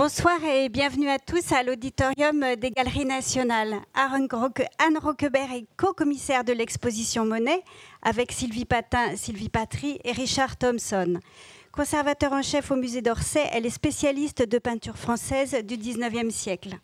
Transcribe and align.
Bonsoir 0.00 0.42
et 0.44 0.70
bienvenue 0.70 1.10
à 1.10 1.18
tous 1.18 1.52
à 1.52 1.62
l'auditorium 1.62 2.56
des 2.56 2.70
Galeries 2.70 3.04
Nationales. 3.04 3.82
Anne 3.92 4.96
Roquebert 4.98 5.52
est 5.52 5.66
co-commissaire 5.76 6.42
de 6.42 6.54
l'exposition 6.54 7.26
Monet 7.26 7.62
avec 8.00 8.32
Sylvie 8.32 8.64
Patin, 8.64 9.14
Sylvie 9.16 9.50
Patry 9.50 10.00
et 10.02 10.12
Richard 10.12 10.56
Thompson. 10.56 11.20
Conservateur 11.70 12.32
en 12.32 12.40
chef 12.40 12.70
au 12.70 12.76
musée 12.76 13.02
d'Orsay, 13.02 13.46
elle 13.52 13.66
est 13.66 13.68
spécialiste 13.68 14.40
de 14.40 14.58
peinture 14.58 14.96
française 14.96 15.54
du 15.64 15.76
19e 15.76 16.30
siècle. 16.30 16.78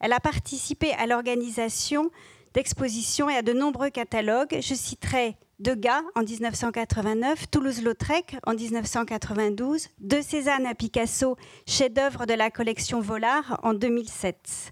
Elle 0.00 0.14
a 0.14 0.20
participé 0.20 0.94
à 0.94 1.04
l'organisation 1.04 2.10
d'expositions 2.56 3.28
et 3.28 3.36
à 3.36 3.42
de 3.42 3.52
nombreux 3.52 3.90
catalogues. 3.90 4.56
Je 4.62 4.72
citerai 4.74 5.36
Degas 5.58 6.00
en 6.14 6.22
1989, 6.22 7.50
Toulouse-Lautrec 7.50 8.38
en 8.46 8.54
1992, 8.54 9.88
De 10.00 10.22
Cézanne 10.22 10.64
à 10.64 10.74
Picasso, 10.74 11.36
chef-d'œuvre 11.66 12.24
de 12.24 12.32
la 12.32 12.50
collection 12.50 13.02
Vollard 13.02 13.60
en 13.62 13.74
2007. 13.74 14.70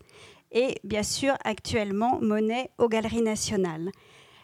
Et 0.52 0.76
bien 0.82 1.02
sûr, 1.02 1.34
actuellement, 1.44 2.18
Monet 2.22 2.70
aux 2.78 2.88
Galeries 2.88 3.20
nationales. 3.20 3.90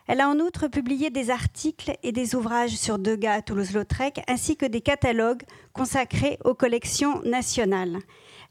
Elle 0.07 0.21
a 0.21 0.29
en 0.29 0.39
outre 0.39 0.69
publié 0.69 1.09
des 1.09 1.31
articles 1.31 1.97
et 2.03 2.13
des 2.13 2.35
ouvrages 2.35 2.77
sur 2.77 2.99
Degas 2.99 3.37
à 3.37 3.43
Toulouse-Lautrec, 3.43 4.21
ainsi 4.29 4.59
que 4.59 4.67
des 4.67 4.83
catalogues 4.83 5.45
consacrés 5.73 6.39
aux 6.45 6.55
collections 6.55 7.23
nationales. 7.23 8.01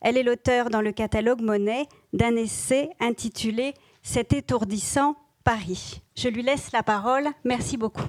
Elle 0.01 0.17
est 0.17 0.23
l'auteur 0.23 0.71
dans 0.71 0.81
le 0.81 0.93
catalogue 0.93 1.41
Monet 1.41 1.85
d'un 2.11 2.35
essai 2.35 2.89
intitulé 2.99 3.75
Cet 4.11 4.33
étourdissant 4.33 5.15
Paris. 5.43 6.01
Je 6.17 6.29
lui 6.29 6.41
laisse 6.41 6.71
la 6.71 6.81
parole. 6.81 7.27
Merci 7.43 7.77
beaucoup. 7.77 8.07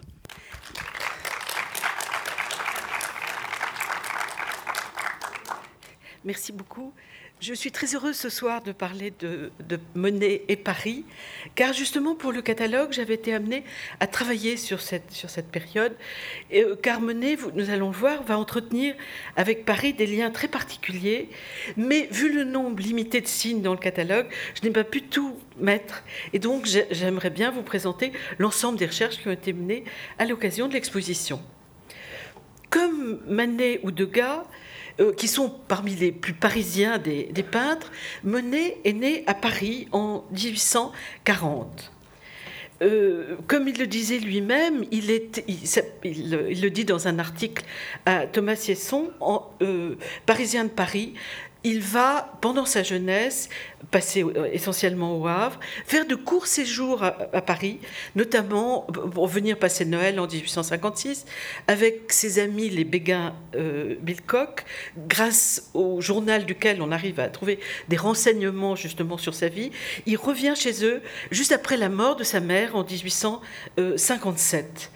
Merci 6.25 6.53
beaucoup. 6.53 6.95
Je 7.41 7.55
suis 7.55 7.73
très 7.73 7.95
heureuse 7.95 8.17
ce 8.17 8.29
soir 8.29 8.63
de 8.63 8.71
parler 8.71 9.15
de, 9.19 9.51
Monet 9.95 10.43
et 10.49 10.57
Paris, 10.57 11.07
car 11.55 11.73
justement 11.73 12.15
pour 12.15 12.33
le 12.33 12.43
catalogue, 12.43 12.93
j'avais 12.93 13.15
été 13.15 13.33
amenée 13.33 13.65
à 13.99 14.07
travailler 14.07 14.59
sur 14.59 14.83
cette, 14.83 15.11
sur 15.11 15.31
cette 15.31 15.51
période, 15.51 15.97
euh, 16.53 16.77
car 16.83 17.01
Monet, 17.01 17.39
nous 17.55 17.71
allons 17.71 17.89
le 17.89 17.97
voir, 17.97 18.25
va 18.25 18.39
entretenir 18.39 18.95
avec 19.37 19.65
Paris 19.65 19.95
des 19.95 20.07
liens 20.07 20.31
très 20.31 20.49
particuliers, 20.49 21.31
mais 21.79 22.09
vu 22.11 22.31
le 22.31 22.45
nombre 22.45 22.83
limité 22.83 23.23
de 23.23 23.27
signes 23.27 23.63
dans 23.63 23.73
le 23.73 23.79
catalogue, 23.79 24.27
je 24.55 24.69
n'ai 24.69 24.71
pas 24.71 24.85
pu 24.85 25.01
tout 25.01 25.35
mettre, 25.59 26.05
et 26.35 26.39
donc 26.39 26.67
j'aimerais 26.91 27.31
bien 27.31 27.51
vous 27.51 27.63
présenter 27.63 28.13
l'ensemble 28.39 28.79
des 28.79 28.87
recherches 28.87 29.17
qui 29.17 29.29
ont 29.29 29.33
été 29.33 29.55
menées 29.55 29.85
à 30.19 30.27
l'occasion 30.27 30.69
de 30.69 30.75
l'exposition. 30.75 31.41
Comme 32.69 33.19
Manet 33.27 33.81
ou 33.83 33.93
Degas, 33.93 34.45
euh, 35.01 35.13
qui 35.13 35.29
sont 35.29 35.49
parmi 35.49 35.95
les 35.95 36.13
plus 36.13 36.35
parisiens 36.35 36.99
des, 36.99 37.45
peintres, 37.51 37.91
Monet 38.23 38.77
est 38.85 38.93
né 38.93 39.25
à 39.27 39.35
Paris 39.35 39.89
en 39.93 40.25
1840. 40.33 41.93
Euh, 42.83 43.37
comme 43.47 43.69
il 43.69 43.79
le 43.79 43.87
disait 43.87 44.19
lui-même, 44.19 44.85
il, 44.91 45.07
le 45.07 46.69
dit 46.69 46.85
dans 46.85 47.09
un 47.09 47.19
article 47.19 47.65
à 48.05 48.27
Thomas 48.27 48.57
Siesson, 48.57 49.11
euh, 49.63 49.97
parisien 50.27 50.65
de 50.65 50.71
Paris, 50.71 51.15
il 51.65 51.81
va, 51.81 52.33
pendant 52.41 52.65
sa 52.65 52.83
jeunesse, 52.83 53.51
passer 53.91 54.23
euh, 54.23 54.49
essentiellement 54.53 55.19
au 55.19 55.27
Havre, 55.27 55.61
faire 55.87 56.07
de 56.07 56.15
courts 56.15 56.47
séjours 56.47 57.03
à, 57.03 57.43
Paris, 57.43 57.81
notamment 58.17 58.83
pour 58.83 59.27
venir 59.27 59.59
passer 59.59 59.85
Noël 59.85 60.19
en 60.21 60.27
1856 60.27 61.27
avec 61.67 62.13
ses 62.13 62.39
amis 62.39 62.71
les 62.71 62.85
Béguins 62.85 63.35
euh, 63.57 63.97
Bilcock, 64.01 64.65
grâce 64.97 65.71
au 65.75 66.01
journal 66.01 66.47
duquel 66.47 66.81
on 66.81 66.93
arrive 66.93 67.21
à 67.21 67.29
trouver 67.29 67.59
des 67.89 67.97
renseignements 67.97 68.77
justement 68.77 69.19
sur 69.19 69.35
sa 69.35 69.49
vie. 69.49 69.71
Il 70.07 70.17
revient 70.17 70.55
chez 70.57 70.85
eux 70.85 71.03
juste 71.31 71.53
après 71.53 71.77
la 71.77 71.89
mort 71.89 72.17
de 72.17 72.25
sa 72.25 72.41
mère 72.41 72.77
en 72.77 72.85
1857. 72.85 74.91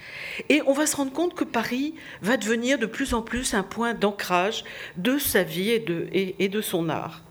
Et 0.48 0.62
on 0.66 0.72
va 0.72 0.86
se 0.86 0.96
rendre 0.96 1.12
compte 1.12 1.34
que 1.34 1.44
Paris 1.44 1.94
va 2.22 2.36
devenir 2.36 2.78
de 2.78 2.86
plus 2.86 3.14
en 3.14 3.22
plus 3.22 3.54
un 3.54 3.62
point 3.62 3.94
d'ancrage 3.94 4.64
de 4.96 5.18
sa 5.18 5.42
vie 5.42 5.70
et 5.70 6.48
de, 6.48 6.60
son 6.60 6.88
art. 6.88 7.22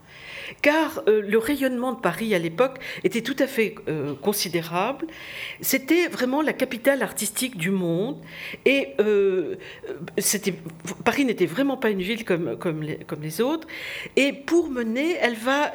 Car 0.62 1.04
euh, 1.08 1.22
le 1.22 1.38
rayonnement 1.38 1.94
de 1.94 2.00
Paris 2.00 2.36
à 2.36 2.40
l'époque 2.40 2.80
était 3.04 3.22
tout 3.22 3.36
à 3.40 3.48
fait 3.48 3.76
euh, 3.88 4.14
considérable. 4.14 5.08
C'était 5.62 6.08
vraiment 6.08 6.42
la 6.42 6.54
capitale 6.54 7.02
artistique 7.02 7.58
du 7.58 7.72
monde. 7.72 8.22
Et 8.66 8.90
euh, 9.00 9.56
Paris 11.06 11.26
n'était 11.26 11.46
vraiment 11.46 11.78
pas 11.78 11.90
une 11.90 12.02
ville 12.02 12.26
comme 12.26 12.84
les 13.22 13.42
autres. 13.42 13.68
Et 14.16 14.34
pour 14.34 14.70
mener, 14.70 15.16
elle 15.22 15.36
va 15.36 15.72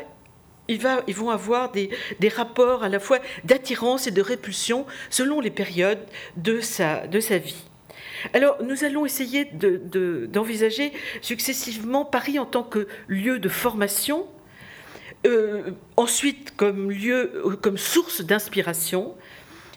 ils, 0.68 1.14
vont 1.14 1.30
avoir 1.30 1.72
des, 1.72 1.90
rapports 2.28 2.82
à 2.82 2.88
la 2.88 3.00
fois 3.00 3.18
d'attirance 3.44 4.06
et 4.06 4.10
de 4.10 4.22
répulsion 4.22 4.86
selon 5.10 5.40
les 5.40 5.50
périodes 5.50 6.04
de 6.36 6.60
sa, 6.60 7.06
vie. 7.06 7.64
Alors, 8.34 8.62
nous 8.62 8.84
allons 8.84 9.06
essayer 9.06 9.46
d'envisager 9.46 10.92
successivement 11.22 12.04
Paris 12.04 12.38
en 12.38 12.46
tant 12.46 12.62
que 12.62 12.86
lieu 13.06 13.38
de 13.38 13.48
formation, 13.48 14.26
euh, 15.26 15.70
ensuite 15.96 16.54
comme 16.56 16.90
lieu, 16.90 17.58
comme 17.62 17.78
source 17.78 18.20
d'inspiration, 18.20 19.14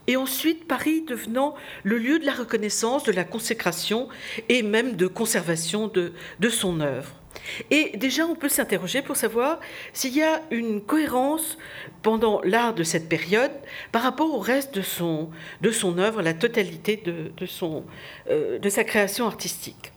et 0.07 0.17
ensuite 0.17 0.67
Paris 0.67 1.03
devenant 1.07 1.55
le 1.83 1.97
lieu 1.97 2.19
de 2.19 2.25
la 2.25 2.33
reconnaissance, 2.33 3.03
de 3.03 3.11
la 3.11 3.23
consécration 3.23 4.09
et 4.49 4.63
même 4.63 4.95
de 4.95 5.07
conservation 5.07 5.87
de 5.87 6.49
son 6.49 6.81
œuvre. 6.81 7.20
Et 7.69 7.97
déjà, 7.97 8.25
on 8.25 8.35
peut 8.35 8.49
s'interroger 8.49 9.01
pour 9.01 9.15
savoir 9.15 9.59
s'il 9.93 10.15
y 10.15 10.21
a 10.21 10.41
une 10.51 10.81
cohérence 10.81 11.57
pendant 12.01 12.41
l'art 12.43 12.73
de 12.73 12.83
cette 12.83 13.09
période 13.09 13.51
par 13.91 14.03
rapport 14.03 14.33
au 14.33 14.39
reste 14.39 14.75
de 14.75 14.81
son, 14.81 15.29
de 15.61 15.71
son 15.71 15.97
œuvre, 15.97 16.21
la 16.21 16.33
totalité 16.33 16.97
de, 16.97 17.31
de, 17.35 17.45
son, 17.45 17.83
euh, 18.29 18.59
de 18.59 18.69
sa 18.69 18.83
création 18.83 19.25
artistique. 19.25 19.91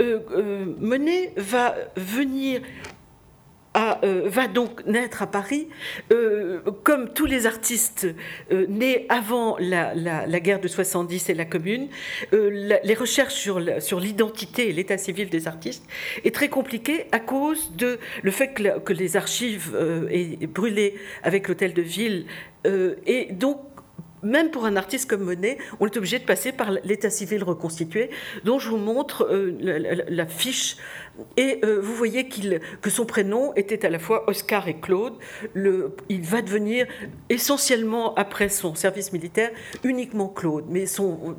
Euh, 0.00 0.20
euh, 0.32 0.64
Monet 0.78 1.32
va 1.36 1.74
venir 1.96 2.60
euh, 3.78 4.22
va 4.26 4.48
donc 4.48 4.84
naître 4.86 5.22
à 5.22 5.26
Paris, 5.26 5.68
euh, 6.12 6.60
comme 6.82 7.12
tous 7.12 7.26
les 7.26 7.46
artistes 7.46 8.06
euh, 8.50 8.66
nés 8.68 9.06
avant 9.08 9.56
la, 9.58 10.40
guerre 10.40 10.60
de 10.60 10.68
70 10.68 11.30
et 11.30 11.34
la 11.34 11.44
Commune. 11.44 11.88
les 12.32 12.94
recherches 12.94 13.48
sur 13.80 14.00
l'identité 14.00 14.68
et 14.68 14.72
l'état 14.72 14.98
civil 14.98 15.28
des 15.30 15.46
artistes 15.46 15.84
est 16.24 16.34
très 16.34 16.48
compliquée 16.48 17.06
à 17.12 17.20
cause 17.20 17.72
de 17.76 17.98
le 18.22 18.30
fait 18.30 18.52
que, 18.54 18.92
les 18.92 19.16
archives 19.16 19.76
aient 20.10 20.46
brûlé 20.46 20.94
avec 21.22 21.48
l'hôtel 21.48 21.72
de 21.72 21.82
ville 21.82 22.26
et 22.64 23.28
donc 23.32 23.60
même 24.22 24.50
pour 24.50 24.64
un 24.64 24.76
artiste 24.76 25.08
comme 25.08 25.22
Monet, 25.22 25.58
on 25.80 25.86
est 25.86 25.96
obligé 25.96 26.18
de 26.18 26.24
passer 26.24 26.52
par 26.52 26.72
l'état 26.84 27.10
civil 27.10 27.44
reconstitué, 27.44 28.10
dont 28.44 28.58
je 28.58 28.68
vous 28.68 28.76
montre 28.76 29.28
la, 29.60 30.26
fiche 30.26 30.76
et 31.36 31.60
euh, 31.64 31.80
vous 31.80 31.94
voyez 31.94 32.28
que 32.28 32.90
son 32.90 33.04
prénom 33.04 33.52
était 33.54 33.84
à 33.84 33.90
la 33.90 33.98
fois 33.98 34.28
Oscar 34.28 34.68
et 34.68 34.78
Claude. 34.78 35.14
il 35.54 36.22
va 36.22 36.42
devenir 36.42 36.86
essentiellement, 37.28 38.14
après 38.14 38.48
son 38.48 38.74
service 38.74 39.12
militaire, 39.12 39.50
uniquement 39.84 40.28
Claude. 40.28 40.66
Mais 40.68 40.86
son, 40.86 41.36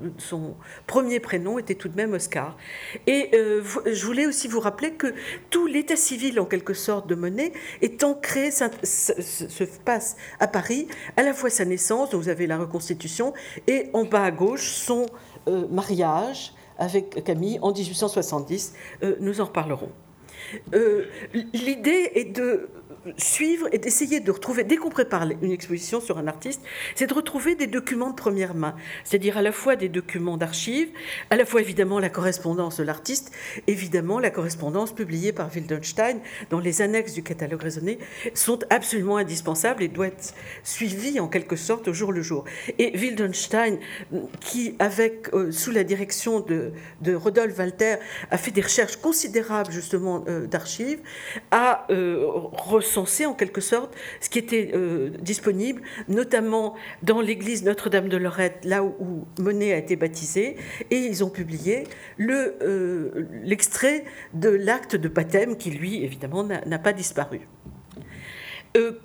premier 0.88 1.20
prénom 1.20 1.60
était 1.60 1.76
tout 1.76 1.90
de 1.90 1.96
même 1.96 2.14
Oscar. 2.14 2.58
Et 3.08 3.30
euh, 3.34 3.64
je 3.86 4.06
voulais 4.06 4.26
aussi 4.26 4.48
vous 4.48 4.60
rappeler 4.60 4.92
que 4.92 5.14
tout 5.50 5.68
l'état 5.68 5.96
civil, 5.96 6.40
en 6.40 6.46
quelque 6.46 6.74
sorte, 6.74 7.08
de 7.08 7.16
Monet 7.16 7.54
est 7.82 8.04
ancré, 8.04 8.52
se 8.52 9.64
passe 9.86 10.18
à 10.40 10.48
Paris, 10.48 10.88
à 11.18 11.24
la 11.24 11.34
fois 11.34 11.50
sa 11.50 11.66
naissance, 11.66 12.10
dont 12.10 12.18
vous 12.18 12.30
avez 12.30 12.48
la 12.48 12.58
reconstitution, 12.58 13.34
et 13.68 13.90
en 13.94 14.04
bas 14.04 14.24
à 14.24 14.32
gauche, 14.32 14.70
son 14.70 15.06
euh, 15.48 15.68
mariage 15.70 16.54
avec 16.80 17.24
Camille 17.24 17.60
en 17.62 17.72
1870. 17.72 18.74
Euh, 19.04 19.16
nous 19.20 19.42
en 19.42 19.46
reparlerons. 19.46 19.92
Euh, 20.74 21.06
l'idée 21.54 22.12
est 22.16 22.36
de 22.36 22.70
suivre 23.18 23.68
et 23.72 23.78
d'essayer 23.78 24.20
de 24.20 24.32
retrouver, 24.32 24.64
dès 24.64 24.76
qu'on 24.76 24.90
prépare 24.90 25.28
une 25.42 25.52
exposition 25.52 26.02
sur 26.02 26.18
un 26.18 26.28
artiste, 26.28 26.62
c'est 26.96 27.08
de 27.08 27.14
retrouver 27.14 27.56
des 27.56 27.68
documents 27.68 28.10
de 28.10 28.16
première 28.16 28.54
main, 28.54 28.76
c'est-à-dire 29.04 29.38
à 29.38 29.42
la 29.42 29.52
fois 29.52 29.76
des 29.76 29.90
documents 29.90 30.38
d'archives, 30.38 30.90
à 31.30 31.36
la 31.36 31.46
fois 31.46 31.62
évidemment 31.62 32.00
la 32.00 32.10
correspondance 32.10 32.78
de 32.78 32.84
l'artiste, 32.84 33.32
évidemment 33.68 34.20
la 34.20 34.30
correspondance 34.30 34.94
publiée 34.94 35.32
par 35.32 35.50
Wildenstein 35.50 36.20
dans 36.50 36.60
les 36.60 36.82
annexes 36.82 37.14
du 37.14 37.24
catalogue 37.24 37.62
raisonné, 37.62 38.00
sont 38.34 38.60
absolument 38.70 39.18
indispensables 39.18 39.84
et 39.84 39.88
doivent 39.88 40.10
être 40.10 40.34
suivies 40.64 41.20
en 41.20 41.28
quelque 41.28 41.56
sorte 41.56 41.88
au 41.88 41.94
jour 41.94 42.12
le 42.12 42.22
jour. 42.22 42.46
Et 42.78 42.98
Wildenstein, 42.98 43.80
qui 44.42 44.76
avec, 44.80 45.34
euh, 45.34 45.52
sous 45.52 45.72
la 45.72 45.84
direction 45.84 46.40
de, 46.40 46.74
de 47.02 47.16
Rodolphe 47.16 47.58
Walter, 47.58 47.96
a 48.32 48.38
fait 48.38 48.52
des 48.52 48.62
recherches 48.62 48.98
considérables 48.98 49.72
justement 49.72 50.24
euh, 50.28 50.48
d'archives, 50.48 51.00
a 51.52 51.86
euh, 51.90 52.26
reçu 52.52 52.99
en 53.26 53.34
quelque 53.34 53.62
sorte 53.62 53.96
ce 54.22 54.30
qui 54.30 54.40
était 54.40 54.72
disponible, 55.22 55.82
notamment 56.08 56.76
dans 57.04 57.22
l'église 57.22 57.64
Notre-Dame 57.64 58.10
de 58.10 58.18
Lorette, 58.18 58.64
là 58.64 58.84
où, 58.84 59.26
Monet 59.40 59.74
a 59.74 59.78
été 59.78 59.96
baptisé, 59.96 60.58
et 60.92 60.98
ils 60.98 61.24
ont 61.24 61.30
publié 61.30 61.86
l'extrait 62.18 64.06
de 64.34 64.50
l'acte 64.50 64.96
de 64.96 65.08
baptême 65.08 65.58
qui, 65.58 65.72
lui, 65.72 66.04
évidemment, 66.04 66.44
n'a 66.44 66.80
pas 66.80 66.94
disparu. 66.94 67.42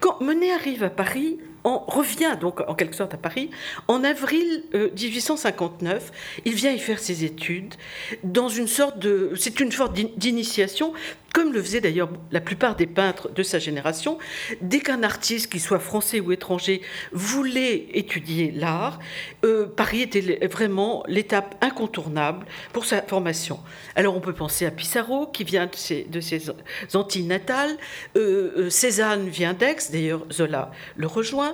quand 0.01 0.21
Monet 0.21 0.53
arrive 0.53 0.83
à 0.83 0.91
Paris, 0.91 1.39
on 1.65 1.79
revient 1.79 2.37
donc 2.41 2.61
en 2.69 2.75
quelque 2.75 2.95
sorte 2.95 3.15
à 3.15 3.17
Paris. 3.17 3.51
En 3.89 4.05
avril 4.05 4.65
1859, 4.75 5.95
euh, 5.95 6.41
il 6.45 6.55
vient 6.55 6.73
y 6.73 6.79
faire 6.79 6.99
ses 6.99 7.25
études 7.25 7.75
dans 8.23 8.49
une 8.49 8.69
sorte 8.69 8.99
de, 8.99 9.33
c'est 9.37 9.61
une 9.61 9.73
sorte 9.73 9.95
d'initiation 9.95 10.93
comme 11.35 11.53
le 11.53 11.61
faisaient 11.61 11.81
d'ailleurs 11.81 12.11
la 12.31 12.41
plupart 12.41 12.77
des 12.77 12.87
peintres 12.87 13.29
de 13.29 13.43
sa 13.43 13.59
génération, 13.59 14.19
dès 14.63 14.79
qu'un 14.79 15.03
artiste, 15.03 15.51
qu'il 15.51 15.61
soit 15.61 15.81
français 15.81 16.21
ou 16.21 16.31
étranger, 16.31 16.81
voulait 17.11 17.89
étudier 17.93 18.53
l'art, 18.53 19.01
euh, 19.45 19.67
Paris 19.67 20.03
était 20.03 20.47
vraiment 20.47 21.03
l'étape 21.09 21.57
incontournable 21.61 22.47
pour 22.73 22.85
sa 22.85 23.03
formation. 23.03 23.59
Alors 23.97 24.17
on 24.17 24.21
peut 24.21 24.33
penser 24.33 24.65
à 24.65 24.71
Pissarro, 24.71 25.27
qui 25.27 25.43
vient 25.43 25.67
de 25.67 26.21
ses, 26.21 26.51
Antilles 26.95 27.25
natales, 27.25 27.77
euh, 28.17 28.71
Cézanne 28.71 29.29
vient 29.29 29.55
d'Aix, 29.55 29.91
d'ailleurs 29.91 30.25
Zola 30.33 30.71
le 30.97 31.09
rejoint, 31.09 31.54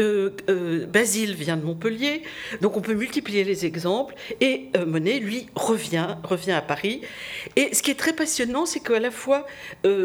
euh, 0.00 0.30
euh, 0.48 0.86
Basile 0.86 1.34
vient 1.34 1.56
de 1.56 1.64
Montpellier, 1.64 2.22
donc 2.60 2.76
on 2.76 2.80
peut 2.80 2.94
multiplier 2.94 3.44
les 3.44 3.64
exemples. 3.64 4.14
Et 4.40 4.68
euh, 4.76 4.86
Monet, 4.86 5.20
lui, 5.20 5.46
revient, 5.54 6.16
revient 6.24 6.52
à 6.52 6.62
Paris. 6.62 7.02
Et 7.54 7.74
ce 7.74 7.82
qui 7.82 7.90
est 7.90 7.98
très 7.98 8.12
passionnant, 8.12 8.66
c'est 8.66 8.80
qu'à 8.80 8.98
la 8.98 9.10
fois 9.10 9.46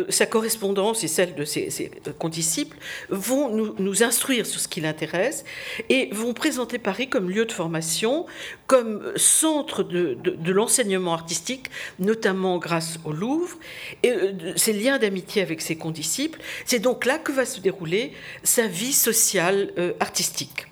sa 0.09 0.25
correspondance 0.25 1.03
et 1.03 1.07
celle 1.07 1.35
de 1.35 1.45
ses, 1.45 1.91
condisciples 2.17 2.77
vont 3.09 3.73
nous, 3.77 4.03
instruire 4.03 4.45
sur 4.45 4.59
ce 4.59 4.67
qui 4.67 4.81
l'intéresse 4.81 5.43
et 5.89 6.09
vont 6.11 6.33
présenter 6.33 6.77
Paris 6.77 7.09
comme 7.09 7.29
lieu 7.29 7.45
de 7.45 7.51
formation, 7.51 8.25
comme 8.67 9.11
centre 9.15 9.83
de, 9.83 10.15
de 10.15 10.51
l'enseignement 10.51 11.13
artistique, 11.13 11.67
notamment 11.99 12.57
grâce 12.57 12.99
au 13.05 13.11
Louvre. 13.11 13.57
Et 14.03 14.13
ses 14.55 14.73
liens 14.73 14.97
d'amitié 14.99 15.41
avec 15.41 15.61
ses 15.61 15.75
condisciples, 15.75 16.39
c'est 16.65 16.79
donc 16.79 17.05
là 17.05 17.17
que 17.17 17.31
va 17.31 17.45
se 17.45 17.59
dérouler 17.59 18.13
sa 18.43 18.67
vie 18.67 18.93
sociale 18.93 19.73
euh, 19.79 19.93
artistique. 19.99 20.67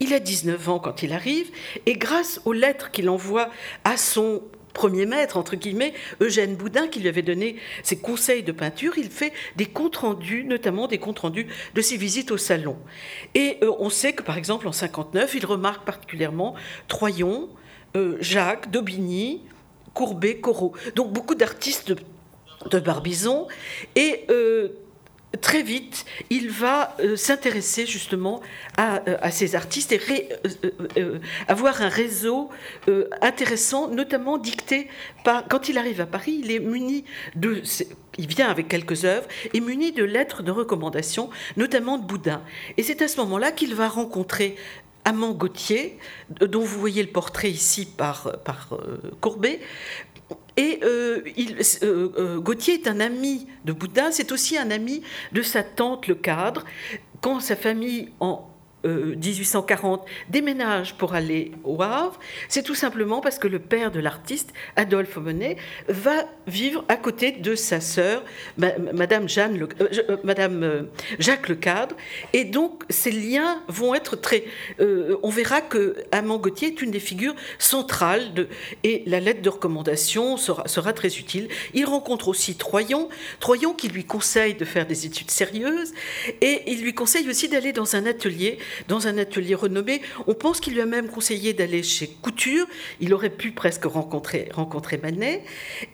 Il 0.00 0.12
a 0.14 0.18
19 0.18 0.68
ans 0.68 0.78
quand 0.78 1.02
il 1.02 1.12
arrive, 1.12 1.50
et 1.86 1.94
grâce 1.94 2.40
aux 2.44 2.52
lettres 2.52 2.90
qu'il 2.90 3.08
envoie 3.08 3.50
à 3.84 3.96
son 3.96 4.42
premier 4.72 5.06
maître, 5.06 5.36
entre 5.36 5.56
guillemets, 5.56 5.94
Eugène 6.20 6.56
Boudin, 6.56 6.88
qui 6.88 7.00
lui 7.00 7.08
avait 7.08 7.22
donné 7.22 7.56
ses 7.82 7.96
conseils 7.96 8.42
de 8.42 8.52
peinture, 8.52 8.98
il 8.98 9.08
fait 9.08 9.32
des 9.56 9.66
comptes 9.66 9.96
rendus, 9.96 10.44
notamment 10.44 10.88
des 10.88 10.98
comptes 10.98 11.20
rendus 11.20 11.46
de 11.74 11.80
ses 11.80 11.96
visites 11.96 12.32
au 12.32 12.36
salon. 12.36 12.76
Et 13.34 13.58
euh, 13.62 13.72
on 13.78 13.88
sait 13.88 14.12
que, 14.12 14.22
par 14.22 14.36
exemple, 14.36 14.68
en 14.68 14.72
59, 14.72 15.34
il 15.34 15.46
remarque 15.46 15.86
particulièrement 15.86 16.54
Troyon, 16.88 17.48
euh, 17.96 18.16
Jacques, 18.20 18.70
Daubigny, 18.70 19.42
Courbet, 19.94 20.38
Corot. 20.38 20.72
Donc 20.96 21.12
beaucoup 21.12 21.36
d'artistes 21.36 21.94
de, 22.70 22.78
Barbizon. 22.80 23.46
Et 23.94 24.26
très 25.40 25.62
vite, 25.62 26.04
il 26.30 26.50
va 26.50 26.96
euh, 27.00 27.16
s'intéresser 27.16 27.86
justement 27.86 28.40
à, 28.76 29.02
euh, 29.08 29.16
ces 29.30 29.54
artistes 29.54 29.92
et 29.92 30.28
euh, 30.96 31.18
avoir 31.48 31.82
un 31.82 31.88
réseau 31.88 32.50
intéressant, 33.20 33.88
notamment 33.88 34.38
dicté 34.38 34.88
par. 35.24 35.46
Quand 35.48 35.68
il 35.68 35.78
arrive 35.78 36.00
à 36.00 36.06
Paris, 36.06 36.40
il 36.42 36.50
est 36.50 36.60
muni 36.60 37.04
de. 37.34 37.62
Il 38.16 38.26
vient 38.28 38.48
avec 38.48 38.68
quelques 38.68 39.04
œuvres 39.04 39.26
et 39.52 39.60
muni 39.60 39.92
de 39.92 40.04
lettres 40.04 40.42
de 40.42 40.52
recommandation, 40.52 41.30
notamment 41.56 41.98
de 41.98 42.04
Boudin. 42.04 42.42
Et 42.76 42.82
c'est 42.82 43.02
à 43.02 43.08
ce 43.08 43.16
moment-là 43.18 43.50
qu'il 43.50 43.74
va 43.74 43.88
rencontrer 43.88 44.56
Amand 45.04 45.32
Gauthier, 45.32 45.98
dont 46.40 46.60
vous 46.60 46.78
voyez 46.78 47.02
le 47.02 47.10
portrait 47.10 47.50
ici 47.50 47.86
par, 47.86 48.38
par 48.44 48.70
Courbet, 49.20 49.60
et 50.56 50.80
euh, 50.82 51.20
euh, 51.82 52.12
euh, 52.16 52.40
Gauthier 52.40 52.74
est 52.74 52.86
un 52.86 53.00
ami 53.00 53.46
de 53.64 53.72
Boudin, 53.72 54.10
c'est 54.12 54.30
aussi 54.30 54.56
un 54.56 54.70
ami 54.70 55.02
de 55.32 55.42
sa 55.42 55.62
tante 55.62 56.06
le 56.06 56.14
cadre. 56.14 56.64
Quand 57.20 57.40
sa 57.40 57.56
famille 57.56 58.10
en 58.20 58.48
1840 58.84 60.00
euh, 60.00 60.04
déménage 60.28 60.94
pour 60.94 61.14
aller 61.14 61.52
au 61.64 61.80
Havre, 61.82 62.18
c'est 62.48 62.62
tout 62.62 62.74
simplement 62.74 63.20
parce 63.20 63.38
que 63.38 63.48
le 63.48 63.58
père 63.58 63.90
de 63.90 64.00
l'artiste, 64.00 64.52
Adolphe 64.76 65.16
Monet, 65.16 65.56
va 65.88 66.26
vivre 66.46 66.84
à 66.88 66.96
côté 66.96 67.32
de 67.32 67.54
sa 67.54 67.80
sœur, 67.80 68.22
Madame, 68.58 69.28
Jeanne 69.28 69.60
euh, 69.62 69.88
euh, 70.08 70.16
Madame 70.24 70.88
Jacques 71.18 71.48
Lecadre. 71.48 71.96
Et 72.32 72.44
donc, 72.44 72.84
ces 72.90 73.10
liens 73.10 73.62
vont 73.68 73.94
être 73.94 74.16
très. 74.16 74.44
on 74.78 75.30
verra 75.30 75.60
que 75.60 75.96
Amand 76.12 76.38
Gauthier 76.38 76.68
est 76.68 76.82
une 76.82 76.90
des 76.90 77.00
figures 77.00 77.34
centrales 77.58 78.46
et 78.82 79.02
la 79.06 79.20
lettre 79.20 79.42
de 79.42 79.48
recommandation 79.48 80.36
sera, 80.36 80.66
sera 80.68 80.92
très 80.92 81.18
utile. 81.18 81.48
Il 81.72 81.84
rencontre 81.86 82.28
aussi 82.28 82.56
Troyon, 82.56 83.08
Troyon 83.40 83.72
qui 83.74 83.88
lui 83.88 84.04
conseille 84.04 84.54
de 84.54 84.64
faire 84.64 84.86
des 84.86 85.06
études 85.06 85.30
sérieuses 85.30 85.92
et 86.40 86.62
il 86.66 86.82
lui 86.82 86.94
conseille 86.94 87.28
aussi 87.28 87.48
d'aller 87.48 87.72
dans 87.72 87.96
un 87.96 88.06
atelier 88.06 88.58
dans 88.88 89.06
un 89.06 89.18
atelier 89.18 89.54
renommé. 89.54 90.02
On 90.26 90.34
pense 90.34 90.60
qu'il 90.60 90.74
lui 90.74 90.80
a 90.80 90.86
même 90.86 91.08
conseillé 91.08 91.52
d'aller 91.52 91.82
chez 91.82 92.08
Couture. 92.08 92.66
Il 93.00 93.12
aurait 93.14 93.30
pu 93.30 93.52
presque 93.52 93.84
rencontrer, 93.84 94.48
rencontrer 94.52 94.98
Manet. 94.98 95.42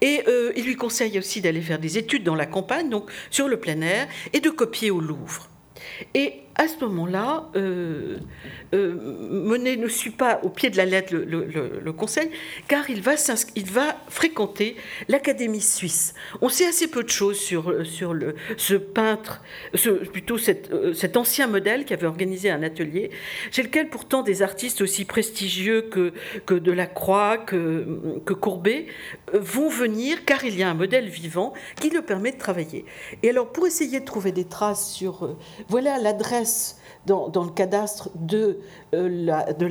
Et 0.00 0.22
euh, 0.28 0.52
il 0.56 0.64
lui 0.64 0.76
conseille 0.76 1.18
aussi 1.18 1.40
d'aller 1.40 1.60
faire 1.60 1.78
des 1.78 1.98
études 1.98 2.24
dans 2.24 2.34
la 2.34 2.46
campagne, 2.46 2.88
donc 2.90 3.10
sur 3.30 3.48
le 3.48 3.58
plein 3.58 3.80
air, 3.80 4.08
et 4.32 4.40
de 4.40 4.50
copier 4.50 4.90
au 4.90 5.00
Louvre. 5.00 5.48
Et 6.14 6.34
à 6.60 6.68
ce 6.68 6.84
moment-là, 6.84 7.48
euh, 7.56 8.18
euh, 8.74 8.94
Monet 9.30 9.76
ne 9.76 9.88
suit 9.88 10.10
pas 10.10 10.40
au 10.42 10.50
pied 10.50 10.68
de 10.68 10.76
la 10.76 10.84
lettre 10.84 11.14
le, 11.14 11.92
conseil, 11.92 12.30
car 12.68 12.90
il 12.90 13.00
va, 13.00 13.14
fréquenter 14.08 14.76
l'Académie 15.08 15.62
suisse. 15.62 16.12
On 16.42 16.50
sait 16.50 16.66
assez 16.66 16.88
peu 16.88 17.02
de 17.02 17.08
choses 17.08 17.38
sur, 17.40 17.86
sur 17.86 18.12
le, 18.12 18.34
ce 18.58 18.74
peintre, 18.74 19.40
plutôt 20.12 20.36
euh, 20.36 20.92
cet 20.92 21.16
ancien 21.16 21.46
modèle 21.46 21.86
qui 21.86 21.94
avait 21.94 22.06
organisé 22.06 22.50
un 22.50 22.62
atelier, 22.62 23.10
chez 23.50 23.62
lequel 23.62 23.88
pourtant 23.88 24.22
des 24.22 24.42
artistes 24.42 24.82
aussi 24.82 25.06
prestigieux 25.06 25.80
que, 25.80 26.12
que 26.44 26.52
Delacroix, 26.54 27.38
que, 27.38 28.20
que 28.26 28.34
Courbet, 28.34 28.84
vont 29.32 29.70
venir, 29.70 30.26
car 30.26 30.44
il 30.44 30.58
y 30.58 30.62
a 30.62 30.68
un 30.68 30.74
modèle 30.74 31.08
vivant 31.08 31.54
qui 31.80 31.88
le 31.88 32.02
permet 32.02 32.32
de 32.32 32.38
travailler. 32.38 32.84
Et 33.22 33.30
alors, 33.30 33.50
pour 33.50 33.66
essayer 33.66 34.00
de 34.00 34.04
trouver 34.04 34.32
des 34.32 34.44
traces 34.44 34.92
sur... 34.92 35.36
voilà 35.70 35.96
l'adresse 35.96 36.49
dans, 37.06 37.44
le 37.44 37.50
cadastre 37.50 38.10
de, 38.14 38.58
euh, 38.94 39.62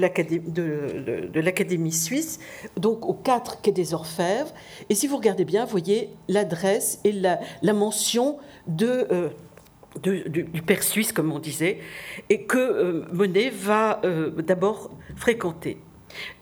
l'Académie 1.36 1.92
suisse, 1.92 2.40
donc 2.76 3.06
au 3.06 3.14
4 3.14 3.62
quai 3.62 3.72
des 3.72 3.94
Orfèvres. 3.94 4.54
Et 4.90 4.96
si 4.96 5.08
vous 5.08 5.18
regardez 5.18 5.46
bien, 5.46 5.66
vous 5.66 5.72
voyez 5.72 6.10
l'adresse 6.28 7.00
et 7.04 7.12
la, 7.12 7.40
mention 7.74 8.38
euh, 8.82 9.30
du, 10.04 10.62
père 10.66 10.84
suisse, 10.84 11.12
comme 11.12 11.32
on 11.32 11.40
disait, 11.40 11.80
et 12.30 12.44
que 12.44 12.58
euh, 12.58 13.06
Monet 13.12 13.50
va 13.50 14.02
d'abord 14.40 14.92
fréquenter. 15.16 15.78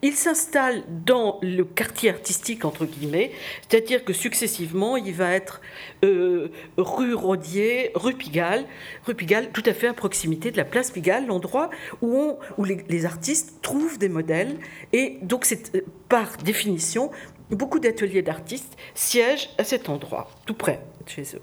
Il 0.02 0.14
s'installe 0.14 0.84
dans 1.06 1.40
le 1.42 1.64
quartier 1.64 2.10
artistique, 2.10 2.66
entre 2.66 2.86
guillemets, 2.86 3.32
c'est-à-dire 3.68 4.04
que 4.04 4.14
successivement, 4.14 4.98
il 4.98 5.14
va 5.14 5.32
être 5.32 5.62
euh, 6.04 6.50
rue 6.78 7.14
Rodier, 7.14 7.92
rue 7.96 8.14
Pigalle, 8.14 8.66
rue 9.06 9.16
Pigalle 9.16 9.52
tout 9.52 9.64
à 9.66 9.74
fait 9.74 9.88
à 9.88 9.94
proximité 9.94 10.52
de 10.52 10.58
la 10.58 10.66
place 10.66 10.92
Pigalle, 10.92 11.28
l'endroit 11.28 11.70
où, 12.02 12.38
les, 12.64 13.06
artistes 13.06 13.62
trouvent 13.62 13.98
des 13.98 14.10
modèles. 14.10 14.58
Et 14.94 15.18
donc, 15.22 15.46
c'est 15.46 15.76
euh, 15.76 15.82
par 16.10 16.38
définition, 16.38 17.12
beaucoup 17.50 17.80
d'ateliers 17.80 18.22
d'artistes 18.22 18.78
siègent 18.94 19.50
à 19.58 19.64
cet 19.64 19.90
endroit, 19.90 20.30
tout 20.46 20.54
près 20.54 20.82
de 21.06 21.10
chez 21.10 21.24
eux. 21.36 21.42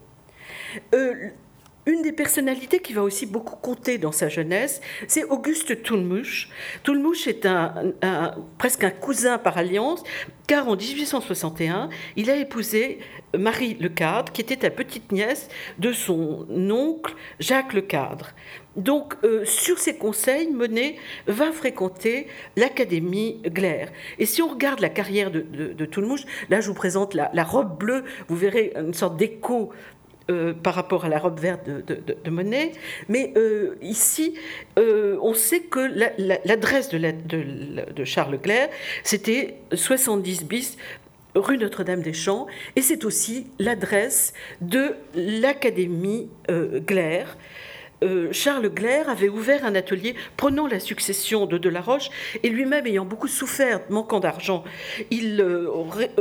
Euh, 0.94 1.30
une 1.86 2.02
des 2.02 2.12
personnalités 2.12 2.78
qui 2.78 2.92
va 2.92 3.02
aussi 3.02 3.26
beaucoup 3.26 3.56
compter 3.56 3.98
dans 3.98 4.12
sa 4.12 4.28
jeunesse, 4.28 4.80
c'est 5.06 5.24
Auguste 5.24 5.82
Toulmouche. 5.82 6.48
Toulmouche 6.82 7.26
est 7.26 7.46
un, 7.46 7.94
presque 8.58 8.84
un 8.84 8.90
cousin 8.90 9.38
par 9.38 9.58
alliance, 9.58 10.02
car 10.46 10.68
en 10.68 10.76
1861, 10.76 11.88
il 12.16 12.30
a 12.30 12.36
épousé 12.36 12.98
Marie 13.36 13.74
Lecadre, 13.80 14.32
qui 14.32 14.40
était 14.40 14.58
la 14.62 14.70
petite 14.70 15.12
nièce 15.12 15.48
de 15.78 15.92
son 15.92 16.46
oncle 16.70 17.14
Jacques 17.40 17.72
Lecadre. 17.72 18.30
Donc, 18.76 19.14
euh, 19.22 19.44
sur 19.44 19.78
ses 19.78 19.96
conseils, 19.96 20.50
Monet 20.50 20.96
va 21.26 21.52
fréquenter 21.52 22.26
l'Académie 22.56 23.40
Glaire. 23.44 23.90
Et 24.18 24.26
si 24.26 24.42
on 24.42 24.48
regarde 24.48 24.80
la 24.80 24.88
carrière 24.88 25.30
de, 25.30 25.84
Toulmouche, 25.84 26.24
là 26.50 26.60
je 26.60 26.68
vous 26.68 26.74
présente 26.74 27.14
la, 27.14 27.44
robe 27.44 27.78
bleue, 27.78 28.04
vous 28.28 28.36
verrez 28.36 28.72
une 28.76 28.94
sorte 28.94 29.16
d'écho 29.16 29.70
euh, 30.30 30.54
par 30.54 30.74
rapport 30.74 31.04
à 31.04 31.10
la 31.10 31.18
robe 31.18 31.38
verte 31.38 31.68
de, 31.68 32.30
Monet. 32.30 32.72
Mais 33.10 33.34
euh, 33.36 33.76
ici, 33.82 34.34
euh, 34.78 35.18
on 35.20 35.34
sait 35.34 35.60
que 35.60 35.80
l'adresse 36.46 36.88
de, 36.88 38.04
Charles 38.04 38.32
Leclerc, 38.32 38.70
c'était 39.02 39.56
70 39.74 40.46
bis 40.46 40.78
rue 41.34 41.58
Notre-Dame-des-Champs, 41.58 42.46
et 42.74 42.80
c'est 42.80 43.04
aussi 43.04 43.48
l'adresse 43.58 44.32
de 44.62 44.94
l'Académie 45.14 46.30
Glaire. 46.86 47.36
Euh, 48.04 48.28
Charles 48.32 48.68
Glaire 48.68 49.08
avait 49.08 49.28
ouvert 49.28 49.64
un 49.64 49.74
atelier 49.74 50.14
prenant 50.36 50.66
la 50.66 50.78
succession 50.78 51.46
de 51.46 51.58
Delaroche 51.58 52.10
et 52.42 52.50
lui-même 52.50 52.86
ayant 52.86 53.04
beaucoup 53.04 53.28
souffert, 53.28 53.80
manquant 53.88 54.20
d'argent, 54.20 54.64
il, 55.10 55.40
euh, 55.40 55.68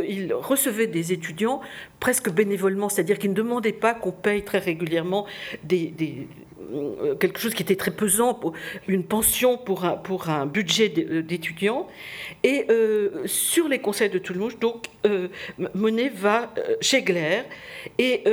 il, 0.08 0.34
recevait 0.34 0.88
des 0.88 1.12
étudiants 1.12 1.62
presque 2.00 2.30
bénévolement, 2.32 2.90
c'est-à-dire 2.90 3.20
qu'il 3.20 3.32
ne 3.32 3.36
demandait 3.36 3.74
pas 3.74 3.94
qu'on 3.94 4.12
paye 4.12 4.44
très 4.44 4.60
régulièrement 4.60 5.26
euh, 5.72 7.16
quelque 7.16 7.40
chose 7.40 7.54
qui 7.54 7.62
était 7.62 7.76
très 7.76 7.92
pesant, 7.92 8.40
une 8.88 9.04
pension 9.04 9.58
pour 9.58 9.86
un, 9.86 9.98
pour 9.98 10.30
un 10.30 10.46
budget 10.46 10.90
d'étudiants. 10.90 11.88
Et 12.44 12.68
sur 13.26 13.68
les 13.68 13.80
conseils 13.80 14.10
de 14.10 14.18
Toulouse, 14.18 14.58
donc, 14.60 14.86
Monet 15.76 16.10
va 16.10 16.52
chez 16.82 17.04
Glaire 17.04 17.46
et 18.00 18.24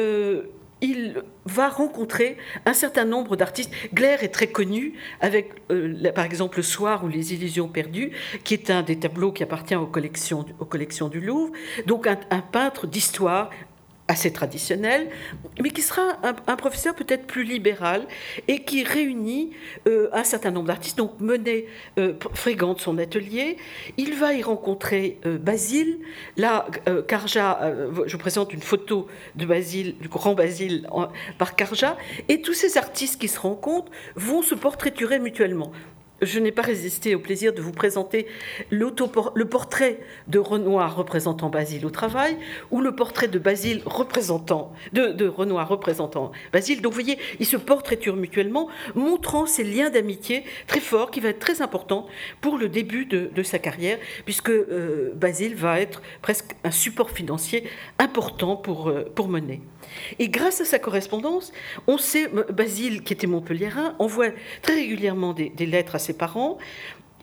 il 0.81 1.23
va 1.45 1.69
rencontrer 1.69 2.37
un 2.67 2.73
certain 2.73 3.05
nombre 3.05 3.37
d'artistes. 3.37 3.71
Glaire 3.93 4.23
est 4.23 4.29
très 4.29 4.49
connu 4.49 4.95
avec, 5.21 5.53
euh, 5.71 6.13
par 6.13 6.25
exemple, 6.25 6.59
Le 6.59 6.63
Soir 6.63 7.05
ou 7.05 7.09
Les 7.09 7.35
Illusions 7.35 7.69
perdues, 7.69 8.13
qui 8.45 8.55
est 8.55 8.71
un 8.71 8.83
des 8.83 8.99
tableaux 8.99 9.33
qui 9.33 9.43
appartient 9.43 9.77
aux 9.77 9.87
collections, 9.87 10.45
du 11.09 11.21
Louvre. 11.21 11.53
Donc 11.87 12.07
un 12.07 12.41
peintre 12.53 12.87
d'histoire 12.87 13.51
assez 14.11 14.33
traditionnel, 14.33 15.09
mais 15.63 15.71
qui 15.71 15.83
sera 15.83 16.03
un, 16.23 16.57
professeur 16.57 16.95
peut-être 16.95 17.27
plus 17.27 17.45
libéral 17.45 18.07
et 18.49 18.65
qui 18.65 18.83
réunit 18.83 19.53
euh, 19.87 20.09
un 20.13 20.25
certain 20.25 20.51
nombre 20.51 20.67
d'artistes. 20.67 20.99
Donc 20.99 21.21
Monet 21.21 21.67
euh, 21.99 22.15
fréquente 22.35 22.81
son 22.81 22.99
atelier, 22.99 23.57
il 23.97 24.15
va 24.15 24.35
y 24.35 24.43
rencontrer 24.43 25.19
euh, 25.25 25.39
Basile. 25.39 26.01
Là, 26.37 26.67
Carja, 27.07 27.73
je 28.07 28.13
vous 28.13 28.19
présente 28.19 28.53
une 28.53 28.63
photo 28.63 29.07
de 29.37 29.47
Basile, 29.47 29.97
du 30.01 30.09
grand 30.09 30.35
Basile 30.35 30.89
par 31.39 31.55
Carja, 31.55 31.97
et 32.29 32.43
tous 32.43 32.55
ces 32.55 32.77
artistes 32.79 33.21
qui 33.21 33.29
se 33.29 33.39
rencontrent 33.39 33.93
vont 34.17 34.43
se 34.43 34.57
portraiturer 34.57 35.21
mutuellement 35.21 35.71
je 36.23 36.39
n'ai 36.39 36.53
pas 36.53 36.63
résisté 36.63 37.15
au 37.15 37.19
plaisir 37.19 37.53
de 37.53 37.61
vous 37.61 37.73
présenter 37.73 38.27
le 38.71 39.45
portrait 39.45 40.01
de 40.29 40.39
Renoir 40.39 40.97
représentant 40.97 41.49
Basile 41.49 41.87
au 41.87 41.91
travail 41.91 42.37
ou 42.71 42.81
le 42.81 42.95
portrait 42.95 43.29
de 43.29 43.39
Basile 43.39 43.83
représentant 43.87 44.73
de, 44.93 45.27
Renoir 45.27 45.69
représentant 45.69 46.33
Basile. 46.53 46.83
Donc 46.83 46.93
vous 46.93 47.01
voyez, 47.01 47.19
ils 47.39 47.47
se 47.47 47.57
portraiturent 47.57 48.17
mutuellement, 48.17 48.69
montrant 48.95 49.47
ces 49.47 49.65
liens 49.65 49.91
d'amitié 49.91 50.45
très 50.67 50.81
forts 50.81 51.11
qui 51.11 51.21
va 51.21 51.31
être 51.31 51.39
très 51.39 51.63
important 51.63 52.07
pour 52.41 52.59
le 52.59 52.69
début 52.69 53.07
de, 53.07 53.43
sa 53.43 53.59
carrière, 53.59 53.99
puisque 54.25 54.51
euh, 54.51 55.13
Basile 55.15 55.55
va 55.55 55.81
être 55.81 56.03
presque 56.21 56.55
un 56.63 56.71
support 56.71 57.11
financier 57.11 57.65
important 57.99 58.57
pour, 58.57 58.89
euh, 58.89 59.11
pour 59.15 59.29
Monet. 59.29 59.61
Et 60.19 60.29
grâce 60.29 60.61
à 60.61 60.65
sa 60.65 60.79
correspondance, 60.79 61.53
on 61.87 61.99
sait, 61.99 62.29
Basile, 62.53 63.03
qui 63.03 63.13
était 63.13 63.27
montpelliérain, 63.27 63.95
envoie 63.99 64.29
très 64.63 64.75
régulièrement 64.75 65.33
des, 65.33 65.67
lettres 65.67 65.95
à 65.95 65.99
ses 65.99 66.15
parents. 66.15 66.59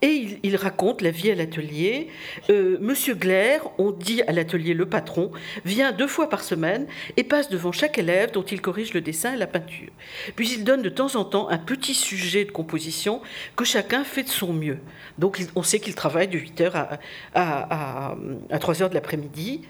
Et 0.04 0.40
il, 0.44 0.56
raconte 0.56 1.02
la 1.02 1.10
vie 1.10 1.32
à 1.32 1.36
l'atelier. 1.36 2.10
Euh, 2.52 2.78
Monsieur 2.80 3.16
Glaire, 3.16 3.68
on 3.80 3.90
dit 3.90 4.22
à 4.22 4.32
l'atelier 4.32 4.76
le 4.76 4.86
patron, 4.86 5.32
vient 5.66 5.92
deux 5.92 6.06
fois 6.06 6.30
par 6.30 6.44
semaine 6.44 6.86
et 7.18 7.24
passe 7.24 7.50
devant 7.50 7.72
chaque 7.72 7.98
élève 7.98 8.30
dont 8.32 8.44
il 8.44 8.62
corrige 8.62 8.94
le 8.94 9.02
dessin 9.02 9.34
et 9.34 9.38
la 9.38 9.48
peinture. 9.48 9.90
Puis 10.36 10.54
il 10.54 10.64
donne 10.64 10.84
de 10.84 10.90
temps 10.90 11.16
en 11.16 11.26
temps 11.26 11.50
un 11.50 11.58
petit 11.58 11.96
sujet 11.96 12.46
de 12.46 12.52
composition 12.52 13.22
que 13.56 13.66
chacun 13.66 14.04
fait 14.04 14.22
de 14.22 14.30
son 14.30 14.54
mieux. 14.54 14.78
Donc 15.18 15.42
on 15.56 15.64
sait 15.64 15.80
qu'il 15.80 15.96
travaille 15.96 16.28
de 16.28 16.38
8h 16.38 16.74
à, 16.76 17.00
à, 17.34 18.16
à 18.52 18.58
3h 18.60 18.90
de 18.90 18.94
l'après-midi 18.94 19.62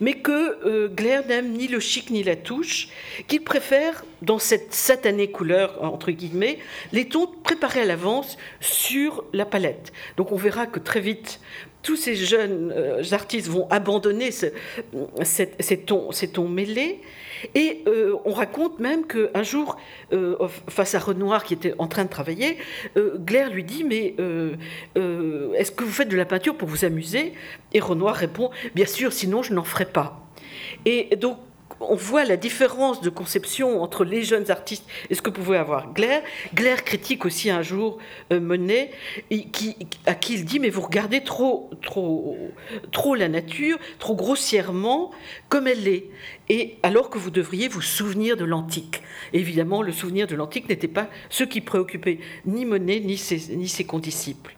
mais 0.00 0.14
que 0.14 0.58
euh, 0.66 0.88
Glaire 0.88 1.26
n'aime 1.26 1.52
ni 1.52 1.68
le 1.68 1.80
chic 1.80 2.10
ni 2.10 2.22
la 2.22 2.36
touche, 2.36 2.88
qu'il 3.26 3.42
préfère, 3.42 4.04
dans 4.22 4.38
cette 4.38 4.74
satanée 4.74 5.30
couleur, 5.30 5.82
entre 5.82 6.10
guillemets, 6.10 6.58
les 6.92 7.08
tons 7.08 7.26
préparés 7.42 7.82
à 7.82 7.84
l'avance 7.84 8.36
sur 8.60 9.24
la 9.32 9.46
palette. 9.46 9.92
Donc 10.16 10.32
on 10.32 10.36
verra 10.36 10.66
que 10.66 10.78
très 10.78 11.00
vite, 11.00 11.40
tous 11.82 11.96
ces 11.96 12.14
jeunes 12.14 12.72
euh, 12.76 13.02
artistes 13.12 13.48
vont 13.48 13.66
abandonner 13.70 14.30
ces, 14.30 14.52
tons, 15.78 16.12
ces 16.12 16.28
tons 16.28 16.48
mêlés. 16.48 17.00
Et 17.54 17.82
euh, 17.86 18.16
on 18.24 18.32
raconte 18.32 18.78
même 18.78 19.06
qu'un 19.06 19.42
jour, 19.42 19.76
euh, 20.12 20.36
face 20.68 20.94
à 20.94 20.98
Renoir 20.98 21.44
qui 21.44 21.54
était 21.54 21.74
en 21.78 21.86
train 21.86 22.04
de 22.04 22.10
travailler, 22.10 22.58
euh, 22.96 23.16
Glaire 23.18 23.50
lui 23.50 23.64
dit 23.64 23.84
Mais 23.84 24.14
est-ce 25.56 25.70
que 25.70 25.84
vous 25.84 25.90
faites 25.90 26.08
de 26.08 26.16
la 26.16 26.24
peinture 26.24 26.56
pour 26.56 26.68
vous 26.68 26.84
amuser? 26.84 27.32
Et 27.72 27.80
Renoir 27.80 28.14
répond 28.14 28.50
Bien 28.74 28.86
sûr, 28.86 29.12
sinon 29.12 29.42
je 29.42 29.52
n'en 29.52 29.64
ferai 29.64 29.86
pas. 29.86 30.26
Et 30.84 31.16
donc, 31.16 31.38
on 31.80 31.94
voit 31.94 32.24
la 32.24 32.36
différence 32.36 33.00
de 33.00 33.10
conception 33.10 33.82
entre 33.82 34.04
les 34.04 34.22
jeunes 34.22 34.50
artistes 34.50 34.84
et 35.08 35.14
ce 35.14 35.22
que 35.22 35.30
pouvait 35.30 35.56
avoir 35.56 35.92
Glaire. 35.92 36.22
Glaire 36.54 36.84
critique 36.84 37.24
aussi 37.24 37.50
un 37.50 37.62
jour 37.62 37.98
euh, 38.32 38.40
Monet, 38.40 38.90
qui, 39.30 39.76
à 40.06 40.14
qui 40.14 40.34
il 40.34 40.44
dit 40.44 40.60
mais 40.60 40.70
vous 40.70 40.82
regardez 40.82 41.22
trop, 41.22 41.70
trop, 41.82 42.36
trop 42.92 43.14
la 43.14 43.28
nature, 43.28 43.78
trop 43.98 44.14
grossièrement 44.14 45.10
comme 45.48 45.66
elle 45.66 45.88
est, 45.88 46.06
et 46.48 46.76
alors 46.82 47.10
que 47.10 47.18
vous 47.18 47.30
devriez 47.30 47.68
vous 47.68 47.82
souvenir 47.82 48.36
de 48.36 48.44
l'antique. 48.44 49.02
Évidemment, 49.32 49.82
le 49.82 49.92
souvenir 49.92 50.26
de 50.26 50.36
l'antique 50.36 50.68
n'était 50.68 50.88
pas 50.88 51.08
ce 51.28 51.44
qui 51.44 51.60
préoccupait 51.60 52.20
ni 52.46 52.64
Monet 52.64 53.00
ni 53.00 53.16
ses 53.16 53.84
condisciples. 53.84 54.54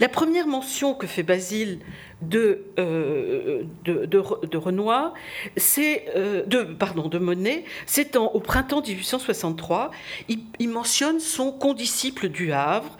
La 0.00 0.08
première 0.08 0.46
mention 0.46 0.94
que 0.94 1.06
fait 1.06 1.22
Basile 1.22 1.80
de, 2.22 2.64
euh, 2.78 3.64
Renoir, 4.54 5.14
c'est 5.56 6.06
euh, 6.16 6.44
de, 6.46 6.62
pardon, 6.62 7.08
de 7.08 7.18
Monet, 7.18 7.64
c'est 7.84 8.16
au 8.16 8.40
printemps 8.40 8.80
1863. 8.80 9.90
Il, 10.28 10.68
mentionne 10.68 11.20
son 11.20 11.52
condisciple 11.52 12.28
du 12.28 12.52
Havre 12.52 12.96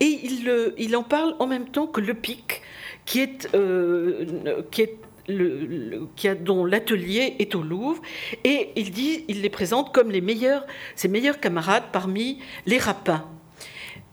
et 0.00 0.06
il, 0.06 0.72
il, 0.78 0.96
en 0.96 1.02
parle 1.02 1.34
en 1.38 1.46
même 1.46 1.68
temps 1.68 1.86
que 1.86 2.00
Le 2.00 2.14
Pic, 2.14 2.62
qui 3.04 3.20
est, 3.20 3.48
euh, 3.54 4.62
qui 4.70 4.82
est 4.82 4.96
le, 5.28 6.08
qui 6.16 6.28
a, 6.28 6.34
dont 6.34 6.64
l'atelier 6.64 7.36
est 7.38 7.54
au 7.54 7.62
Louvre, 7.62 8.00
et 8.44 8.70
il 8.76 8.90
dit, 8.90 9.24
il 9.28 9.42
les 9.42 9.50
présente 9.50 9.92
comme 9.94 10.10
les 10.10 10.20
meilleurs, 10.20 10.66
ses 10.96 11.08
meilleurs 11.08 11.40
camarades 11.40 11.84
parmi 11.92 12.40
les 12.66 12.78
rapins. 12.78 13.28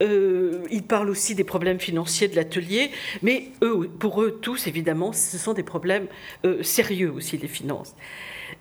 Euh, 0.02 0.66
il 0.72 0.84
parle 0.84 1.10
aussi 1.10 1.36
des 1.36 1.44
problèmes 1.44 1.80
financiers 1.80 2.28
de 2.28 2.36
l'atelier, 2.36 2.92
mais 3.22 3.50
eux, 3.62 3.90
pour 4.00 4.22
eux 4.22 4.40
tous, 4.42 4.68
évidemment, 4.68 5.12
ce 5.12 5.38
sont 5.38 5.54
des 5.54 5.64
problèmes 5.64 6.08
euh, 6.46 6.62
sérieux 6.64 7.12
aussi, 7.12 7.38
les 7.38 7.48
finances. 7.48 7.96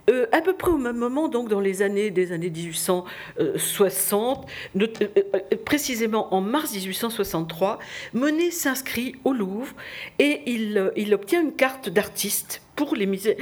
Euh, 0.09 0.27
à 0.33 0.41
peu 0.41 0.53
près 0.55 0.71
au 0.71 0.79
même 0.79 0.97
moment, 0.97 1.29
donc 1.29 1.49
dans 1.49 1.61
les 1.61 1.83
années 1.83 2.11
des 2.11 2.33
années 2.33 2.51
1860, 2.51 4.47
précisément 5.65 6.35
en 6.35 6.41
mars 6.41 6.73
1863, 6.73 7.79
Monet 8.15 8.51
s'inscrit 8.51 9.15
au 9.25 9.33
Louvre 9.33 9.75
et 10.19 10.43
il, 10.47 11.15
obtient 11.15 11.43
une 11.43 11.53
carte 11.53 11.89
d'artiste 11.89 12.63
pour 12.77 12.95
les 12.95 13.07
musées, 13.07 13.37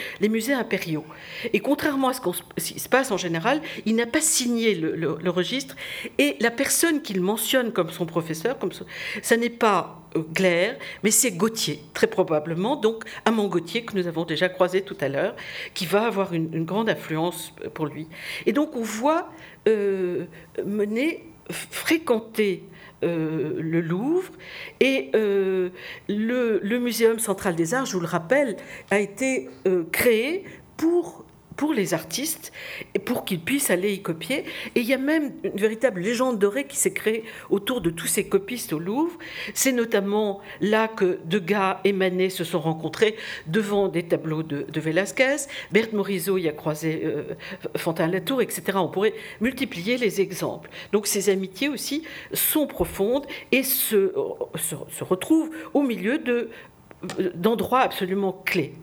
impériaux. 0.54 1.04
Et 1.52 1.60
contrairement 1.60 2.08
à 2.08 2.12
ce, 2.14 2.20
qui 2.20 2.78
se 2.78 2.88
passe 2.88 3.10
en 3.10 3.16
général, 3.16 3.60
il 3.84 3.96
n'a 3.96 4.06
pas 4.06 4.20
signé 4.20 4.74
le, 4.74 5.30
registre 5.30 5.74
et 6.18 6.36
la 6.40 6.50
personne 6.50 7.02
qu'il 7.02 7.20
mentionne 7.20 7.72
comme 7.72 7.90
son 7.90 8.06
professeur, 8.06 8.58
comme 8.58 8.70
ça, 8.72 9.36
n'est 9.36 9.50
pas 9.50 10.03
euh, 10.16 10.20
Glaire, 10.32 10.76
mais 11.02 11.10
c'est 11.10 11.32
Gauthier, 11.32 11.80
très 11.92 12.06
probablement, 12.06 12.76
donc 12.76 13.04
Amand 13.24 13.48
Gauthier, 13.48 13.84
que 13.84 13.96
nous 13.96 14.06
avons 14.06 14.24
déjà 14.24 14.48
croisé 14.48 14.82
tout 14.82 14.96
à 15.00 15.08
l'heure, 15.08 15.34
qui 15.74 15.86
va 15.86 16.06
avoir 16.06 16.32
une, 16.32 16.64
grande 16.64 16.88
influence 16.88 17.52
pour 17.74 17.86
lui. 17.86 18.08
Et 18.46 18.52
donc 18.52 18.76
on 18.76 18.82
voit 18.82 19.28
euh, 19.68 20.24
mener 20.64 21.24
fréquenter 21.50 22.64
euh, 23.02 23.56
le 23.60 23.80
Louvre. 23.80 24.32
Et 24.80 25.10
euh, 25.14 25.70
le, 26.08 26.60
le, 26.62 26.78
Muséum 26.78 27.18
central 27.18 27.54
des 27.54 27.74
arts, 27.74 27.86
je 27.86 27.94
vous 27.94 28.00
le 28.00 28.06
rappelle, 28.06 28.56
a 28.90 28.98
été 28.98 29.50
euh, 29.66 29.84
créé 29.92 30.44
pour 30.76 31.23
pour 31.56 31.72
les 31.72 31.94
artistes 31.94 32.52
et 32.94 32.98
pour 32.98 33.24
qu'ils 33.24 33.40
puissent 33.40 33.70
aller 33.70 33.92
y 33.92 34.02
copier. 34.02 34.44
Et 34.74 34.80
il 34.80 34.86
y 34.86 34.94
a 34.94 34.98
même 34.98 35.32
une 35.42 35.56
véritable 35.56 36.00
légende 36.00 36.38
dorée 36.38 36.66
qui 36.66 36.76
s'est 36.76 36.92
créée 36.92 37.24
autour 37.50 37.80
de 37.80 37.90
tous 37.90 38.06
ces 38.06 38.28
copistes 38.28 38.72
au 38.72 38.78
Louvre. 38.78 39.18
C'est 39.54 39.72
notamment 39.72 40.40
là 40.60 40.88
que 40.88 41.18
Degas 41.24 41.80
et 41.84 41.92
Manet 41.92 42.30
se 42.30 42.44
sont 42.44 42.60
rencontrés 42.60 43.16
devant 43.46 43.88
des 43.88 44.02
tableaux 44.02 44.42
de, 44.42 44.66
de 44.70 44.80
Velázquez. 44.80 45.36
Berthe 45.72 45.92
Morisot 45.92 46.38
y 46.38 46.48
a 46.48 46.52
croisé 46.52 47.02
euh, 47.04 47.22
Fantin 47.76 48.08
Latour, 48.08 48.42
etc. 48.42 48.62
On 48.76 48.88
pourrait 48.88 49.14
multiplier 49.40 49.96
les 49.96 50.20
exemples. 50.20 50.70
Donc 50.92 51.06
ces 51.06 51.30
amitiés 51.30 51.68
aussi 51.68 52.04
sont 52.32 52.66
profondes 52.66 53.26
et 53.52 53.62
se, 53.62 54.12
se, 54.56 54.74
se 54.90 55.04
retrouvent 55.04 55.50
au 55.72 55.82
milieu 55.82 56.22
d'endroits 57.34 57.80
absolument 57.80 58.32
clés. 58.44 58.74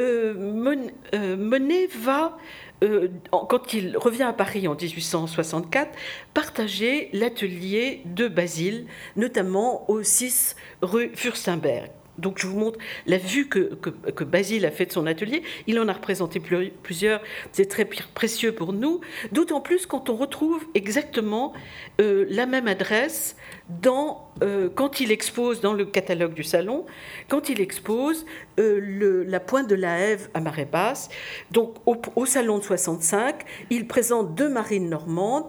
Euh, 0.00 0.88
euh, 1.14 1.36
Monet 1.36 1.86
va, 1.86 2.36
euh, 2.82 3.08
quand 3.30 3.72
il 3.72 3.96
revient 3.96 4.24
à 4.24 4.32
Paris 4.32 4.66
en 4.66 4.74
1864, 4.74 5.90
partager 6.32 7.10
l'atelier 7.12 8.02
de 8.04 8.26
Basile, 8.26 8.86
notamment 9.16 9.88
au 9.90 10.02
6 10.02 10.56
rue 10.82 11.12
Furstenberg. 11.14 11.90
Donc 12.18 12.38
je 12.38 12.46
vous 12.46 12.58
montre 12.58 12.78
la 13.06 13.18
vue 13.18 13.48
que, 13.48 13.74
que, 13.74 14.24
Basile 14.24 14.64
a 14.66 14.70
fait 14.70 14.86
de 14.86 14.92
son 14.92 15.06
atelier. 15.06 15.42
Il 15.66 15.78
en 15.78 15.88
a 15.88 15.92
représenté 15.92 16.40
plusieurs. 16.40 17.20
C'est 17.52 17.68
très 17.68 17.84
précieux 17.84 18.52
pour 18.52 18.72
nous, 18.72 19.00
d'autant 19.32 19.60
plus 19.60 19.86
quand 19.86 20.08
on 20.10 20.16
retrouve 20.16 20.64
exactement 20.74 21.52
euh, 22.00 22.26
la 22.28 22.46
même 22.46 22.68
adresse 22.68 23.36
dans, 23.82 24.30
euh, 24.42 24.68
quand 24.74 25.00
il 25.00 25.10
expose 25.10 25.60
dans 25.60 25.72
le 25.72 25.84
catalogue 25.84 26.34
du 26.34 26.42
salon, 26.42 26.86
quand 27.28 27.48
il 27.48 27.60
expose 27.60 28.26
euh, 28.58 29.24
la 29.26 29.40
pointe 29.40 29.68
de 29.68 29.74
la 29.74 29.98
Hève 29.98 30.28
à 30.34 30.40
marée 30.40 30.64
basse. 30.64 31.08
Donc 31.50 31.76
au, 31.86 31.96
au, 32.16 32.26
salon 32.26 32.58
de 32.58 32.62
65, 32.62 33.42
il 33.70 33.86
présente 33.86 34.34
deux 34.34 34.48
marines 34.48 34.88
normandes 34.88 35.46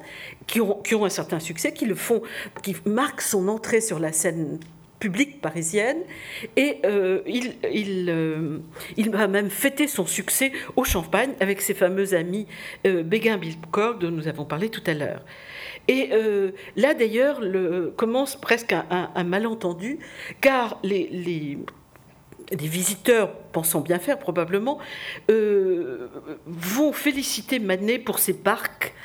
qui 0.48 0.62
ont, 0.62 0.82
qui 0.82 0.96
ont 0.96 1.06
un 1.06 1.10
certain 1.10 1.40
succès, 1.40 1.74
qui 1.74 1.86
le 1.86 1.96
font, 1.96 2.22
qui 2.62 2.76
marquent 2.86 3.22
son 3.22 3.48
entrée 3.48 3.82
sur 3.82 4.00
la 4.00 4.12
scène 4.12 4.60
publique 5.00 5.42
parisienne 5.42 5.98
et 6.56 6.80
euh, 6.86 7.22
il, 7.28 7.56
il, 7.72 8.10
euh, 8.10 8.60
il, 8.98 9.10
va 9.10 9.28
même 9.28 9.50
fêter 9.50 9.88
son 9.88 10.06
succès 10.06 10.52
au 10.76 10.84
Champagne 10.84 11.34
avec 11.40 11.62
ses 11.62 11.74
fameux 11.74 12.14
amis 12.14 12.48
euh, 12.86 13.04
Béguin 13.04 13.38
Bilcock 13.38 14.00
dont 14.00 14.12
nous 14.12 14.28
avons 14.28 14.46
parlé 14.46 14.70
tout 14.70 14.84
à 14.86 14.94
l'heure. 14.94 15.22
Et 15.88 16.10
là 16.76 16.96
d'ailleurs 16.96 17.40
commence 17.96 18.36
presque 18.36 18.74
un, 18.74 19.24
malentendu 19.24 20.00
car 20.42 20.80
les, 20.82 21.08
les 22.50 22.68
visiteurs 22.68 23.32
pensant 23.52 23.82
bien 23.82 24.00
faire 24.00 24.18
probablement, 24.18 24.80
vont 26.48 26.92
féliciter 26.92 27.60
Manet 27.60 28.00
pour 28.00 28.18
ses 28.18 28.34
parcs 28.34 28.96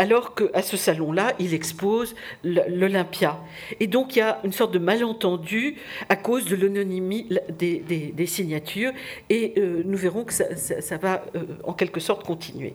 alors 0.00 0.34
qu'à 0.34 0.62
ce 0.62 0.78
salon-là, 0.78 1.34
il 1.38 1.52
expose 1.52 2.16
l'Olympia. 2.42 3.38
Et 3.80 3.86
donc 3.86 4.16
il 4.16 4.20
y 4.20 4.22
a 4.22 4.40
une 4.44 4.52
sorte 4.52 4.72
de 4.72 4.78
malentendu 4.78 5.76
à 6.08 6.16
cause 6.16 6.46
de 6.46 6.56
l'anonymie 6.56 7.28
des, 7.50 8.26
signatures, 8.26 8.92
et 9.28 9.52
euh, 9.58 9.82
nous 9.84 9.98
verrons 9.98 10.24
que 10.24 10.32
ça, 10.32 10.96
va 10.96 11.22
euh, 11.36 11.42
en 11.64 11.74
quelque 11.74 12.00
sorte 12.00 12.24
continuer. 12.24 12.74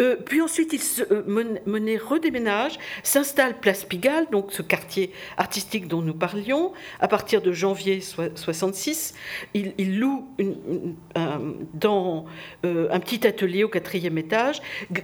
Euh, 0.00 0.16
puis 0.24 0.40
ensuite, 0.40 0.72
il 0.72 0.80
se, 0.80 1.02
euh, 1.02 1.98
redéménage, 2.02 2.78
s'installe 3.02 3.58
place 3.60 3.84
Pigalle, 3.84 4.26
donc 4.30 4.52
ce 4.52 4.62
quartier 4.62 5.12
artistique 5.36 5.88
dont 5.88 6.02
nous 6.02 6.14
parlions. 6.14 6.72
À 7.00 7.08
partir 7.08 7.42
de 7.42 7.52
janvier 7.52 8.00
66, 8.00 9.14
il, 9.54 9.98
loue 9.98 10.28
un, 11.14 11.40
dans 11.74 12.26
euh, 12.64 12.88
un 12.90 13.00
petit 13.00 13.26
atelier 13.26 13.64
au 13.64 13.68
quatrième 13.68 14.18
étage, 14.18 14.60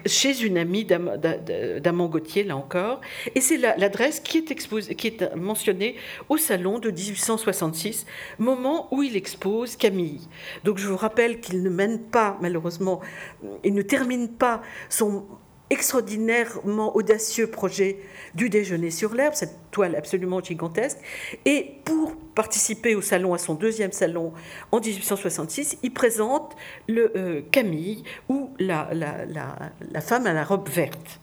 chez 0.06 0.42
une 0.42 0.58
amie 0.58 0.84
d'Amand 0.84 2.06
Gauthier, 2.06 2.44
là 2.44 2.56
encore. 2.56 3.00
Et 3.34 3.40
c'est 3.40 3.56
l'adresse 3.56 4.20
qui 4.20 4.38
est 4.38 4.50
exposée, 4.50 4.94
qui 4.94 5.08
est 5.08 5.34
mentionnée 5.34 5.96
au 6.28 6.36
salon 6.36 6.78
de 6.78 6.90
1866, 6.90 8.06
moment 8.38 8.88
où 8.90 9.02
il 9.02 9.16
expose 9.16 9.76
Camille. 9.76 10.20
Donc 10.64 10.78
je 10.78 10.88
vous 10.88 10.96
rappelle 10.96 11.40
qu'il 11.40 11.62
ne 11.62 11.70
mène 11.70 12.00
pas, 12.00 12.36
malheureusement, 12.40 13.00
il 13.64 13.74
ne 13.74 13.82
termine 13.82 14.28
pas 14.28 14.62
son 14.88 15.24
extraordinairement 15.70 16.96
audacieux 16.96 17.46
projet 17.46 17.98
du 18.34 18.48
déjeuner 18.48 18.90
sur 18.90 19.14
l'herbe, 19.14 19.34
cette 19.34 19.54
toile 19.70 19.96
absolument 19.96 20.42
gigantesque. 20.42 20.98
Et 21.44 21.72
pour 21.84 22.16
participer 22.34 22.94
au 22.94 23.02
salon, 23.02 23.34
à 23.34 23.38
son 23.38 23.54
deuxième 23.54 23.92
salon 23.92 24.32
en 24.72 24.80
1866, 24.80 25.78
il 25.82 25.92
présente 25.92 26.56
le 26.86 27.12
euh, 27.16 27.42
Camille 27.50 28.04
ou 28.28 28.50
la, 28.58 28.90
la, 28.94 30.00
femme 30.00 30.26
à 30.26 30.32
la 30.32 30.44
robe 30.44 30.68
verte. 30.68 31.20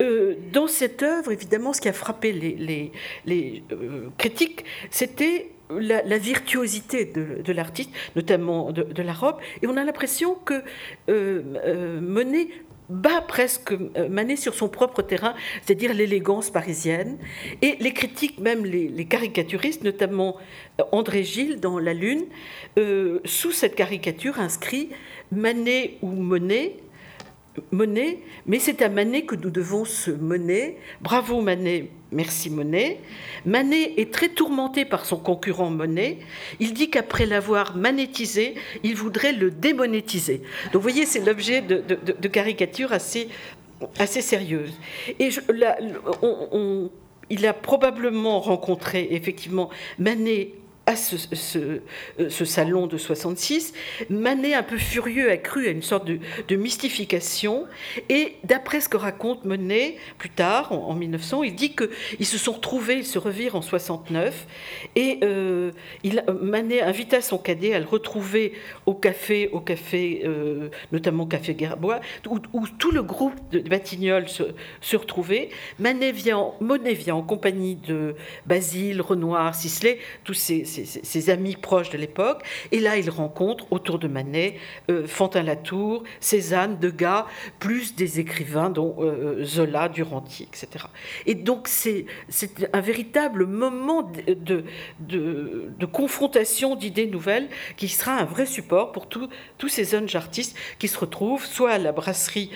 Euh, 0.00 0.36
dans 0.52 0.66
cette 0.66 1.02
œuvre, 1.02 1.32
évidemment, 1.32 1.72
ce 1.72 1.80
qui 1.80 1.88
a 1.88 1.92
frappé 1.92 2.32
les, 2.32 2.92
les, 3.26 3.62
euh, 3.72 4.08
critiques, 4.16 4.64
c'était 4.90 5.50
la, 5.80 6.18
virtuosité 6.18 7.04
de, 7.04 7.52
l'artiste, 7.52 7.90
notamment 8.16 8.72
de, 8.72 9.02
la 9.02 9.12
robe, 9.12 9.36
et 9.62 9.66
on 9.66 9.76
a 9.76 9.84
l'impression 9.84 10.34
que 10.34 10.62
Monet 12.00 12.48
bat 12.92 13.22
presque 13.22 13.72
euh, 13.72 14.08
Manet 14.08 14.36
sur 14.36 14.54
son 14.54 14.68
propre 14.68 15.02
terrain, 15.02 15.34
c'est-à-dire 15.64 15.94
l'élégance 15.94 16.50
parisienne. 16.50 17.18
Et 17.62 17.76
les 17.80 17.92
critiques, 17.92 18.38
même 18.38 18.64
les, 18.64 19.04
caricaturistes, 19.06 19.82
notamment 19.82 20.36
euh, 20.80 20.84
André 20.92 21.24
Gilles 21.24 21.58
dans 21.60 21.78
La 21.78 21.94
Lune, 21.94 22.24
euh, 22.78 23.20
sous 23.24 23.52
cette 23.52 23.74
caricature 23.74 24.38
inscrit 24.38 24.90
Manet 25.32 25.98
ou 26.02 26.10
Monet, 26.10 26.76
Monet, 27.70 28.20
mais 28.46 28.58
c'est 28.58 28.80
à 28.80 28.88
Manet 28.88 29.22
que 29.22 29.34
nous 29.34 29.50
devons 29.50 29.84
se 29.84 30.10
mener. 30.10 30.78
Bravo 31.02 31.42
Manet, 31.42 31.90
merci 32.10 32.48
Monet. 32.48 32.98
Manet 33.44 33.94
est 33.98 34.12
très 34.12 34.30
tourmenté 34.30 34.84
par 34.84 35.04
son 35.04 35.18
concurrent 35.18 35.68
Monet. 35.68 36.18
Il 36.60 36.72
dit 36.72 36.88
qu'après 36.88 37.26
l'avoir 37.26 37.76
monétisé, 37.76 38.54
il 38.82 38.94
voudrait 38.94 39.32
le 39.32 39.50
démonétiser. 39.50 40.38
Donc 40.72 40.74
vous 40.74 40.80
voyez, 40.80 41.04
c'est 41.04 41.24
l'objet 41.24 41.60
de, 41.60 42.28
caricatures 42.28 42.92
assez, 42.92 43.28
assez 43.98 44.22
sérieuses. 44.22 44.72
Et 45.18 45.28
il 47.28 47.46
a 47.46 47.52
probablement 47.52 48.40
rencontré 48.40 49.08
effectivement 49.10 49.68
Manet 49.98 50.52
à 50.86 50.94
euh, 50.94 51.78
ce, 52.28 52.44
salon 52.44 52.86
de 52.86 52.96
66, 52.96 53.72
Manet, 54.10 54.54
un 54.54 54.64
peu 54.64 54.78
furieux, 54.78 55.30
a 55.30 55.36
cru 55.36 55.68
à 55.68 55.70
une 55.70 55.82
sorte 55.82 56.06
de, 56.06 56.56
mystification. 56.56 57.66
Et 58.08 58.34
d'après 58.44 58.80
ce 58.80 58.88
que 58.88 58.96
raconte 58.96 59.44
Manet 59.44 59.96
plus 60.18 60.30
tard, 60.30 60.72
en, 60.72 60.94
1900, 60.94 61.44
il 61.44 61.54
dit 61.54 61.74
qu'ils 61.74 62.26
se 62.26 62.36
sont 62.36 62.52
retrouvés, 62.52 62.98
ils 62.98 63.06
se 63.06 63.18
revirent 63.18 63.54
en 63.54 63.62
69. 63.62 64.46
Et 64.96 65.20
euh, 65.22 65.70
il, 66.02 66.24
Manet 66.40 66.82
invita 66.82 67.20
son 67.20 67.38
cadet 67.38 67.74
à 67.74 67.78
le 67.78 67.86
retrouver 67.86 68.52
au 68.86 68.94
café, 68.94 69.48
au 69.52 69.60
café 69.60 70.22
euh, 70.24 70.68
notamment 70.90 71.26
Café 71.26 71.56
Gerbois, 71.58 72.00
où, 72.28 72.66
tout 72.66 72.90
le 72.90 73.02
groupe 73.02 73.34
de 73.52 73.60
Batignolles 73.60 74.28
se, 74.28 74.96
retrouvait. 74.96 75.50
Manet 75.78 76.12
vient, 76.12 76.52
Monet 76.60 76.94
vient 76.94 77.14
en 77.14 77.22
compagnie 77.22 77.76
de 77.76 78.14
Basile, 78.46 79.00
Renoir, 79.00 79.54
Sisley, 79.54 79.98
tous 80.24 80.34
ces 80.34 80.71
ses, 80.72 81.30
amis 81.30 81.56
proches 81.56 81.90
de 81.90 81.98
l'époque. 81.98 82.42
Et 82.70 82.80
là, 82.80 82.96
il 82.96 83.10
rencontre 83.10 83.66
autour 83.70 83.98
de 83.98 84.08
Manet 84.08 84.56
euh, 84.90 85.06
Fantin-Latour, 85.06 86.02
Cézanne, 86.20 86.78
Degas, 86.78 87.26
plus 87.58 87.94
des 87.94 88.20
écrivains 88.20 88.70
dont 88.70 88.96
euh, 89.00 89.44
Zola, 89.44 89.88
Duranty, 89.88 90.44
etc. 90.44 90.86
Et 91.26 91.34
donc, 91.34 91.68
c'est 91.68 92.06
un 92.72 92.80
véritable 92.80 93.46
moment 93.46 94.10
de, 94.26 94.64
de, 95.00 95.86
confrontation 95.86 96.74
d'idées 96.74 97.06
nouvelles 97.06 97.48
qui 97.76 97.88
sera 97.88 98.12
un 98.12 98.24
vrai 98.24 98.46
support 98.46 98.92
pour 98.92 99.08
tous 99.08 99.28
ces 99.68 99.84
jeunes 99.84 100.08
artistes 100.14 100.56
qui 100.78 100.88
se 100.88 100.98
retrouvent 100.98 101.44
soit 101.44 101.72
à 101.72 101.78
la 101.78 101.92
brasserie 101.92 102.50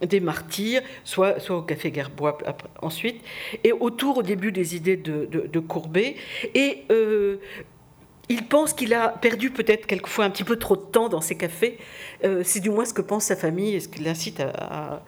des 0.00 0.20
martyrs, 0.20 0.82
soit, 1.04 1.40
soit 1.40 1.56
au 1.56 1.62
Café 1.62 1.92
Gerbois 1.92 2.38
ensuite, 2.82 3.22
et 3.62 3.72
autour 3.72 4.18
au 4.18 4.22
début 4.22 4.52
des 4.52 4.76
idées 4.76 4.96
de, 4.96 5.58
Courbet. 5.60 6.16
Et 6.54 6.84
euh, 6.90 7.36
il 8.28 8.46
pense 8.46 8.72
qu'il 8.72 8.94
a 8.94 9.08
perdu 9.08 9.50
peut-être 9.50 9.86
quelquefois 9.86 10.24
un 10.24 10.30
petit 10.30 10.44
peu 10.44 10.56
trop 10.56 10.76
de 10.76 10.82
temps 10.82 11.08
dans 11.08 11.20
ces 11.20 11.36
cafés. 11.36 11.78
Euh, 12.24 12.42
c'est 12.44 12.60
du 12.60 12.70
moins 12.70 12.84
ce 12.84 12.94
que 12.94 13.02
pense 13.02 13.24
sa 13.24 13.36
famille 13.36 13.74
et 13.74 13.80
ce 13.80 13.88
qui 13.88 14.02
l'incite 14.02 14.40
à, 14.40 15.02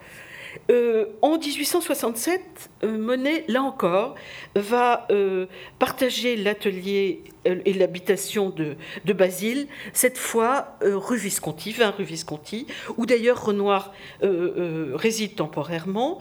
euh, 0.69 1.05
en 1.21 1.37
1867, 1.37 2.69
euh, 2.83 2.97
Monet, 2.97 3.45
là 3.47 3.63
encore, 3.63 4.15
va 4.55 5.07
euh, 5.11 5.45
partager 5.79 6.35
l'atelier 6.35 7.23
et 7.45 7.73
l'habitation 7.73 8.49
de, 8.49 8.75
Basile, 9.13 9.67
cette 9.93 10.17
fois 10.17 10.77
rue 10.81 11.17
Visconti, 11.17 11.71
20 11.71 11.91
rue 11.91 12.03
Visconti, 12.03 12.67
où 12.97 13.05
d'ailleurs 13.05 13.45
Renoir 13.45 13.93
réside 14.21 15.35
temporairement. 15.35 16.19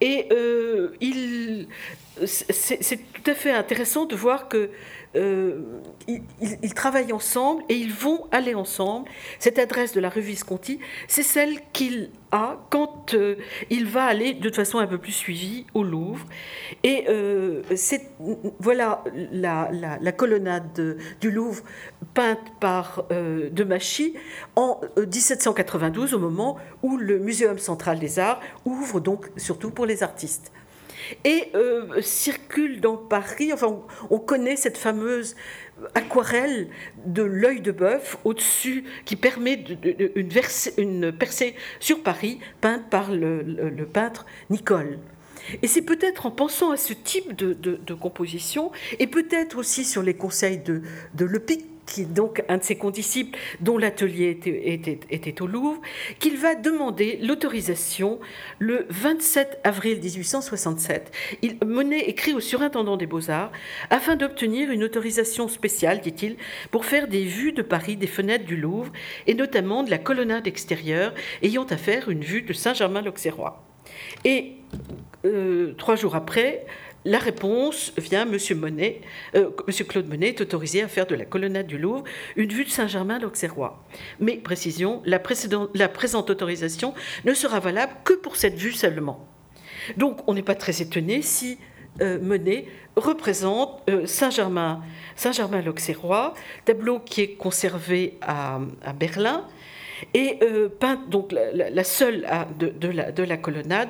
Et 0.00 0.28
c'est 2.26 2.98
tout 3.12 3.30
à 3.30 3.34
fait 3.34 3.52
intéressant 3.52 4.06
de 4.06 4.16
voir 4.16 4.48
que 4.48 4.70
euh, 5.14 5.80
ils, 6.08 6.74
travaillent 6.74 7.12
ensemble 7.12 7.62
et 7.68 7.74
ils 7.74 7.92
vont 7.92 8.26
aller 8.32 8.54
ensemble. 8.54 9.08
Cette 9.38 9.58
adresse 9.58 9.92
de 9.92 10.00
la 10.00 10.08
rue 10.08 10.20
Visconti, 10.20 10.78
c'est 11.08 11.22
celle 11.22 11.58
qu'il 11.72 12.10
a 12.32 12.58
quand 12.70 13.14
euh, 13.14 13.36
il 13.70 13.86
va 13.86 14.04
aller 14.04 14.34
de 14.34 14.42
toute 14.42 14.56
façon 14.56 14.78
un 14.78 14.86
peu 14.86 14.98
plus 14.98 15.12
suivi 15.12 15.64
au 15.74 15.84
Louvre. 15.84 16.26
Et 16.82 17.04
euh, 17.08 17.62
voilà 18.58 19.04
la, 19.32 20.12
colonnade 20.12 20.98
du 21.20 21.30
Louvre 21.30 21.62
peinte 22.14 22.52
par 22.60 23.04
De 23.08 23.64
Machy 23.64 24.14
en 24.54 24.80
1792, 24.96 26.14
au 26.14 26.18
moment 26.18 26.58
où 26.82 26.96
le 26.96 27.18
Muséum 27.18 27.58
central 27.58 27.98
des 27.98 28.18
arts 28.18 28.40
ouvre 28.64 29.00
donc 29.00 29.30
surtout 29.36 29.70
pour 29.70 29.86
les 29.86 30.02
artistes 30.02 30.52
et 31.24 31.50
euh, 31.54 32.00
circule 32.00 32.80
dans 32.80 32.96
Paris. 32.96 33.52
Enfin, 33.52 33.82
on, 34.10 34.18
connaît 34.18 34.56
cette 34.56 34.78
fameuse 34.78 35.36
aquarelle 35.94 36.68
de 37.04 37.22
l'œil 37.22 37.60
de 37.60 37.72
bœuf 37.72 38.16
au-dessus 38.24 38.84
qui 39.04 39.16
permet 39.16 39.64
une, 40.76 41.12
percée 41.12 41.54
sur 41.80 42.02
Paris 42.02 42.40
peinte 42.60 42.88
par 42.90 43.12
le, 43.12 43.84
peintre 43.92 44.26
Nicole. 44.50 44.98
Et 45.62 45.68
c'est 45.68 45.82
peut-être 45.82 46.26
en 46.26 46.30
pensant 46.30 46.72
à 46.72 46.76
ce 46.76 46.92
type 46.92 47.36
de, 47.36 47.94
composition, 47.94 48.72
et 48.98 49.06
peut-être 49.06 49.58
aussi 49.58 49.84
sur 49.84 50.02
les 50.02 50.14
conseils 50.14 50.58
de, 50.58 50.82
de 51.14 51.24
Lepic, 51.24 51.64
qui 51.86 52.02
est 52.02 52.12
donc 52.12 52.42
un 52.48 52.58
de 52.58 52.64
ses 52.64 52.76
condisciples, 52.76 53.38
dont 53.60 53.78
l'atelier 53.78 54.30
était, 54.30 55.00
était, 55.10 55.42
au 55.42 55.46
Louvre, 55.46 55.80
qu'il 56.18 56.36
va 56.36 56.54
demander 56.54 57.18
l'autorisation 57.22 58.18
le 58.58 58.86
27 58.90 59.60
avril 59.64 60.00
1867. 60.00 61.12
Il, 61.42 61.56
Monet 61.64 62.00
écrit 62.00 62.34
au 62.34 62.40
surintendant 62.40 62.96
des 62.96 63.06
beaux-arts 63.06 63.52
afin 63.90 64.16
d'obtenir 64.16 64.70
une 64.70 64.84
autorisation 64.84 65.48
spéciale, 65.48 66.00
dit-il, 66.00 66.36
pour 66.70 66.84
faire 66.84 67.08
des 67.08 67.24
vues 67.24 67.52
de 67.52 67.62
Paris 67.62 67.96
des 67.96 68.06
fenêtres 68.06 68.44
du 68.44 68.56
Louvre 68.56 68.92
et 69.26 69.34
notamment 69.34 69.82
de 69.82 69.90
la 69.90 69.98
colonnade 69.98 70.46
extérieure 70.46 71.14
ayant 71.42 71.64
à 71.64 71.76
faire 71.76 72.08
une 72.08 72.22
vue 72.22 72.42
de 72.42 72.52
Saint-Germain-l'Auxerrois. 72.52 73.64
Et 74.24 74.54
euh, 75.24 75.74
trois 75.78 75.96
jours 75.96 76.14
après, 76.14 76.66
la 77.06 77.18
réponse 77.18 77.92
vient, 77.96 78.24
Monsieur, 78.24 78.56
Monet, 78.56 79.00
euh, 79.36 79.50
Monsieur 79.68 79.84
Claude 79.84 80.08
Monet 80.08 80.28
est 80.30 80.40
autorisé 80.40 80.82
à 80.82 80.88
faire 80.88 81.06
de 81.06 81.14
la 81.14 81.24
colonnade 81.24 81.68
du 81.68 81.78
Louvre 81.78 82.02
une 82.34 82.52
vue 82.52 82.64
de 82.64 82.68
Saint-Germain-l'Auxerrois. 82.68 83.84
Mais, 84.18 84.36
précision, 84.36 85.02
la, 85.04 85.18
présente 85.20 86.30
autorisation 86.30 86.94
ne 87.24 87.32
sera 87.32 87.60
valable 87.60 87.92
que 88.04 88.12
pour 88.12 88.34
cette 88.34 88.56
vue 88.56 88.72
seulement. 88.72 89.24
Donc, 89.96 90.18
on 90.26 90.34
n'est 90.34 90.42
pas 90.42 90.56
très 90.56 90.82
étonné 90.82 91.22
si 91.22 91.58
euh, 92.00 92.20
Monet 92.20 92.66
représente 92.96 93.82
euh, 93.88 94.04
Saint-Germain, 94.04 94.82
Saint-Germain-l'Auxerrois, 95.14 96.34
tableau 96.64 96.98
qui 96.98 97.20
est 97.20 97.34
conservé 97.34 98.18
à 98.20 98.58
Berlin 98.98 99.46
et 100.14 100.38
euh, 100.42 100.68
peint 100.68 101.00
donc 101.08 101.32
la, 101.32 101.84
seule 101.84 102.26
de, 102.58 103.22
la, 103.22 103.36
colonnade. 103.36 103.88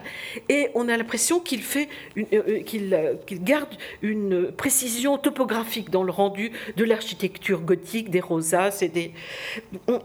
Et 0.48 0.68
on 0.74 0.88
a 0.88 0.96
l'impression 0.96 1.40
qu'il 1.40 1.62
fait, 1.62 1.88
euh, 2.16 2.22
euh, 2.32 2.62
qu'il 2.62 3.42
garde 3.42 3.74
une 4.02 4.52
précision 4.52 5.18
topographique 5.18 5.90
dans 5.90 6.02
le 6.02 6.12
rendu 6.12 6.52
de 6.76 6.84
l'architecture 6.84 7.60
gothique, 7.60 8.10
des 8.10 8.20
rosaces 8.20 8.82
et 8.82 8.88
des. 8.88 9.12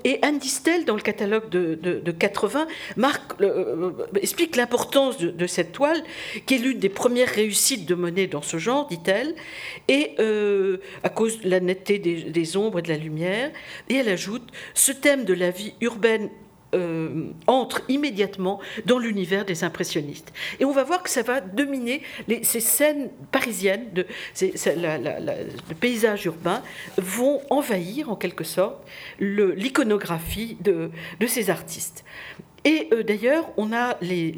Et 0.04 0.20
Anne 0.22 0.40
Distel, 0.40 0.86
dans 0.86 0.96
le 0.96 1.02
catalogue 1.02 1.50
de, 1.50 2.12
80, 2.12 2.68
marque, 2.98 3.34
explique 4.22 4.56
l'importance 4.56 5.18
de, 5.18 5.48
cette 5.48 5.72
toile, 5.72 6.02
qui 6.46 6.56
est 6.56 6.58
l'une 6.58 6.80
des 6.80 6.90
premières 6.90 7.30
réussites 7.30 7.86
de 7.86 7.96
Monet 7.96 8.28
dans 8.28 8.42
ce 8.42 8.58
genre, 8.58 8.88
dit-elle, 8.88 9.36
et 9.88 10.16
à 11.04 11.10
cause 11.10 11.42
de 11.42 11.50
la 11.50 11.60
netteté 11.60 12.00
des, 12.00 12.24
des 12.24 12.58
ombres 12.58 12.80
et 12.80 12.82
de 12.82 12.90
la 12.90 12.98
lumière. 12.98 13.52
Et 13.90 13.96
elle 13.96 14.10
ajoute 14.10 14.44
ce 14.74 14.92
thème 14.92 15.26
de 15.26 15.34
la 15.34 15.50
vie 15.50 15.74
urbaine 15.82 15.91
urbaine 15.92 16.30
euh, 16.74 17.32
entre 17.48 17.82
immédiatement 17.90 18.62
dans 18.86 18.98
l'univers 18.98 19.44
des 19.44 19.66
impressionnistes. 19.66 20.32
Et 20.62 20.64
on 20.64 20.72
va 20.72 20.86
voir 20.86 21.04
que 21.04 21.10
ça 21.10 21.22
va 21.22 21.42
dominer 21.42 22.02
ces 22.44 22.62
scènes 22.62 23.10
parisiennes, 23.30 23.92
de, 23.92 24.06
le 24.40 25.74
paysage 25.78 26.26
urbain, 26.28 26.64
vont 26.98 27.42
envahir 27.50 28.10
en 28.10 28.16
quelque 28.16 28.46
sorte 28.46 28.88
l'iconographie 29.20 30.56
de, 30.62 30.92
ces 31.28 31.50
artistes. 31.50 32.06
Et 32.64 32.88
euh, 32.94 33.04
d'ailleurs, 33.04 33.50
on 33.58 33.74
a 33.74 33.98
les, 34.02 34.32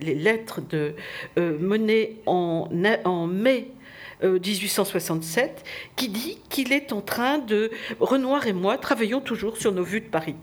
lettres 0.00 0.62
de 0.62 0.94
euh, 1.36 1.58
Monet 1.58 2.16
en 2.24 3.26
mai 3.26 3.68
1867, 4.22 5.50
euh, 5.50 5.68
qui 5.96 6.08
dit 6.08 6.38
qu'il 6.48 6.72
est 6.72 6.92
en 6.92 7.00
train 7.00 7.38
de, 7.38 7.70
Renoir 8.00 8.46
et 8.46 8.52
moi, 8.52 8.78
travaillons 8.78 9.20
toujours 9.20 9.56
sur 9.56 9.72
nos 9.72 9.82
vues 9.82 10.00
de 10.00 10.08
Paris. 10.08 10.36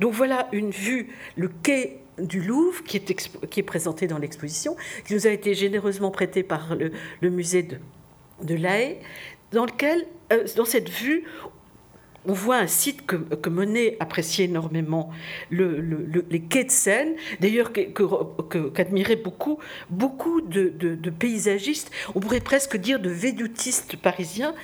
Donc 0.00 0.12
voilà 0.12 0.48
une 0.52 0.70
vue, 0.70 1.08
le 1.36 1.48
quai 1.48 2.00
du 2.18 2.40
Louvre, 2.40 2.82
qui 2.84 2.96
est, 2.96 3.30
qui 3.48 3.60
est 3.60 3.64
présenté 3.64 4.06
dans 4.06 4.18
l'exposition, 4.18 4.76
qui 5.06 5.14
nous 5.14 5.26
a 5.26 5.30
été 5.30 5.54
généreusement 5.54 6.10
prêté 6.10 6.42
par 6.42 6.76
le, 6.76 7.30
musée 7.30 7.62
de, 7.62 7.78
de 8.42 8.54
La 8.54 8.80
Haye, 8.80 8.98
dans 9.52 9.64
lequel, 9.64 10.06
euh, 10.32 10.46
dans 10.56 10.64
cette 10.64 10.88
vue, 10.88 11.24
on 12.28 12.34
voit 12.34 12.58
un 12.58 12.66
site 12.66 13.06
que, 13.06 13.48
Monet 13.48 13.96
appréciait 13.98 14.44
énormément, 14.44 15.10
les 15.50 16.40
quais 16.48 16.64
de 16.64 16.70
Seine, 16.70 17.14
d'ailleurs 17.40 17.72
qu'admiraient 17.72 19.16
beaucoup, 19.16 19.58
de, 20.42 21.10
paysagistes, 21.10 21.90
on 22.14 22.20
pourrait 22.20 22.40
presque 22.40 22.76
dire 22.76 23.00
de 23.00 23.08
védutistes 23.08 23.96
parisiens. 23.96 24.54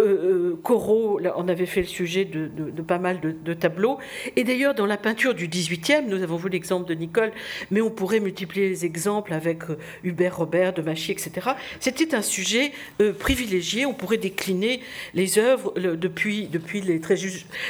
Euh, 0.00 0.02
euh, 0.02 0.60
Corot, 0.62 1.20
on 1.36 1.48
avait 1.48 1.66
fait 1.66 1.82
le 1.82 1.86
sujet 1.86 2.24
de, 2.24 2.48
pas 2.82 2.98
mal 2.98 3.20
de, 3.20 3.54
tableaux. 3.54 3.98
Et 4.34 4.42
d'ailleurs, 4.42 4.74
dans 4.74 4.86
la 4.86 4.96
peinture 4.96 5.34
du 5.34 5.46
18e, 5.46 6.06
nous 6.06 6.22
avons 6.22 6.36
vu 6.36 6.48
l'exemple 6.48 6.88
de 6.88 6.94
Nicole, 6.94 7.30
mais 7.70 7.80
on 7.80 7.90
pourrait 7.90 8.18
multiplier 8.18 8.68
les 8.68 8.84
exemples 8.84 9.32
avec 9.32 9.70
euh, 9.70 9.78
Hubert 10.02 10.38
Robert, 10.38 10.72
de 10.72 10.82
Machy, 10.82 11.12
etc. 11.12 11.50
C'était 11.78 12.16
un 12.16 12.22
sujet 12.22 12.72
privilégié. 13.18 13.86
On 13.86 13.94
pourrait 13.94 14.16
décliner 14.16 14.80
les 15.14 15.38
œuvres 15.38 15.74
depuis, 15.76 16.48
depuis 16.48 16.80
les 16.80 16.98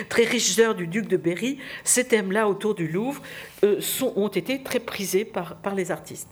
très, 0.09 0.25
riches 0.25 0.59
heures 0.59 0.75
du 0.75 0.87
duc 0.87 1.07
de 1.09 1.17
Berry, 1.17 1.59
ces 1.85 2.05
thèmes-là 2.05 2.49
autour 2.49 2.75
du 2.75 2.89
Louvre 2.89 3.23
euh, 3.65 3.81
ont 4.17 4.29
été 4.29 4.63
très 4.63 4.81
prisés 4.81 5.25
par, 5.25 5.75
les 5.75 5.91
artistes. 5.91 6.29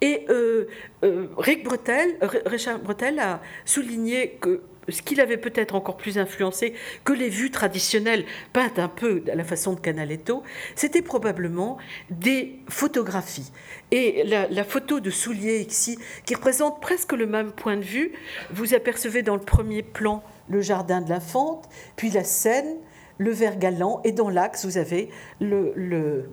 Et 0.00 0.26
euh, 0.30 0.66
euh, 1.04 1.26
Bretel, 1.64 2.16
Richard 2.46 2.80
Bretel 2.80 3.20
a 3.20 3.40
souligné 3.64 4.36
que 4.40 4.62
ce 4.88 5.00
qu'il 5.02 5.20
avait 5.20 5.36
peut-être 5.36 5.74
encore 5.74 5.96
plus 5.96 6.18
influencé 6.18 6.74
que 7.04 7.12
les 7.12 7.28
vues 7.28 7.50
traditionnelles 7.50 8.24
peintes 8.52 8.78
un 8.78 8.88
peu 8.88 9.22
à 9.30 9.34
la 9.34 9.44
façon 9.44 9.74
de 9.74 9.80
Canaletto, 9.80 10.42
c'était 10.74 11.02
probablement 11.02 11.78
des 12.10 12.58
photographies. 12.68 13.52
Et 13.90 14.24
la, 14.24 14.48
la, 14.48 14.64
photo 14.64 14.98
de 14.98 15.10
Soulier 15.10 15.60
ici, 15.60 15.98
qui 16.24 16.34
représente 16.34 16.80
presque 16.80 17.12
le 17.12 17.26
même 17.26 17.52
point 17.52 17.76
de 17.76 17.82
vue, 17.82 18.12
vous 18.50 18.74
apercevez 18.74 19.22
dans 19.22 19.36
le 19.36 19.42
premier 19.42 19.82
plan 19.82 20.24
le 20.48 20.60
jardin 20.60 21.00
de 21.00 21.10
la 21.10 21.20
Fente, 21.20 21.68
puis 21.96 22.10
la 22.10 22.24
Seine, 22.24 22.76
le 23.18 23.30
Vert 23.30 23.58
Galant, 23.58 24.00
et 24.04 24.12
dans 24.12 24.28
l'axe, 24.28 24.64
vous 24.64 24.78
avez 24.78 25.10
le, 25.40 25.72
le, 25.76 26.30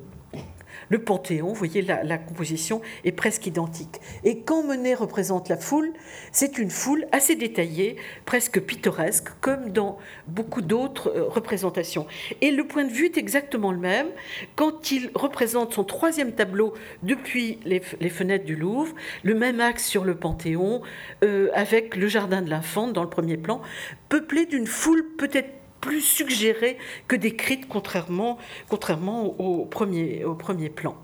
le 0.89 0.99
Panthéon. 0.99 1.47
Vous 1.47 1.55
voyez, 1.55 1.81
la, 1.81 2.17
composition 2.17 2.81
est 3.05 3.11
presque 3.11 3.47
identique. 3.47 3.99
Et 4.23 4.41
quand 4.41 4.63
Monet 4.63 4.93
représente 4.93 5.49
la 5.49 5.57
foule, 5.57 5.91
c'est 6.31 6.57
une 6.57 6.69
foule 6.69 7.07
assez 7.11 7.35
détaillée, 7.35 7.95
presque 8.25 8.59
pittoresque, 8.59 9.29
comme 9.39 9.71
dans 9.71 9.97
beaucoup 10.27 10.61
d'autres 10.61 11.11
euh, 11.15 11.27
représentations. 11.27 12.07
Et 12.41 12.51
le 12.51 12.67
point 12.67 12.83
de 12.83 12.91
vue 12.91 13.05
est 13.05 13.17
exactement 13.17 13.71
le 13.71 13.79
même 13.79 14.07
quand 14.55 14.91
il 14.91 15.11
représente 15.15 15.73
son 15.73 15.83
troisième 15.83 16.33
tableau 16.33 16.73
depuis 17.03 17.59
les, 17.65 17.79
fenêtres 18.09 18.45
du 18.45 18.55
Louvre, 18.55 18.93
le 19.23 19.35
même 19.35 19.59
axe 19.61 19.85
sur 19.85 20.03
le 20.03 20.15
Panthéon, 20.15 20.81
euh, 21.23 21.49
avec 21.53 21.95
le 21.95 22.07
jardin 22.07 22.41
de 22.41 22.49
l'Infante 22.49 22.93
dans 22.93 23.03
le 23.03 23.09
premier 23.09 23.37
plan, 23.37 23.61
peuplé 24.09 24.45
d'une 24.45 24.67
foule 24.67 25.05
peut-être 25.17 25.58
plus 25.81 26.01
suggérée 26.01 26.77
que 27.07 27.15
décrite, 27.15 27.67
contrairement, 27.67 28.37
au, 28.69 29.65
premier, 29.65 30.69
plan. 30.69 30.95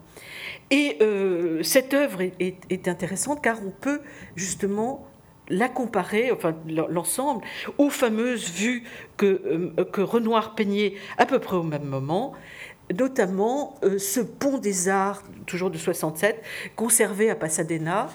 Et 0.71 0.97
euh, 1.01 1.63
cette 1.63 1.93
œuvre 1.93 2.21
est, 2.21 2.87
intéressante 2.87 3.41
car 3.41 3.57
on 3.65 3.71
peut 3.71 4.01
justement 4.35 5.07
la 5.47 5.69
comparer, 5.69 6.31
enfin 6.31 6.55
l'ensemble, 6.67 7.45
aux 7.77 7.91
fameuses 7.91 8.51
vues 8.51 8.83
que, 9.15 9.25
euh, 9.77 9.83
que 9.85 10.01
Renoir 10.01 10.55
peignait 10.55 10.95
à 11.17 11.25
peu 11.27 11.37
près 11.37 11.55
au 11.55 11.63
même 11.63 11.85
moment, 11.85 12.33
notamment 12.97 13.75
euh, 13.83 13.97
ce 13.97 14.19
pont 14.19 14.57
des 14.57 14.89
arts, 14.89 15.23
toujours 15.45 15.69
de 15.69 15.77
67, 15.77 16.41
conservé 16.75 17.29
à 17.29 17.35
Pasadena, 17.35 18.09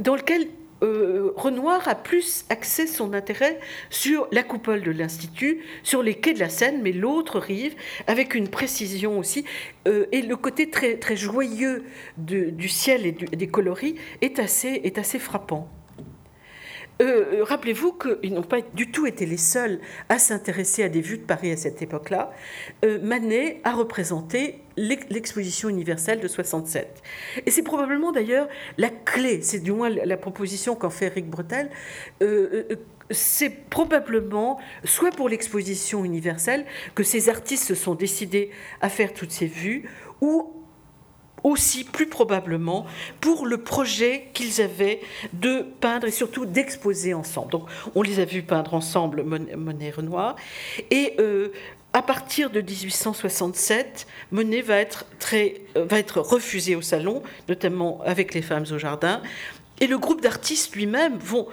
dans 0.00 0.16
lequel 0.16 0.48
euh, 0.82 1.32
Renoir 1.36 1.88
a 1.88 1.94
plus 1.94 2.44
axé 2.50 2.86
son 2.86 3.12
intérêt 3.12 3.58
sur 3.90 4.28
la 4.32 4.42
coupole 4.42 4.82
de 4.82 4.90
l'Institut, 4.90 5.60
sur 5.82 6.02
les 6.02 6.14
quais 6.14 6.34
de 6.34 6.38
la 6.38 6.48
Seine, 6.48 6.80
mais 6.82 6.92
l'autre 6.92 7.38
rive, 7.38 7.74
avec 8.06 8.34
une 8.34 8.48
précision 8.48 9.18
aussi. 9.18 9.44
Euh, 9.86 10.06
et 10.12 10.22
le 10.22 10.36
côté 10.36 10.70
très, 10.70 10.98
joyeux 11.16 11.84
du 12.16 12.68
ciel 12.68 13.06
et 13.06 13.12
des 13.12 13.48
coloris 13.48 13.96
est 14.20 14.38
assez, 14.38 14.80
est 14.84 14.98
assez 14.98 15.18
frappant. 15.18 15.68
Euh, 17.00 17.44
rappelez-vous 17.44 17.92
qu'ils 17.92 18.34
n'ont 18.34 18.42
pas 18.42 18.60
du 18.74 18.90
tout 18.90 19.06
été 19.06 19.24
les 19.24 19.36
seuls 19.36 19.80
à 20.08 20.18
s'intéresser 20.18 20.82
à 20.82 20.88
des 20.88 21.00
vues 21.00 21.18
de 21.18 21.22
Paris 21.22 21.52
à 21.52 21.56
cette 21.56 21.80
époque-là. 21.80 22.32
Euh, 22.84 22.98
Manet 23.00 23.60
a 23.64 23.72
représenté 23.72 24.60
l'exposition 24.76 25.68
universelle 25.68 26.20
de 26.20 26.28
67. 26.28 27.02
Et 27.46 27.50
c'est 27.50 27.62
probablement 27.62 28.12
d'ailleurs 28.12 28.48
la 28.78 28.90
clé, 28.90 29.42
c'est 29.42 29.60
du 29.60 29.72
moins 29.72 29.90
la 29.90 30.16
proposition 30.16 30.74
qu'en 30.74 30.90
fait 30.90 31.06
Eric 31.06 31.28
Bretel. 31.28 31.70
Euh, 32.22 32.64
c'est 33.10 33.50
probablement, 33.70 34.60
soit 34.84 35.10
pour 35.10 35.28
l'exposition 35.28 36.04
universelle, 36.04 36.66
que 36.94 37.02
ces 37.02 37.28
artistes 37.28 37.64
se 37.64 37.74
sont 37.74 37.94
décidés 37.94 38.50
à 38.80 38.88
faire 38.88 39.14
toutes 39.14 39.30
ces 39.30 39.46
vues, 39.46 39.88
ou 40.20 40.57
aussi 41.48 41.84
plus 41.84 42.06
probablement 42.06 42.86
pour 43.20 43.46
le 43.46 43.58
projet 43.58 44.28
qu'ils 44.34 44.60
avaient 44.60 45.00
de 45.32 45.64
peindre 45.80 46.06
et 46.06 46.10
surtout 46.10 46.46
d'exposer 46.46 47.14
ensemble. 47.14 47.50
Donc 47.50 47.64
on 47.94 48.02
les 48.02 48.20
a 48.20 48.24
vus 48.24 48.42
peindre 48.42 48.74
ensemble 48.74 49.22
Monet 49.22 49.90
Renoir 49.90 50.36
et 50.90 51.14
euh, 51.18 51.48
à 51.94 52.02
partir 52.02 52.50
de 52.50 52.60
1867, 52.60 54.06
Monet 54.30 54.60
va 54.60 54.76
être, 54.76 55.06
très, 55.18 55.62
va 55.74 55.98
être 55.98 56.20
refusé 56.20 56.76
au 56.76 56.82
salon, 56.82 57.22
notamment 57.48 58.02
avec 58.04 58.34
les 58.34 58.42
femmes 58.42 58.66
au 58.70 58.78
jardin 58.78 59.22
et 59.80 59.86
le 59.86 59.98
groupe 59.98 60.20
d'artistes 60.20 60.74
lui-même 60.74 61.18
vont 61.18 61.46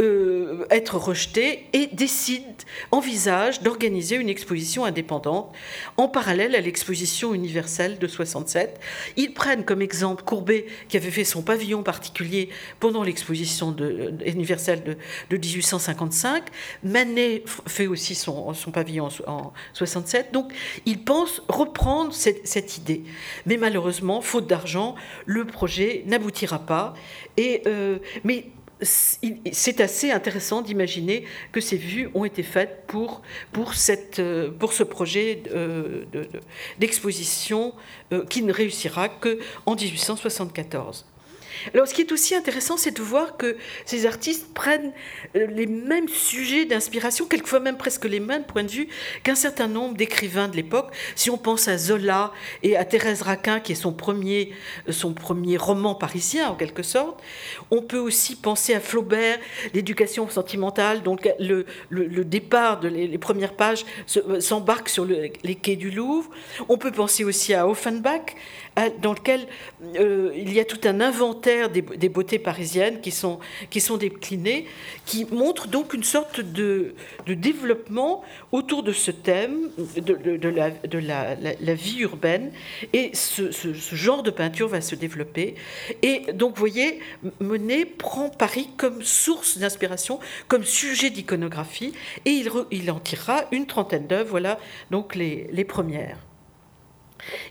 euh, 0.00 0.64
être 0.70 0.96
rejetés 0.96 1.66
et 1.72 1.88
décident, 1.88 2.46
envisagent 2.90 3.62
d'organiser 3.62 4.16
une 4.16 4.28
exposition 4.28 4.84
indépendante 4.84 5.52
en 5.96 6.08
parallèle 6.08 6.54
à 6.54 6.60
l'exposition 6.60 7.34
universelle 7.34 7.98
de 7.98 8.06
67. 8.06 8.78
Ils 9.16 9.34
prennent 9.34 9.64
comme 9.64 9.82
exemple 9.82 10.22
Courbet 10.24 10.66
qui 10.88 10.96
avait 10.96 11.10
fait 11.10 11.24
son 11.24 11.42
pavillon 11.42 11.82
particulier 11.82 12.50
pendant 12.80 13.02
l'exposition 13.02 13.74
universelle 14.24 14.82
de, 14.84 15.36
1855. 15.36 16.44
Manet 16.84 17.42
fait 17.66 17.86
aussi 17.86 18.14
son, 18.14 18.54
pavillon 18.72 19.08
en, 19.26 19.52
67. 19.72 20.32
Donc 20.32 20.52
ils 20.86 21.02
pensent 21.02 21.42
reprendre 21.48 22.12
cette, 22.14 22.46
cette 22.46 22.76
idée. 22.76 23.02
Mais 23.46 23.56
malheureusement, 23.56 24.20
faute 24.20 24.46
d'argent, 24.46 24.94
le 25.26 25.44
projet 25.44 26.04
n'aboutira 26.06 26.60
pas. 26.60 26.94
Et, 27.36 27.62
euh, 27.66 27.71
mais 28.24 28.46
c'est 28.82 29.80
assez 29.80 30.10
intéressant 30.10 30.60
d'imaginer 30.60 31.24
que 31.52 31.60
ces 31.60 31.76
vues 31.76 32.08
ont 32.14 32.24
été 32.24 32.42
faites 32.42 32.84
pour, 32.88 33.22
euh, 34.18 34.50
ce 34.72 34.82
projet 34.82 35.42
euh, 35.52 36.04
d'exposition 36.78 37.74
qui 38.28 38.42
ne 38.42 38.52
réussira 38.52 39.08
qu'en 39.08 39.76
1874. 39.76 41.06
Alors, 41.74 41.86
ce 41.86 41.94
qui 41.94 42.02
est 42.02 42.12
aussi 42.12 42.34
intéressant, 42.34 42.76
c'est 42.76 42.96
de 42.96 43.02
voir 43.02 43.36
que 43.36 43.56
ces 43.84 44.06
artistes 44.06 44.52
prennent 44.54 44.92
euh, 45.36 45.46
les 45.46 45.66
mêmes 45.66 46.08
sujets 46.08 46.64
d'inspiration, 46.64 47.26
quelquefois 47.26 47.60
même 47.60 47.76
presque 47.76 48.04
les 48.04 48.20
mêmes 48.20 48.44
points 48.44 48.64
de 48.64 48.70
vue 48.70 48.88
qu'un 49.22 49.34
certain 49.34 49.68
nombre 49.68 49.96
d'écrivains 49.96 50.48
de 50.48 50.56
l'époque. 50.56 50.92
Si 51.14 51.30
on 51.30 51.38
pense 51.38 51.68
à 51.68 51.78
Zola 51.78 52.32
et 52.62 52.76
à 52.76 52.84
Thérèse 52.84 53.22
Raquin, 53.22 53.60
qui 53.60 53.72
est 53.72 53.76
son 53.76 53.92
premier, 53.92 54.52
euh, 54.88 54.92
son 54.92 55.14
premier 55.14 55.56
roman 55.56 55.94
parisien, 55.94 56.50
en 56.50 56.54
quelque 56.54 56.82
sorte, 56.82 57.20
on 57.70 57.82
peut 57.82 57.98
aussi 57.98 58.36
penser 58.36 58.74
à 58.74 58.80
Flaubert, 58.80 59.38
l'éducation 59.74 60.28
sentimentale, 60.28 61.02
donc 61.02 61.28
le, 61.38 61.66
le, 61.90 62.24
départ 62.24 62.80
de 62.80 62.88
les, 62.88 63.18
premières 63.18 63.54
pages 63.54 63.84
euh, 64.16 64.40
s'embarque 64.40 64.88
sur 64.88 65.04
les 65.04 65.54
quais 65.54 65.76
du 65.76 65.90
Louvre. 65.90 66.30
On 66.68 66.78
peut 66.78 66.92
penser 66.92 67.24
aussi 67.24 67.54
à 67.54 67.68
Offenbach, 67.68 68.34
dans 69.02 69.12
lequel 69.12 69.46
il 69.94 70.52
y 70.52 70.60
a 70.60 70.64
tout 70.64 70.80
un 70.84 71.00
inventaire 71.00 71.68
des, 71.70 72.08
beautés 72.08 72.38
parisiennes 72.38 73.00
qui 73.00 73.10
sont, 73.10 73.38
qui 73.70 73.80
sont 73.80 73.96
déclinées, 73.96 74.66
qui 75.04 75.26
montrent 75.26 75.68
donc 75.68 75.94
une 75.94 76.02
sorte 76.02 76.40
de, 76.40 76.94
développement 77.26 78.22
autour 78.50 78.82
de 78.82 78.92
ce 78.92 79.10
thème 79.10 79.70
de, 79.96 80.36
de, 80.36 80.48
la, 80.48 80.70
de 80.70 80.98
la, 80.98 81.34
la, 81.34 81.74
vie 81.74 82.00
urbaine. 82.00 82.52
Et 82.92 83.10
ce, 83.14 83.50
ce, 83.50 83.72
genre 83.94 84.22
de 84.22 84.30
peinture 84.30 84.68
va 84.68 84.80
se 84.80 84.94
développer. 84.94 85.54
Et 86.02 86.32
donc, 86.32 86.54
vous 86.54 86.60
voyez, 86.60 87.00
Monet 87.40 87.84
prend 87.84 88.28
Paris 88.28 88.68
comme 88.76 89.02
source 89.02 89.58
d'inspiration, 89.58 90.18
comme 90.48 90.64
sujet 90.64 91.10
d'iconographie, 91.10 91.92
et 92.24 92.30
il, 92.30 92.50
il 92.70 92.90
en 92.90 93.00
tirera 93.00 93.44
une 93.52 93.66
trentaine 93.66 94.06
d'œuvres. 94.06 94.30
Voilà 94.30 94.58
donc 94.90 95.14
les, 95.14 95.48
les 95.52 95.64
premières. 95.64 96.16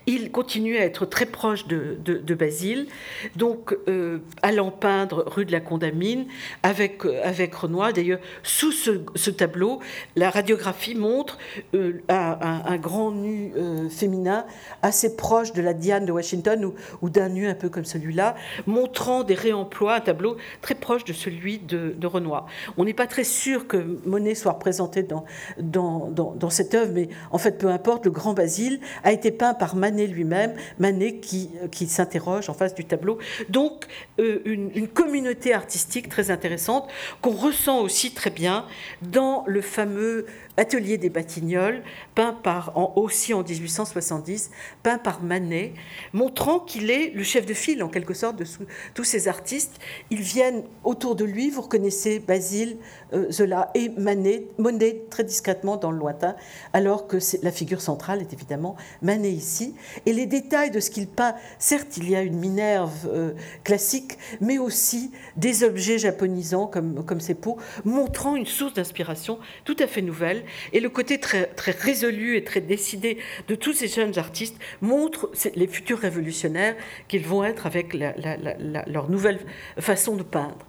Il 0.06 0.32
continue 0.32 0.78
à 0.78 0.86
être 0.86 1.06
très 1.06 1.26
proche 1.26 1.68
de, 1.68 1.98
Basile, 2.32 2.88
donc 3.36 3.78
euh, 3.88 4.20
allant 4.42 4.72
peindre 4.72 5.26
rue 5.28 5.46
de 5.46 5.52
la 5.52 5.60
Condamine 5.60 6.26
avec, 6.64 7.06
euh, 7.06 7.20
avec 7.24 7.54
Renoir. 7.54 7.92
D'ailleurs, 7.94 8.20
sous 8.42 8.72
ce, 8.72 9.30
tableau, 9.30 9.80
la 10.16 10.30
radiographie 10.30 10.96
montre 10.96 11.38
euh, 11.76 12.02
un, 12.08 12.78
grand 12.78 13.12
nu 13.12 13.52
féminin 13.90 14.46
assez 14.82 15.16
proche 15.16 15.52
de 15.54 15.62
la 15.62 15.74
Diane 15.74 16.06
de 16.06 16.12
Washington 16.12 16.74
ou, 17.02 17.10
d'un 17.10 17.30
nu 17.30 17.48
un 17.48 17.54
peu 17.54 17.70
comme 17.70 17.86
celui-là, 17.86 18.36
montrant 18.66 19.24
des 19.24 19.36
réemplois, 19.36 19.96
un 19.96 20.00
tableau 20.00 20.38
très 20.62 20.76
proche 20.76 21.04
de 21.04 21.14
celui 21.14 21.60
de, 21.60 21.96
Renoir. 22.12 22.48
On 22.78 22.84
n'est 22.84 22.94
pas 22.94 23.08
très 23.08 23.24
sûr 23.24 23.68
que 23.68 24.00
Monet 24.06 24.36
soit 24.36 24.52
représenté 24.54 25.04
dans, 25.04 25.24
dans, 25.60 26.10
dans 26.10 26.50
cette 26.50 26.74
œuvre, 26.74 26.92
mais 26.94 27.08
en 27.32 27.38
fait, 27.38 27.58
peu 27.58 27.70
importe, 27.70 28.06
le 28.06 28.12
grand 28.12 28.34
Basile 28.34 28.80
a 29.04 29.12
été 29.12 29.32
peint 29.32 29.54
par 29.62 29.76
Manet 29.76 30.08
lui-même, 30.08 30.56
Manet 30.80 31.18
qui, 31.18 31.52
qui 31.70 31.86
s'interroge 31.86 32.50
en 32.50 32.56
face 32.56 32.74
du 32.74 32.84
tableau. 32.84 33.20
Donc 33.50 33.86
euh, 34.20 34.42
une, 34.44 34.88
communauté 34.88 35.54
artistique 35.54 36.10
très 36.10 36.32
intéressante 36.32 36.90
qu'on 37.22 37.36
ressent 37.36 37.80
aussi 37.82 38.12
très 38.12 38.32
bien 38.32 38.66
dans 39.04 39.44
le 39.46 39.62
fameux 39.62 40.26
Atelier 40.58 40.98
des 40.98 41.10
Batignolles, 41.10 41.84
peint 42.16 42.34
par, 42.34 42.78
en, 42.78 42.94
aussi 42.96 43.34
en 43.34 43.44
1870, 43.44 44.52
peint 44.84 44.98
par 44.98 45.24
Manet, 45.24 45.74
montrant 46.14 46.60
qu'il 46.60 46.92
est 46.92 47.12
le 47.12 47.24
chef 47.24 47.46
de 47.46 47.54
file 47.54 47.84
en 47.84 47.88
quelque 47.88 48.14
sorte 48.14 48.36
de 48.36 48.46
tous 48.94 49.04
ces 49.04 49.28
artistes. 49.28 49.80
Ils 50.10 50.22
viennent 50.22 50.64
autour 50.84 51.16
de 51.16 51.24
lui, 51.24 51.50
vous 51.50 51.62
reconnaissez 51.62 52.20
Basile, 52.20 52.78
euh, 53.14 53.32
Zola 53.32 53.72
et 53.76 53.90
Manet, 53.90 54.48
Monet 54.58 55.04
très 55.10 55.24
discrètement 55.24 55.78
dans 55.78 55.92
le 55.92 55.98
lointain, 55.98 56.36
alors 56.74 57.08
que 57.08 57.18
la 57.44 57.52
figure 57.52 57.82
centrale 57.82 58.22
est 58.22 58.34
évidemment 58.34 58.76
Manet 59.02 59.32
ici. 59.32 59.76
Et 60.06 60.14
les 60.14 60.26
détails 60.26 60.72
de 60.72 60.80
ce 60.80 60.90
qu'il 60.90 61.08
peint, 61.08 61.36
certes 61.60 61.98
il 61.98 62.10
y 62.10 62.16
a 62.16 62.22
une 62.22 62.38
Minerve 62.38 63.08
euh, 63.08 63.34
classique, 63.64 64.18
mais 64.42 64.58
aussi 64.58 65.12
des 65.38 65.64
objets 65.64 65.98
japonisants 65.98 66.68
comme, 66.68 67.06
comme 67.06 67.22
ces 67.22 67.36
peaux, 67.36 67.58
montrant 67.86 68.36
une 68.36 68.46
source 68.46 68.74
d'inspiration 68.74 69.40
tout 69.64 69.76
à 69.80 69.88
fait 69.88 70.02
nouvelle 70.02 70.41
et 70.74 70.80
le 70.80 70.90
côté 70.90 71.20
très, 71.20 71.50
résolu 71.80 72.38
et 72.38 72.44
très 72.44 72.62
décidé 72.62 73.18
de 73.48 73.56
tous 73.56 73.74
ces 73.74 73.88
jeunes 73.88 74.18
artistes 74.18 74.58
montre 74.82 75.32
les 75.56 75.68
futurs 75.68 76.00
révolutionnaires 76.00 76.76
qu'ils 77.08 77.26
vont 77.26 77.44
être 77.44 77.66
avec 77.66 77.94
leur 77.94 79.10
nouvelle 79.10 79.40
façon 79.80 80.16
de 80.16 80.24
peindre. 80.24 80.66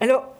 Alors, 0.00 0.34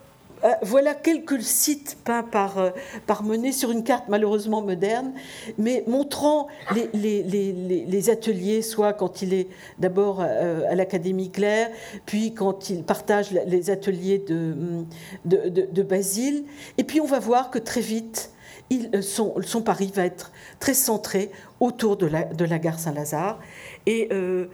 euh, 0.44 0.48
voilà 0.62 0.94
quelques 0.94 1.42
sites 1.42 1.98
peints 2.02 2.22
par, 2.22 2.58
euh, 2.58 2.70
par 3.06 3.22
Monet 3.22 3.52
sur 3.52 3.70
une 3.70 3.84
carte 3.84 4.04
malheureusement 4.08 4.62
moderne, 4.62 5.12
mais 5.58 5.84
montrant 5.86 6.48
les, 6.94 8.10
ateliers, 8.10 8.62
soit 8.62 8.94
quand 8.94 9.20
il 9.20 9.34
est 9.34 9.48
d'abord 9.78 10.20
euh, 10.20 10.62
à 10.70 10.74
l'Académie 10.74 11.30
Claire, 11.30 11.70
puis 12.06 12.32
quand 12.32 12.70
il 12.70 12.84
partage 12.84 13.32
les 13.32 13.70
ateliers 13.70 14.18
de, 14.18 14.86
de 15.26 15.82
Basile. 15.82 16.44
Et 16.78 16.84
puis 16.84 17.00
on 17.00 17.06
va 17.06 17.18
voir 17.18 17.50
que 17.50 17.58
très 17.58 17.82
vite, 17.82 18.30
euh, 18.72 19.02
son, 19.02 19.62
pari 19.62 19.90
va 19.94 20.04
être 20.04 20.30
très 20.60 20.74
centré 20.74 21.32
autour 21.58 21.96
de 21.96 22.06
la, 22.06 22.22
de 22.24 22.44
la 22.44 22.60
gare 22.60 22.78
Saint-Lazare. 22.78 23.40
Et 23.86 24.06
euh, 24.12 24.46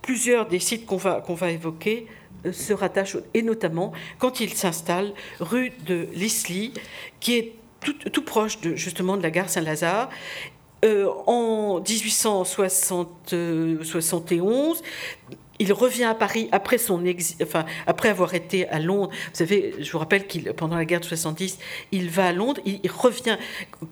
plusieurs 0.00 0.48
des 0.48 0.58
sites 0.58 0.86
qu'on 0.86 0.96
va, 0.96 1.22
va 1.26 1.50
évoquer 1.50 2.06
euh, 2.46 2.52
se 2.52 2.72
rattachent, 2.72 3.18
et 3.34 3.42
notamment 3.42 3.92
quand 4.18 4.40
il 4.40 4.54
s'installe 4.54 5.12
rue 5.40 5.72
de 5.84 6.08
Lisly, 6.14 6.72
qui 7.20 7.36
est 7.36 7.52
tout, 7.80 7.92
tout, 7.92 8.24
proche 8.24 8.62
de, 8.62 8.74
justement 8.74 9.18
de 9.18 9.22
la 9.22 9.30
gare 9.30 9.50
Saint-Lazare. 9.50 10.08
en 11.26 11.82
1871, 11.86 14.82
il 15.58 15.72
revient 15.72 16.04
à 16.04 16.14
Paris 16.14 16.48
après, 16.52 16.78
avoir 18.08 18.34
été 18.34 18.68
à 18.68 18.78
Londres. 18.78 19.10
Vous 19.10 19.34
savez, 19.34 19.74
je 19.78 19.90
vous 19.90 19.98
rappelle 19.98 20.26
qu'il 20.26 20.52
pendant 20.52 20.76
la 20.76 20.84
guerre 20.84 21.00
de 21.00 21.04
70, 21.04 21.58
il 21.92 22.10
va 22.10 22.26
à 22.26 22.32
Londres, 22.32 22.60
il, 22.64 22.80
revient 22.90 23.36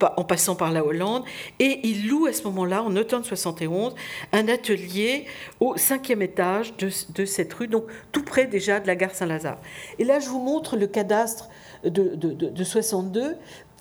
en 0.01 0.25
passant 0.25 0.55
par 0.55 0.73
la 0.73 0.85
Hollande, 0.85 1.25
et 1.59 1.81
il 1.85 2.09
loue 2.09 2.27
à 2.27 2.33
ce 2.33 2.45
moment-là, 2.45 2.83
en 2.83 2.97
automne 2.97 3.25
71, 3.25 3.95
un 4.33 4.49
atelier 4.49 5.27
au 5.61 5.77
cinquième 5.77 6.23
étage 6.23 6.75
de, 6.77 7.25
cette 7.25 7.53
rue, 7.53 7.69
donc 7.69 7.85
tout 8.13 8.23
près 8.23 8.47
déjà 8.47 8.81
de 8.81 8.87
la 8.87 8.97
gare 8.97 9.15
Saint-Lazare. 9.15 9.59
Et 9.99 10.05
là, 10.05 10.21
je 10.21 10.29
vous 10.29 10.41
montre 10.41 10.77
le 10.77 10.87
cadastre 10.87 11.49
de, 11.85 12.15
de, 12.15 12.33
de 12.33 12.65
62 12.65 13.37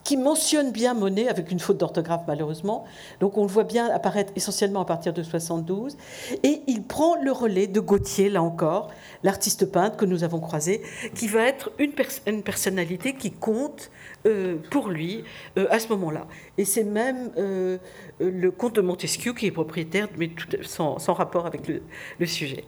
qui 0.06 0.18
mentionne 0.18 0.72
bien 0.72 0.94
Monet, 0.94 1.28
avec 1.28 1.52
une 1.52 1.60
faute 1.60 1.78
d'orthographe 1.78 2.22
malheureusement. 2.28 2.86
Donc 3.20 3.38
on 3.38 3.42
le 3.42 3.50
voit 3.50 3.64
bien 3.64 3.90
apparaître 3.90 4.32
essentiellement 4.36 4.82
à 4.82 4.86
partir 4.86 5.12
de 5.12 5.24
72. 5.24 5.98
Et 6.44 6.62
il 6.68 6.84
prend 6.84 7.16
le 7.22 7.32
relais 7.32 7.68
de 7.68 7.80
Gauthier, 7.80 8.30
là 8.30 8.42
encore, 8.42 8.92
l'artiste 9.24 9.66
peintre 9.66 9.98
que 9.98 10.06
nous 10.06 10.24
avons 10.24 10.40
croisé, 10.40 10.84
qui 11.16 11.28
va 11.28 11.42
être 11.42 11.72
une, 11.80 12.44
personnalité 12.44 13.16
qui 13.16 13.32
compte 13.32 13.90
euh, 14.28 14.58
pour 14.70 14.90
lui 14.90 15.24
euh, 15.58 15.66
à 15.72 15.80
ce 15.80 15.90
moment-là. 15.90 16.28
Et 16.60 16.66
c'est 16.66 16.84
même 16.84 17.32
euh, 17.38 17.80
le 18.20 18.52
comte 18.52 18.76
de 18.76 18.82
Montesquieu 18.82 19.34
qui 19.34 19.48
est 19.48 19.52
propriétaire, 19.52 20.08
mais 20.18 20.30
sans, 20.62 20.98
rapport 21.14 21.48
avec 21.48 21.68
le 21.68 22.26
sujet. 22.28 22.64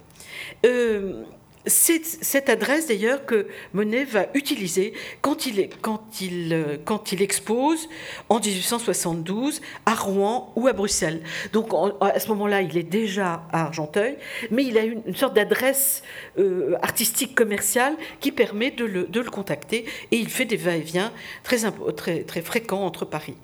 C'est 1.67 2.05
cette 2.05 2.49
adresse 2.49 2.87
d'ailleurs 2.87 3.25
que 3.25 3.47
Monet 3.73 4.03
va 4.03 4.27
utiliser 4.33 4.93
quand 5.21 5.45
il, 5.45 5.59
euh, 6.53 6.77
expose 7.19 7.89
en 8.29 8.39
1872 8.39 9.61
à 9.85 9.95
Rouen 9.95 10.51
ou 10.55 10.67
à 10.67 10.73
Bruxelles. 10.73 11.21
Donc 11.53 11.71
à 12.01 12.19
ce 12.19 12.27
moment-là, 12.29 12.61
il 12.61 12.77
est 12.77 12.83
déjà 12.83 13.43
à 13.51 13.63
Argenteuil, 13.65 14.17
mais 14.51 14.63
il 14.63 14.77
a 14.77 14.83
une, 14.83 15.15
sorte 15.15 15.35
d'adresse 15.35 16.03
euh, 16.37 16.75
artistique 16.81 17.35
commerciale 17.35 17.95
qui 18.19 18.31
permet 18.31 18.71
de 18.71 18.85
le, 18.85 19.23
contacter 19.29 19.85
et 20.11 20.17
il 20.17 20.29
fait 20.29 20.45
des 20.45 20.55
va-et-vient 20.55 21.11
très, 21.43 22.23
très 22.23 22.41
fréquents 22.41 22.85
entre 22.85 23.03
Paris. 23.03 23.35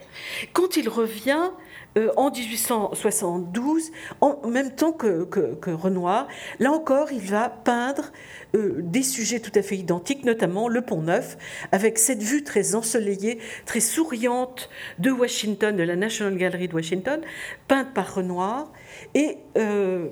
Quand 0.54 0.78
il 0.78 0.88
revient 0.88 1.52
euh, 1.98 2.12
en 2.18 2.32
1872, 2.32 3.92
en 4.22 4.48
même 4.48 4.72
temps 4.72 4.92
que, 4.92 5.28
Renoir. 5.66 6.28
Là 6.60 6.72
encore, 6.72 7.12
il 7.12 7.22
va 7.22 7.50
peindre 7.50 8.12
euh, 8.56 8.78
des 8.80 9.04
sujets 9.04 9.40
tout 9.40 9.52
à 9.56 9.62
fait 9.62 9.78
identiques, 9.78 10.26
notamment 10.26 10.68
le 10.68 10.82
Pont 10.82 11.02
Neuf, 11.02 11.38
avec 11.72 12.00
cette 12.00 12.22
vue 12.22 12.44
très 12.44 12.76
ensoleillée, 12.76 13.40
très 13.66 13.80
souriante 13.80 14.70
de 15.00 15.12
Washington, 15.12 15.76
de 15.76 15.84
la 15.84 15.96
National 15.96 16.38
Gallery 16.38 16.68
de 16.68 16.74
Washington, 16.74 17.22
peinte 17.68 17.94
par 17.94 18.16
Renoir, 18.16 18.72
et 19.14 19.38
euh, 19.58 20.10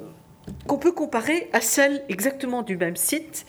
qu'on 0.67 0.77
peut 0.77 0.91
comparer 0.91 1.49
à 1.53 1.61
celle 1.61 2.03
exactement 2.09 2.61
du 2.61 2.77
même 2.77 2.95
site 2.95 3.45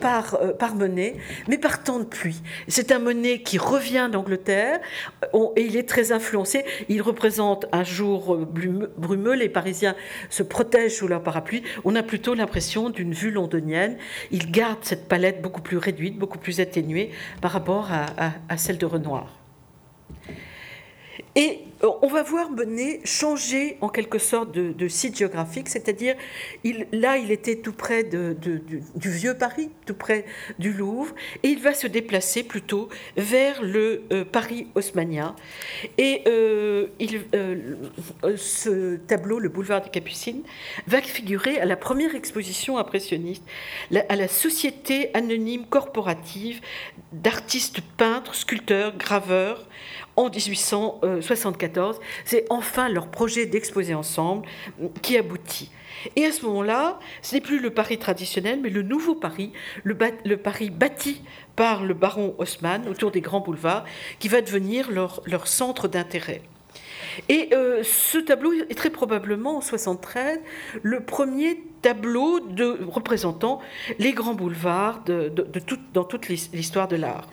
par, 0.00 0.34
euh, 0.34 0.52
par 0.52 0.74
Monet, 0.74 1.16
mais 1.48 1.58
par 1.58 1.82
temps 1.82 1.98
de 1.98 2.04
pluie. 2.04 2.42
C'est 2.68 2.92
un 2.92 2.98
Monet 2.98 3.42
qui 3.42 3.58
revient 3.58 4.08
d'Angleterre 4.10 4.80
et 5.56 5.62
il 5.62 5.76
est 5.76 5.88
très 5.88 6.12
influencé. 6.12 6.64
Il 6.88 7.02
représente 7.02 7.66
un 7.72 7.84
jour 7.84 8.34
euh, 8.34 8.46
brumeux, 8.96 9.34
les 9.34 9.48
Parisiens 9.48 9.94
se 10.30 10.42
protègent 10.42 10.96
sous 10.96 11.08
leur 11.08 11.22
parapluie. 11.22 11.62
On 11.84 11.94
a 11.94 12.02
plutôt 12.02 12.34
l'impression 12.34 12.90
d'une 12.90 13.12
vue 13.12 13.30
londonienne. 13.30 13.96
Il 14.30 14.50
garde 14.50 14.78
cette 14.82 15.08
palette 15.08 15.42
beaucoup 15.42 15.62
plus 15.62 15.78
réduite, 15.78 16.18
beaucoup 16.18 16.38
plus 16.38 16.60
atténuée 16.60 17.10
par 17.40 17.52
rapport 17.52 17.90
à 17.90 18.56
celle 18.56 18.78
de 18.78 18.86
Renoir. 18.86 19.37
Et 21.38 21.60
euh, 21.84 21.90
on 22.02 22.08
va 22.08 22.24
voir 22.24 22.50
Monet 22.50 23.00
changer 23.04 23.78
en 23.80 23.88
quelque 23.88 24.18
sorte 24.18 24.50
de, 24.50 24.88
site 24.88 25.16
géographique, 25.16 25.68
c'est-à-dire 25.68 26.16
là 26.92 27.16
il 27.16 27.30
était 27.30 27.56
tout 27.56 27.72
près 27.72 28.02
du, 28.02 29.10
vieux 29.10 29.34
Paris, 29.34 29.70
tout 29.86 29.94
près 29.94 30.24
du 30.58 30.72
Louvre, 30.72 31.14
et 31.44 31.48
il 31.48 31.60
va 31.60 31.74
se 31.74 31.86
déplacer 31.86 32.42
plutôt 32.42 32.88
vers 33.16 33.62
le 33.62 34.02
euh, 34.12 34.24
Paris 34.24 34.66
haussmanien. 34.74 35.36
Et 35.96 36.22
euh, 36.26 36.88
ce 38.36 38.96
tableau, 38.96 39.38
le 39.38 39.48
boulevard 39.48 39.82
des 39.82 39.90
Capucines, 39.90 40.42
va 40.88 41.00
figurer 41.00 41.60
à 41.60 41.66
la 41.66 41.76
première 41.76 42.16
exposition 42.16 42.78
impressionniste, 42.78 43.44
à 44.08 44.16
la 44.16 44.26
Société 44.26 45.14
anonyme 45.14 45.66
corporative 45.66 46.60
d'artistes 47.12 47.80
peintres, 47.96 48.34
sculpteurs, 48.34 48.96
graveurs 48.96 49.68
en 50.18 50.28
1874. 50.28 52.00
C'est 52.24 52.44
enfin 52.50 52.88
leur 52.88 53.08
projet 53.08 53.46
d'exposer 53.46 53.94
ensemble 53.94 54.46
qui 55.00 55.16
aboutit. 55.16 55.70
Et 56.16 56.24
à 56.26 56.32
ce 56.32 56.44
moment-là, 56.46 56.98
ce 57.22 57.34
n'est 57.34 57.40
plus 57.40 57.60
le 57.60 57.70
Paris 57.70 57.98
traditionnel, 57.98 58.60
mais 58.62 58.68
le 58.68 58.82
nouveau 58.82 59.14
Paris, 59.14 59.52
le, 59.84 59.96
Paris 60.36 60.70
bâti 60.70 61.22
par 61.56 61.84
le 61.84 61.94
baron 61.94 62.34
Haussmann 62.38 62.88
autour 62.88 63.10
des 63.10 63.20
grands 63.20 63.40
boulevards, 63.40 63.84
qui 64.18 64.28
va 64.28 64.40
devenir 64.40 64.90
leur, 64.90 65.46
centre 65.46 65.88
d'intérêt. 65.88 66.42
Et 67.28 67.48
euh, 67.52 67.82
ce 67.84 68.18
tableau 68.18 68.52
est 68.52 68.76
très 68.76 68.90
probablement 68.90 69.56
en 69.56 69.60
73 69.60 70.40
le 70.82 71.00
premier 71.00 71.62
tableau 71.80 72.40
de, 72.40 72.78
représentant 72.88 73.60
les 73.98 74.12
grands 74.12 74.34
boulevards 74.34 75.04
dans 75.94 76.04
toute 76.04 76.28
l'histoire 76.28 76.88
de 76.88 76.96
l'art. 76.96 77.28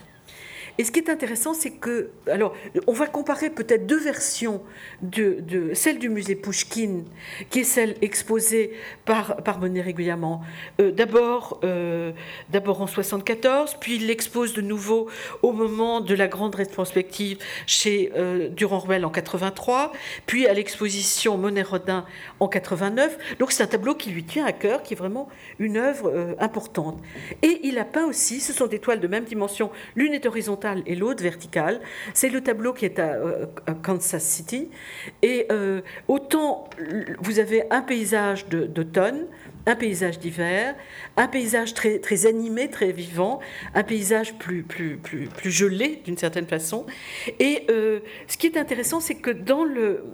Et 0.78 0.84
ce 0.84 0.92
qui 0.92 0.98
est 0.98 1.08
intéressant, 1.08 1.54
c'est 1.54 1.70
que, 1.70 2.10
alors, 2.30 2.54
on 2.86 2.92
va 2.92 3.06
comparer 3.06 3.48
peut-être 3.48 3.86
deux 3.86 3.98
versions 3.98 4.62
de, 5.00 5.42
celle 5.72 5.98
du 5.98 6.08
musée 6.08 6.34
Pouchkine, 6.34 7.04
qui 7.50 7.60
est 7.60 7.64
celle 7.64 7.94
exposée 8.02 8.72
par, 9.04 9.36
par 9.38 9.58
Monet 9.58 9.80
régulièrement. 9.80 10.42
Euh, 10.80 10.90
d'abord, 10.90 11.60
euh, 11.64 12.12
d'abord 12.50 12.82
en 12.82 12.86
74, 12.86 13.76
puis 13.80 13.96
il 13.96 14.06
l'expose 14.06 14.52
de 14.52 14.60
nouveau 14.60 15.08
au 15.42 15.52
moment 15.52 16.00
de 16.00 16.14
la 16.14 16.28
grande 16.28 16.54
rétrospective 16.54 17.38
chez 17.66 18.12
euh, 18.14 18.48
Durand-Ruel 18.48 19.04
en 19.06 19.10
83, 19.10 19.92
puis 20.26 20.46
à 20.46 20.52
l'exposition 20.52 21.38
Monet-Rodin 21.38 22.04
en 22.40 22.48
89. 22.48 23.38
Donc 23.38 23.52
c'est 23.52 23.62
un 23.62 23.66
tableau 23.66 23.94
qui 23.94 24.10
lui 24.10 24.24
tient 24.24 24.44
à 24.44 24.52
cœur, 24.52 24.82
qui 24.82 24.92
est 24.92 24.96
vraiment 24.96 25.28
une 25.58 25.78
œuvre 25.78 26.36
importante. 26.38 27.00
Et 27.42 27.60
il 27.62 27.78
a 27.78 27.84
peint 27.84 28.04
aussi, 28.04 28.40
ce 28.40 28.52
sont 28.52 28.66
des 28.66 28.78
toiles 28.78 29.00
de 29.00 29.08
même 29.08 29.24
dimension, 29.24 29.70
l'une 29.94 30.12
est 30.12 30.26
horizontale 30.26 30.65
et 30.86 30.94
l'autre 30.94 31.22
verticale. 31.22 31.80
C'est 32.14 32.28
le 32.28 32.42
tableau 32.42 32.72
qui 32.72 32.84
est 32.84 32.98
à, 32.98 33.14
euh, 33.14 33.46
Kansas 33.82 34.22
City. 34.22 34.70
Et 35.22 35.46
euh, 35.50 35.80
autant 36.08 36.68
vous 37.20 37.38
avez 37.38 37.64
un 37.70 37.82
paysage 37.82 38.46
d'automne, 38.48 39.26
un 39.66 39.74
paysage 39.74 40.20
d'hiver, 40.20 40.74
un 41.16 41.26
paysage 41.26 41.74
très, 41.74 41.98
très 41.98 42.26
animé, 42.26 42.70
très 42.70 42.92
vivant, 42.92 43.40
un 43.74 43.82
paysage 43.82 44.38
plus, 44.38 44.62
plus, 44.62 44.96
plus, 44.96 45.26
plus 45.26 45.50
gelé 45.50 46.00
d'une 46.04 46.16
certaine 46.16 46.46
façon. 46.46 46.86
Et 47.40 47.64
euh, 47.68 48.00
ce 48.28 48.36
qui 48.36 48.46
est 48.46 48.56
intéressant, 48.56 49.00
c'est 49.00 49.16
que 49.16 49.30
dans 49.30 49.64
le. 49.64 50.04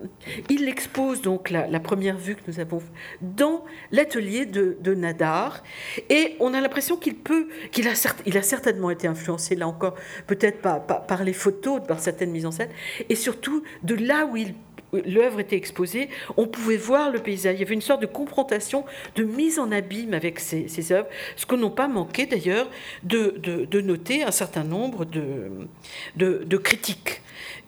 Il 0.48 0.68
expose 0.68 1.20
donc 1.20 1.50
la, 1.50 1.80
première 1.80 2.16
vue 2.16 2.34
que 2.34 2.42
nous 2.48 2.60
avons 2.60 2.82
dans 3.20 3.64
l'atelier 3.90 4.46
de, 4.46 4.94
Nadar. 4.94 5.62
Et 6.08 6.36
on 6.40 6.54
a 6.54 6.60
l'impression 6.60 6.96
qu'il 6.96 7.16
peut. 7.16 7.48
qu'il 7.70 7.88
a, 7.88 7.92
il 8.26 8.38
a 8.38 8.42
certainement 8.42 8.90
été 8.90 9.06
influencé, 9.06 9.54
là 9.54 9.68
encore, 9.68 9.94
peut-être 10.26 10.60
par, 10.60 11.06
par 11.06 11.24
les 11.24 11.32
photos, 11.32 11.80
par 11.86 12.00
certaines 12.00 12.30
mises 12.30 12.46
en 12.46 12.52
scène, 12.52 12.70
et 13.08 13.14
surtout 13.14 13.62
de 13.82 13.94
là 13.94 14.26
où 14.26 14.36
il 14.36 14.54
l'œuvre 14.92 15.40
était 15.40 15.56
exposée, 15.56 16.08
on 16.36 16.46
pouvait 16.46 16.76
voir 16.76 17.10
le 17.10 17.18
paysage. 17.18 17.56
Il 17.56 17.60
y 17.60 17.64
avait 17.64 17.74
une 17.74 17.80
sorte 17.80 18.02
de 18.02 18.06
confrontation, 18.06 18.84
de 19.16 19.24
mise 19.24 19.58
en 19.58 19.72
abîme 19.72 20.14
avec 20.14 20.38
ces, 20.38 20.92
œuvres, 20.92 21.08
ce 21.36 21.46
que 21.46 21.54
n'ont 21.54 21.70
pas 21.70 21.88
manqué 21.88 22.26
d'ailleurs 22.26 22.68
de, 23.02 23.80
noter 23.80 24.22
un 24.22 24.30
certain 24.30 24.64
nombre 24.64 25.04
de, 25.04 26.56
critiques 26.58 27.22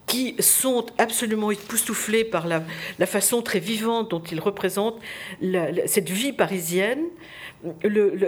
qui 0.07 0.37
sont 0.39 0.85
absolument 0.99 1.51
époustouflés 1.51 2.25
par 2.25 2.47
la, 2.47 2.63
façon 3.07 3.41
très 3.43 3.59
vivante 3.59 4.11
dont 4.11 4.23
il 4.23 4.39
représente 4.39 5.01
cette 5.87 6.11
vie 6.11 6.33
parisienne, 6.33 7.05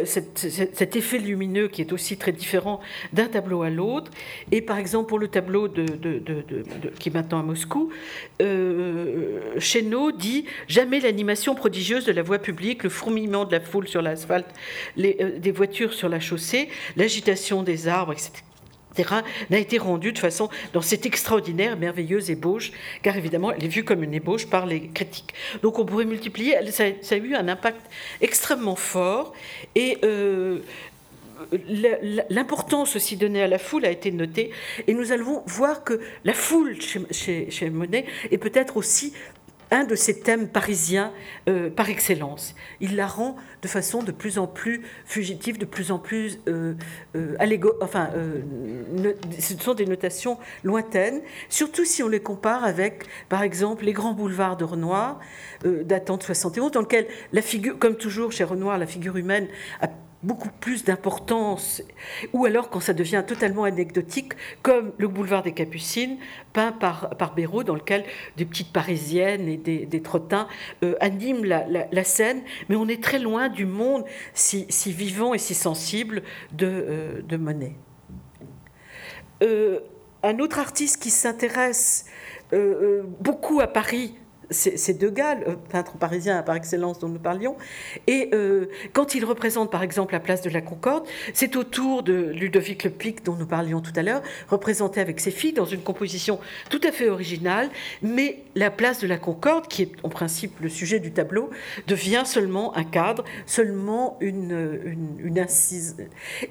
cet, 0.04 0.96
effet 0.96 1.18
lumineux 1.18 1.68
qui 1.68 1.82
est 1.82 1.92
aussi 1.92 2.16
très 2.16 2.32
différent 2.32 2.80
d'un 3.12 3.26
tableau 3.26 3.62
à 3.62 3.70
l'autre. 3.70 4.10
Et 4.52 4.62
par 4.62 4.78
exemple, 4.78 5.08
pour 5.08 5.18
le 5.18 5.28
tableau 5.28 5.68
qui 5.68 7.08
est 7.08 7.14
maintenant 7.14 7.40
à 7.40 7.42
Moscou, 7.42 7.90
euh, 8.40 9.40
Chénaud 9.58 10.12
dit 10.12 10.44
Jamais 10.68 11.00
l'animation 11.00 11.54
prodigieuse 11.54 12.04
de 12.04 12.12
la 12.12 12.22
voie 12.22 12.38
publique, 12.38 12.82
le 12.82 12.90
fourmillement 12.90 13.44
de 13.44 13.52
la 13.52 13.60
foule 13.60 13.88
sur 13.88 14.02
l'asphalte, 14.02 14.48
euh, 14.98 15.38
des 15.38 15.52
voitures 15.52 15.92
sur 15.92 16.08
la 16.08 16.20
chaussée, 16.20 16.68
l'agitation 16.96 17.62
des 17.62 17.88
arbres, 17.88 18.12
etc 18.12 18.45
n'a 19.50 19.58
été 19.58 19.78
rendue 19.78 20.12
de 20.12 20.18
façon 20.18 20.48
dans 20.72 20.82
cette 20.82 21.06
extraordinaire, 21.06 21.76
merveilleuse 21.76 22.30
ébauche, 22.30 22.72
car 23.02 23.16
évidemment, 23.16 23.52
elle 23.52 23.64
est 23.64 23.68
vue 23.68 23.84
comme 23.84 24.02
une 24.02 24.14
ébauche 24.14 24.46
par 24.46 24.66
les 24.66 24.88
critiques. 24.88 25.34
Donc 25.62 25.78
on 25.78 25.84
pourrait 25.84 26.04
multiplier, 26.04 26.56
ça, 26.70 26.84
a 26.84 27.16
eu 27.16 27.34
un 27.34 27.48
impact 27.48 27.80
extrêmement 28.20 28.76
fort, 28.76 29.32
et 29.74 29.98
euh, 30.04 30.60
l'importance 32.30 32.96
aussi 32.96 33.16
donnée 33.16 33.42
à 33.42 33.48
la 33.48 33.58
foule 33.58 33.84
a 33.84 33.90
été 33.90 34.10
notée, 34.10 34.50
et 34.86 34.94
nous 34.94 35.12
allons 35.12 35.42
voir 35.46 35.84
que 35.84 36.00
la 36.24 36.32
foule 36.32 36.76
chez, 36.80 37.50
chez 37.50 37.70
Monet 37.70 38.06
est 38.30 38.38
peut-être 38.38 38.76
aussi 38.76 39.12
un 39.76 39.84
de 39.84 39.94
ces 39.94 40.20
thèmes 40.20 40.48
parisiens 40.48 41.12
euh, 41.48 41.68
par 41.70 41.90
excellence. 41.90 42.54
Il 42.80 42.96
la 42.96 43.06
rend 43.06 43.36
de 43.62 43.68
façon 43.68 44.02
de 44.02 44.10
plus 44.10 44.38
en 44.38 44.46
plus 44.46 44.82
fugitive, 45.04 45.58
de 45.58 45.66
plus 45.66 45.90
en 45.90 45.98
plus 45.98 46.38
euh, 46.48 46.74
euh 47.14 47.36
enfin, 47.80 48.10
euh, 48.16 48.42
ce 49.38 49.54
sont 49.56 49.74
des 49.74 49.86
notations 49.86 50.38
lointaines, 50.64 51.20
surtout 51.48 51.84
si 51.84 52.02
on 52.02 52.08
les 52.08 52.20
compare 52.20 52.64
avec, 52.64 53.04
par 53.28 53.42
exemple, 53.42 53.84
les 53.84 53.92
grands 53.92 54.14
boulevards 54.14 54.56
de 54.56 54.64
Renoir, 54.64 55.20
datant 55.64 56.16
de 56.16 56.22
71, 56.22 56.70
dans 56.70 56.80
lequel 56.80 57.06
la 57.32 57.42
figure, 57.42 57.78
comme 57.78 57.96
toujours 57.96 58.32
chez 58.32 58.44
Renoir, 58.44 58.78
la 58.78 58.86
figure 58.86 59.16
humaine 59.16 59.48
a 59.80 59.88
beaucoup 60.26 60.50
plus 60.60 60.84
d'importance, 60.84 61.82
ou 62.32 62.44
alors 62.44 62.68
quand 62.68 62.80
ça 62.80 62.92
devient 62.92 63.22
totalement 63.26 63.64
anecdotique, 63.64 64.32
comme 64.62 64.92
le 64.98 65.06
boulevard 65.06 65.42
des 65.42 65.52
Capucines, 65.52 66.18
peint 66.52 66.72
par, 66.72 67.34
Béraud, 67.34 67.62
dans 67.62 67.74
lequel 67.74 68.04
des 68.36 68.44
petites 68.44 68.72
parisiennes 68.72 69.48
et 69.48 69.56
des, 69.56 70.02
trottins 70.02 70.48
euh, 70.82 70.94
animent 71.00 71.44
la, 71.44 72.04
scène, 72.04 72.42
mais 72.68 72.76
on 72.76 72.88
est 72.88 73.02
très 73.02 73.18
loin 73.18 73.48
du 73.48 73.66
monde 73.66 74.04
si, 74.34 74.66
vivant 74.86 75.32
et 75.32 75.38
si 75.38 75.54
sensible 75.54 76.22
de, 76.52 77.22
euh, 77.30 77.38
Monet. 77.38 77.76
Euh, 79.42 79.80
un 80.22 80.38
autre 80.40 80.58
artiste 80.58 81.00
qui 81.00 81.10
s'intéresse 81.10 82.06
beaucoup 83.20 83.60
à 83.60 83.66
Paris, 83.66 84.14
c'est 84.50 84.98
De 84.98 85.08
Gaulle, 85.08 85.44
euh, 85.46 85.56
peintre 85.70 85.96
parisien 85.96 86.42
par 86.42 86.54
excellence 86.54 86.98
dont 86.98 87.08
nous 87.08 87.18
parlions. 87.18 87.56
Et 88.06 88.30
euh, 88.32 88.66
quand 88.92 89.14
il 89.14 89.24
représente 89.24 89.70
par 89.70 89.82
exemple 89.82 90.12
la 90.12 90.20
place 90.20 90.42
de 90.42 90.50
la 90.50 90.60
Concorde, 90.60 91.04
c'est 91.34 91.56
autour 91.56 92.02
de 92.02 92.14
Ludovic 92.14 92.84
Le 92.84 92.90
Pic 92.90 93.24
dont 93.24 93.34
nous 93.34 93.46
parlions 93.46 93.80
tout 93.80 93.92
à 93.96 94.02
l'heure, 94.02 94.22
représenté 94.48 95.00
avec 95.00 95.20
ses 95.20 95.30
filles 95.30 95.52
dans 95.52 95.64
une 95.64 95.82
composition 95.82 96.38
tout 96.70 96.80
à 96.84 96.92
fait 96.92 97.08
originale, 97.08 97.70
mais 98.02 98.42
la 98.54 98.70
place 98.70 99.00
de 99.00 99.06
la 99.06 99.18
Concorde, 99.18 99.68
qui 99.68 99.82
est 99.82 99.92
en 100.02 100.08
principe 100.08 100.60
le 100.60 100.68
sujet 100.68 101.00
du 101.00 101.12
tableau, 101.12 101.50
devient 101.86 102.22
seulement 102.24 102.76
un 102.76 102.84
cadre, 102.84 103.24
seulement 103.46 104.16
une, 104.20 105.16
une, 105.18 105.38
incise. 105.38 105.96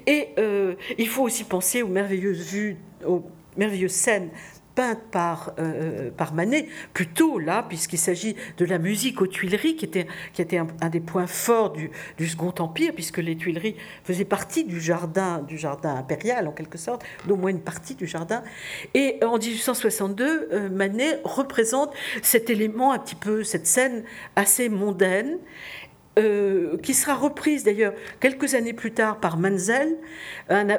Et 0.06 0.28
euh, 0.38 0.74
il 0.98 1.08
faut 1.08 1.22
aussi 1.22 1.44
penser 1.44 1.82
aux 1.82 1.88
merveilleuses 1.88 2.46
vues, 2.46 2.76
aux 3.04 3.24
merveilleuses 3.56 3.92
scènes 3.92 4.30
peinte 4.76 5.00
par, 5.10 5.54
euh, 5.58 6.10
par 6.16 6.34
Manet, 6.34 6.68
plutôt 6.92 7.40
là, 7.40 7.64
puisqu'il 7.68 7.98
s'agit 7.98 8.36
de 8.58 8.64
la 8.64 8.78
musique 8.78 9.20
aux 9.20 9.26
Tuileries, 9.26 9.74
qui 9.74 9.86
était, 9.86 10.06
qui 10.34 10.42
était 10.42 10.58
un, 10.58 10.88
des 10.88 11.00
points 11.00 11.26
forts 11.26 11.72
du, 11.72 11.90
du, 12.18 12.28
Second 12.28 12.54
Empire, 12.58 12.92
puisque 12.94 13.18
les 13.18 13.36
Tuileries 13.36 13.76
faisaient 14.04 14.26
partie 14.26 14.64
du 14.64 14.80
jardin, 14.80 15.40
du 15.40 15.58
jardin 15.58 15.96
impérial, 15.96 16.46
en 16.46 16.52
quelque 16.52 16.78
sorte, 16.78 17.04
d'au 17.26 17.36
moins 17.36 17.50
une 17.50 17.62
partie 17.62 17.94
du 17.94 18.06
jardin. 18.06 18.44
Et 18.94 19.18
en 19.24 19.38
1862, 19.38 20.48
euh, 20.52 20.68
Manet 20.68 21.20
représente 21.24 21.92
cet 22.22 22.50
élément 22.50 22.92
un 22.92 22.98
petit 22.98 23.16
peu, 23.16 23.42
cette 23.42 23.66
scène 23.66 24.04
assez 24.36 24.68
mondaine, 24.68 25.38
euh, 26.18 26.78
qui 26.78 26.94
sera 26.94 27.14
reprise 27.14 27.62
d'ailleurs 27.64 27.92
quelques 28.20 28.54
années 28.54 28.72
plus 28.72 28.92
tard 28.92 29.20
par 29.20 29.36
Menzel, 29.36 29.98
un, 30.48 30.70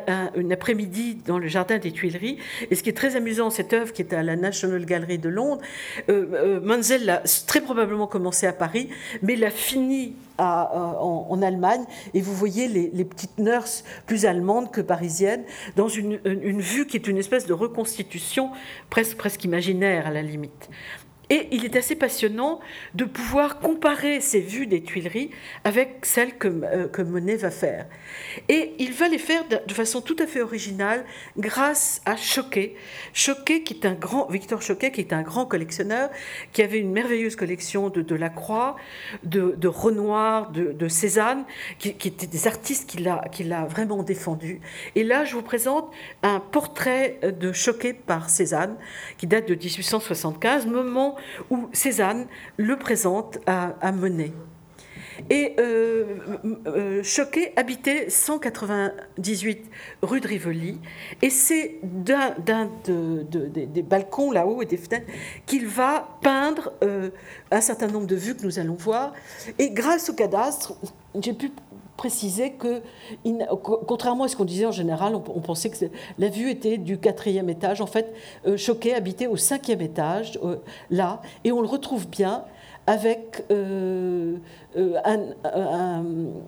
après-midi 0.49 1.19
dans 1.27 1.37
le 1.37 1.47
jardin 1.47 1.77
des 1.77 1.91
Tuileries. 1.91 2.39
Et 2.71 2.75
ce 2.75 2.81
qui 2.81 2.89
est 2.89 2.97
très 2.97 3.15
amusant, 3.15 3.51
cette 3.51 3.71
œuvre 3.73 3.93
qui 3.93 4.01
est 4.01 4.13
à 4.13 4.23
la 4.23 4.35
National 4.35 4.83
Gallery 4.85 5.19
de 5.19 5.29
Londres, 5.29 5.61
euh, 6.09 6.59
euh 6.63 6.97
l'a 7.03 7.21
très 7.45 7.61
probablement 7.61 8.07
commencé 8.07 8.47
à 8.47 8.53
Paris, 8.53 8.89
mais 9.21 9.35
l'a 9.35 9.51
fini 9.51 10.15
en, 10.39 11.39
Allemagne. 11.41 11.83
Et 12.13 12.21
vous 12.21 12.33
voyez 12.33 12.67
les, 12.67 13.05
petites 13.05 13.37
nurses 13.37 13.83
plus 14.05 14.25
allemandes 14.25 14.71
que 14.71 14.81
parisiennes 14.81 15.43
dans 15.75 15.87
une, 15.87 16.17
vue 16.61 16.87
qui 16.87 16.97
est 16.97 17.07
une 17.07 17.17
espèce 17.17 17.45
de 17.45 17.53
reconstitution 17.53 18.49
presque 18.89 19.43
imaginaire 19.43 20.07
à 20.07 20.11
la 20.11 20.21
limite. 20.21 20.69
Et 21.29 21.47
il 21.51 21.65
est 21.65 21.75
assez 21.75 21.95
passionnant 21.95 22.59
de 22.93 23.03
pouvoir 23.03 23.59
comparer 23.59 24.21
ces 24.21 24.39
vues 24.39 24.65
des 24.65 24.81
Tuileries 24.81 25.29
avec 25.65 26.05
celles 26.05 26.37
que, 26.37 26.47
euh, 26.47 26.87
que 26.87 27.01
Monet 27.01 27.35
va 27.35 27.51
faire. 27.51 27.85
Et 28.47 28.73
il 28.79 28.93
va 28.93 29.09
les 29.09 29.17
faire 29.17 29.43
de, 29.47 29.73
façon 29.73 30.01
tout 30.01 30.15
à 30.19 30.25
fait 30.25 30.41
originale 30.41 31.05
grâce 31.37 32.01
à 32.05 32.15
Choquet. 32.15 32.75
Choquet, 33.13 33.61
qui 33.61 33.73
est 33.73 33.85
un 33.85 33.93
grand, 33.93 34.27
Victor 34.29 34.61
Choquet, 34.61 34.91
qui 34.91 35.01
est 35.01 35.11
un 35.11 35.21
grand 35.21 35.45
collectionneur, 35.45 36.09
qui 36.53 36.61
avait 36.61 36.79
une 36.79 36.91
merveilleuse 36.91 37.35
collection 37.35 37.89
de 37.89 38.01
Delacroix, 38.01 38.77
de, 39.23 39.53
de 39.57 39.67
Renoir, 39.67 40.51
de, 40.51 40.87
Cézanne, 40.87 41.43
qui, 41.77 41.93
qui, 41.95 42.07
étaient 42.07 42.27
des 42.27 42.47
artistes 42.47 42.89
qu'il 42.89 43.07
a, 43.09 43.27
qu'il 43.31 43.51
a 43.51 43.65
vraiment 43.65 44.01
défendus. 44.01 44.61
Et 44.95 45.03
là, 45.03 45.25
je 45.25 45.33
vous 45.33 45.41
présente 45.41 45.91
un 46.23 46.39
portrait 46.39 47.19
de 47.21 47.51
Choquet 47.51 47.93
par 47.93 48.29
Cézanne, 48.29 48.77
qui 49.17 49.27
date 49.27 49.47
de 49.47 49.55
1875, 49.55 50.65
moment 50.67 51.16
où 51.49 51.69
Cézanne 51.73 52.27
le 52.57 52.77
présente 52.77 53.39
à, 53.45 53.91
Monet. 53.91 54.33
Et 55.31 55.55
euh, 55.59 56.17
euh, 56.67 57.01
Choquet 57.01 57.51
habitait 57.55 58.07
198 58.09 59.65
rue 60.03 60.21
de 60.21 60.27
Rivoli, 60.27 60.79
et 61.23 61.31
c'est 61.31 61.79
d'un 61.81 62.35
des 62.43 63.81
balcons 63.81 64.31
là-haut 64.31 64.61
et 64.61 64.65
des 64.65 64.77
fenêtres 64.77 65.07
qu'il 65.47 65.65
va 65.65 66.19
peindre 66.21 66.71
euh, 66.83 67.09
un 67.49 67.61
certain 67.61 67.87
nombre 67.87 68.05
de 68.05 68.15
vues 68.15 68.35
que 68.35 68.43
nous 68.43 68.59
allons 68.59 68.75
voir. 68.75 69.13
Et 69.57 69.71
grâce 69.71 70.09
au 70.09 70.13
cadastre, 70.13 70.75
j'ai 71.19 71.33
pu 71.33 71.51
préciser 71.97 72.51
que, 72.51 72.81
contrairement 73.63 74.25
à 74.25 74.27
ce 74.27 74.35
qu'on 74.35 74.45
disait 74.45 74.67
en 74.67 74.71
général, 74.71 75.15
on, 75.15 75.19
pensait 75.41 75.69
que 75.69 75.85
la 76.19 76.29
vue 76.29 76.49
était 76.49 76.77
du 76.77 76.97
quatrième 76.99 77.49
étage. 77.49 77.81
En 77.81 77.87
fait, 77.87 78.13
euh, 78.45 78.55
Choquet 78.55 78.93
habitait 78.93 79.27
au 79.27 79.35
cinquième 79.35 79.81
étage, 79.81 80.39
euh, 80.43 80.57
là, 80.89 81.21
et 81.43 81.51
on 81.51 81.61
le 81.61 81.67
retrouve 81.67 82.07
bien 82.07 82.45
avec 82.85 83.43
euh, 83.51 84.37
euh, 84.77 84.97
un, 85.03 86.05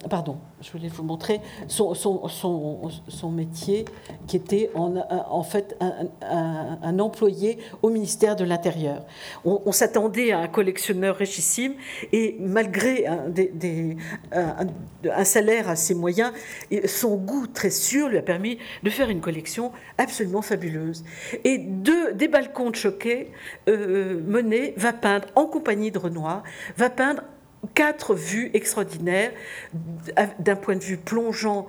Pardon, 0.10 0.38
je 0.62 0.72
voulais 0.72 0.88
vous 0.88 1.04
montrer 1.04 1.42
son, 1.68 3.32
métier 3.32 3.86
qui 4.28 4.38
était 4.38 4.72
en, 4.76 5.44
fait 5.44 5.78
un, 6.22 7.00
employé 7.00 7.58
au 7.82 7.90
ministère 7.90 8.36
de 8.36 8.44
l'Intérieur. 8.44 9.06
On, 9.46 9.72
s'attendait 9.72 10.32
à 10.32 10.40
un 10.40 10.48
collectionneur 10.48 11.16
richissime 11.16 11.74
et 12.12 12.38
malgré 12.40 13.08
un, 13.08 15.24
salaire 15.24 15.70
assez 15.70 15.94
moyen, 15.94 16.34
son 16.86 17.16
goût 17.16 17.48
très 17.48 17.70
sûr 17.70 18.10
lui 18.10 18.18
a 18.18 18.22
permis 18.22 18.58
de 18.84 18.90
faire 18.90 19.10
une 19.10 19.22
collection 19.22 19.72
absolument 19.98 20.42
fabuleuse. 20.42 21.04
Et 21.44 21.58
deux, 21.58 22.14
des 22.14 22.28
balcons 22.28 22.70
de 22.70 22.76
choquet, 22.76 23.32
euh, 23.68 24.22
Monet 24.26 24.74
va 24.78 24.94
peindre 24.94 25.28
en 25.36 25.46
compagnie 25.46 25.92
de 25.92 26.00
Renoir 26.00 26.44
va 26.78 26.90
peindre 26.90 27.24
quatre 27.74 28.16
vues 28.16 28.52
extraordinaires 28.54 29.32
d'un 30.40 30.56
point 30.56 30.76
de 30.76 30.84
vue 30.84 30.98
plongeant 30.98 31.68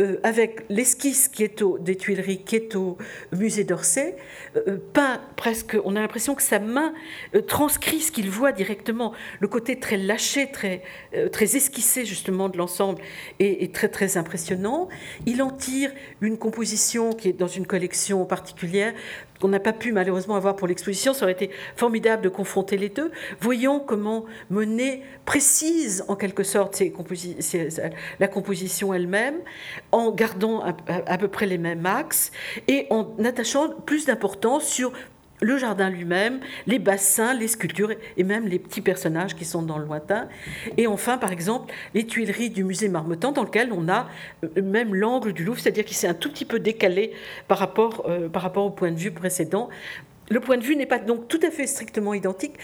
euh, 0.00 0.16
avec 0.22 0.64
l'esquisse 0.70 1.28
qui 1.28 1.44
est 1.44 1.60
au, 1.60 1.78
des 1.78 1.96
Tuileries, 1.96 2.44
qui 2.44 2.56
est 2.56 2.76
au 2.76 2.96
musée 3.30 3.62
d'Orsay, 3.62 4.16
euh, 4.56 4.78
peint 4.94 5.20
presque, 5.36 5.76
on 5.84 5.96
a 5.96 6.00
l'impression 6.00 6.34
que 6.34 6.42
sa 6.42 6.58
main 6.58 6.94
euh, 7.34 7.42
transcrit 7.42 8.00
ce 8.00 8.10
qu'il 8.10 8.30
voit 8.30 8.52
directement. 8.52 9.12
Le 9.40 9.48
côté 9.48 9.78
très 9.78 9.98
lâché, 9.98 10.50
très, 10.50 10.82
très 11.30 11.56
esquissé 11.56 12.06
justement 12.06 12.48
de 12.48 12.56
l'ensemble 12.56 13.02
est, 13.38 13.74
très 13.74 13.88
très 13.88 14.16
impressionnant. 14.16 14.88
Il 15.26 15.42
en 15.42 15.50
tire 15.50 15.90
une 16.22 16.38
composition 16.38 17.12
qui 17.12 17.28
est 17.28 17.32
dans 17.34 17.46
une 17.46 17.66
collection 17.66 18.24
particulière 18.24 18.94
qu'on 19.42 19.48
n'a 19.48 19.58
pas 19.58 19.72
pu 19.72 19.90
malheureusement 19.90 20.36
avoir 20.36 20.54
pour 20.54 20.68
l'exposition. 20.68 21.12
Ça 21.14 21.24
aurait 21.24 21.32
été 21.32 21.50
formidable 21.74 22.22
de 22.22 22.28
confronter 22.28 22.76
les 22.76 22.88
deux. 22.88 23.10
Voyons 23.40 23.80
comment 23.80 24.24
Monet 24.50 25.02
précise 25.24 26.04
en 26.06 26.14
quelque 26.14 26.44
sorte 26.44 26.80
la 28.20 28.28
composition 28.28 28.94
elle-même, 28.94 29.34
en 29.90 30.12
gardant 30.12 30.62
à, 30.62 31.18
peu 31.18 31.26
près 31.26 31.46
les 31.46 31.58
mêmes 31.58 31.86
axes 31.86 32.30
et 32.68 32.86
en 32.90 33.08
attachant 33.24 33.70
plus 33.84 34.06
d'importance 34.06 34.64
sur 34.64 34.92
le 35.42 35.58
jardin 35.58 35.90
lui-même, 35.90 36.40
les 36.66 36.78
bassins, 36.78 37.34
les 37.34 37.48
sculptures 37.48 37.90
et 38.16 38.24
même 38.24 38.46
les 38.46 38.58
petits 38.58 38.80
personnages 38.80 39.34
qui 39.34 39.44
sont 39.44 39.62
dans 39.62 39.76
le 39.76 39.84
lointain. 39.84 40.28
Et 40.78 40.86
enfin, 40.86 41.18
par 41.18 41.32
exemple, 41.32 41.74
les 41.94 42.06
tuileries 42.06 42.50
du 42.50 42.64
musée 42.64 42.88
Marmottan, 42.88 43.32
dans 43.32 43.42
lequel 43.42 43.70
on 43.72 43.88
a 43.88 44.08
euh, 44.44 44.62
même 44.62 44.94
l'angle 44.94 45.32
du 45.32 45.44
Louvre, 45.44 45.58
c'est-à-dire 45.58 45.84
qu'il 45.84 45.96
s'est 45.96 46.08
un 46.08 46.14
tout 46.14 46.30
petit 46.30 46.44
peu 46.44 46.60
décalé 46.60 47.12
par 47.48 47.58
rapport, 47.58 48.04
euh, 48.08 48.28
par 48.28 48.42
rapport 48.42 48.64
au 48.64 48.70
point 48.70 48.92
de 48.92 48.98
vue 48.98 49.10
précédent. 49.10 49.68
Le 50.30 50.40
point 50.40 50.56
de 50.56 50.62
vue 50.62 50.76
n'est 50.76 50.86
pas 50.86 51.00
donc 51.00 51.28
tout 51.28 51.40
à 51.42 51.50
fait 51.50 51.66
strictement 51.66 52.14
identique. 52.14 52.54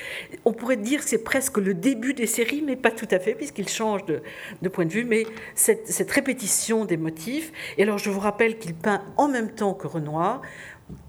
On 0.44 0.52
pourrait 0.52 0.76
dire 0.76 1.00
que 1.00 1.08
c'est 1.08 1.22
presque 1.22 1.58
le 1.58 1.74
début 1.74 2.14
des 2.14 2.26
séries, 2.26 2.62
mais 2.64 2.76
pas 2.76 2.92
tout 2.92 3.08
à 3.10 3.18
fait, 3.18 3.34
puisqu'il 3.34 3.68
change 3.68 4.02
de, 4.06 4.68
point 4.68 4.86
de 4.86 4.92
vue. 4.92 5.04
Mais 5.04 5.26
cette, 5.54 5.86
cette, 5.86 6.10
répétition 6.10 6.84
des 6.84 6.96
motifs. 6.96 7.52
Et 7.76 7.82
alors, 7.82 7.98
je 7.98 8.08
vous 8.08 8.20
rappelle 8.20 8.58
qu'il 8.58 8.74
peint 8.74 9.02
en 9.16 9.28
même 9.28 9.50
temps 9.50 9.74
que 9.74 9.86
Renoir. 9.86 10.40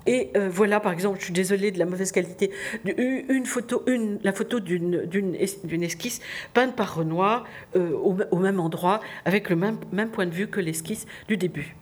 Et 0.05 0.31
euh, 0.35 0.49
voilà, 0.51 0.79
par 0.79 0.91
exemple, 0.91 1.19
je 1.19 1.25
suis 1.25 1.33
désolée 1.33 1.71
de 1.71 1.79
la 1.79 1.85
mauvaise 1.85 2.11
qualité, 2.11 2.51
une 2.97 3.45
photo, 3.45 3.83
une, 3.87 4.19
la 4.23 4.33
photo 4.33 4.59
d'une 4.59 5.83
esquisse 5.83 6.19
peinte 6.53 6.75
par 6.75 6.95
Renoir 6.95 7.45
euh, 7.75 7.91
au, 7.93 8.37
même 8.37 8.59
endroit, 8.59 9.01
avec 9.25 9.49
le 9.49 9.55
même, 9.55 9.77
même 9.91 10.09
point 10.09 10.25
de 10.25 10.31
vue 10.33 10.47
que 10.47 10.59
l'esquisse 10.59 11.05
du 11.27 11.37
début. 11.37 11.75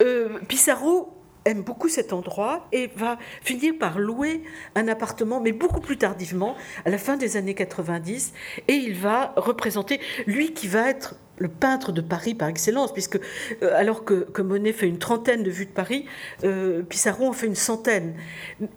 Euh, 0.00 0.38
Pissarro 0.48 1.14
aime 1.44 1.62
beaucoup 1.62 1.88
cet 1.88 2.12
endroit 2.12 2.66
et 2.72 2.90
va 2.96 3.18
finir 3.42 3.74
par 3.78 3.98
louer 3.98 4.42
un 4.74 4.88
appartement, 4.88 5.40
mais 5.40 5.52
beaucoup 5.52 5.80
plus 5.80 5.96
tardivement, 5.96 6.56
à 6.84 6.90
la 6.90 6.98
fin 6.98 7.16
des 7.16 7.36
années 7.36 7.54
90, 7.54 8.32
et 8.68 8.74
il 8.74 8.94
va 8.94 9.32
représenter, 9.36 10.00
lui 10.26 10.52
qui 10.52 10.68
va 10.68 10.90
être 10.90 11.14
le 11.40 11.48
peintre 11.48 11.90
de 11.90 12.00
Paris 12.00 12.34
par 12.34 12.48
excellence, 12.48 12.92
puisque 12.92 13.18
euh, 13.62 13.74
alors 13.74 14.04
que, 14.04 14.40
Monet 14.40 14.72
fait 14.72 14.86
une 14.86 14.98
trentaine 14.98 15.42
de 15.42 15.50
vues 15.50 15.66
de 15.66 15.72
Paris, 15.72 16.04
euh, 16.44 16.82
Pissarro 16.82 17.26
en 17.26 17.32
fait 17.32 17.46
une 17.46 17.56
centaine. 17.56 18.14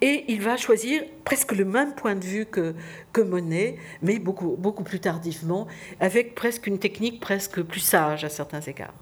Et 0.01 0.26
il 0.30 0.41
va 0.41 0.57
choisir 0.57 1.03
presque 1.26 1.51
le 1.51 1.66
même 1.66 1.93
point 1.93 2.16
de 2.16 2.24
vue 2.24 2.45
que, 2.45 2.74
que 3.11 3.22
Monet, 3.22 3.78
mais 4.01 4.18
beaucoup, 4.18 4.55
beaucoup 4.57 4.84
plus 4.84 4.99
tardivement, 4.99 5.68
avec 5.99 6.34
presque 6.36 6.68
une 6.68 6.80
technique 6.80 7.20
presque 7.20 7.61
plus 7.61 7.82
sage 7.82 8.24
à 8.24 8.30
certains 8.30 8.61
égards. 8.61 8.95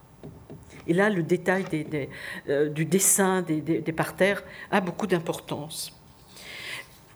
Et 0.88 0.94
là, 0.94 1.10
le 1.10 1.24
détail 1.24 1.66
euh, 2.50 2.70
du 2.70 2.86
dessin 2.86 3.42
des, 3.42 3.82
parterres 3.92 4.44
a 4.72 4.82
beaucoup 4.82 5.08
d'importance. 5.08 6.01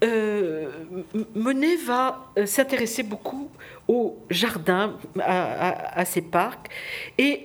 Euh, 0.04 0.70
Monet 1.36 1.76
va 1.78 2.26
euh, 2.38 2.46
s'intéresser 2.46 3.04
beaucoup 3.04 3.50
au 3.88 4.18
jardin, 4.30 4.98
à, 5.20 6.06
ces 6.06 6.22
parcs, 6.22 6.70
et 7.18 7.44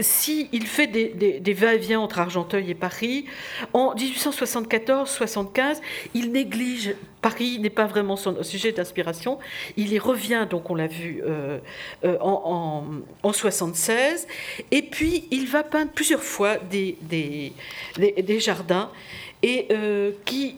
s'il 0.00 0.66
fait 0.66 0.86
des, 0.86 1.52
va-et-vient 1.52 2.00
entre 2.00 2.20
Argenteuil 2.20 2.70
et 2.70 2.74
Paris, 2.74 3.26
en 3.72 3.94
1874-75, 3.94 5.80
il 6.14 6.30
néglige 6.32 6.94
Paris 7.20 7.58
n'est 7.58 7.70
pas 7.70 7.86
vraiment 7.86 8.16
son 8.16 8.42
sujet 8.42 8.72
d'inspiration. 8.72 9.38
Il 9.76 9.92
y 9.92 9.98
revient, 9.98 10.46
donc 10.48 10.68
on 10.70 10.74
l'a 10.74 10.86
vu, 10.86 11.22
euh, 11.24 11.58
euh, 12.04 12.18
en, 12.20 12.84
en, 13.22 13.32
76. 13.32 14.26
Et 14.70 14.82
puis, 14.82 15.26
il 15.30 15.46
va 15.46 15.62
peindre 15.62 15.90
plusieurs 15.90 16.22
fois 16.22 16.58
des, 16.58 16.96
des, 17.00 18.40
jardins, 18.40 18.90
et 19.42 19.66
euh, 19.70 20.12
qui, 20.24 20.56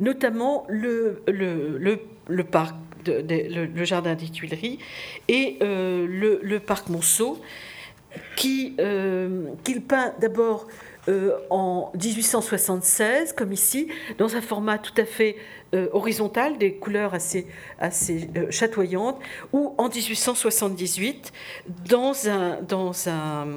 notamment 0.00 0.66
le, 0.68 1.22
jardin 3.84 4.14
des 4.14 4.28
Tuileries 4.28 4.78
et 5.28 5.58
le, 5.60 6.58
parc 6.58 6.88
Monceau, 6.88 7.40
qui, 8.36 8.76
qu'il 9.64 9.82
peint 9.82 10.14
d'abord 10.20 10.68
en 11.50 11.92
1876, 11.94 13.32
comme 13.32 13.52
ici, 13.52 13.88
dans 14.18 14.36
un 14.36 14.40
format 14.40 14.78
tout 14.78 14.94
à 15.00 15.04
fait 15.04 15.36
euh, 15.74 15.88
horizontale, 15.92 16.58
des 16.58 16.74
couleurs 16.74 17.12
assez, 17.12 17.48
assez 17.80 18.28
euh, 18.36 18.50
chatoyantes, 18.50 19.18
ou 19.52 19.74
en 19.78 19.88
1878, 19.88 21.32
dans, 21.88 22.28
un, 22.28 22.62
dans 22.62 23.08
un, 23.08 23.48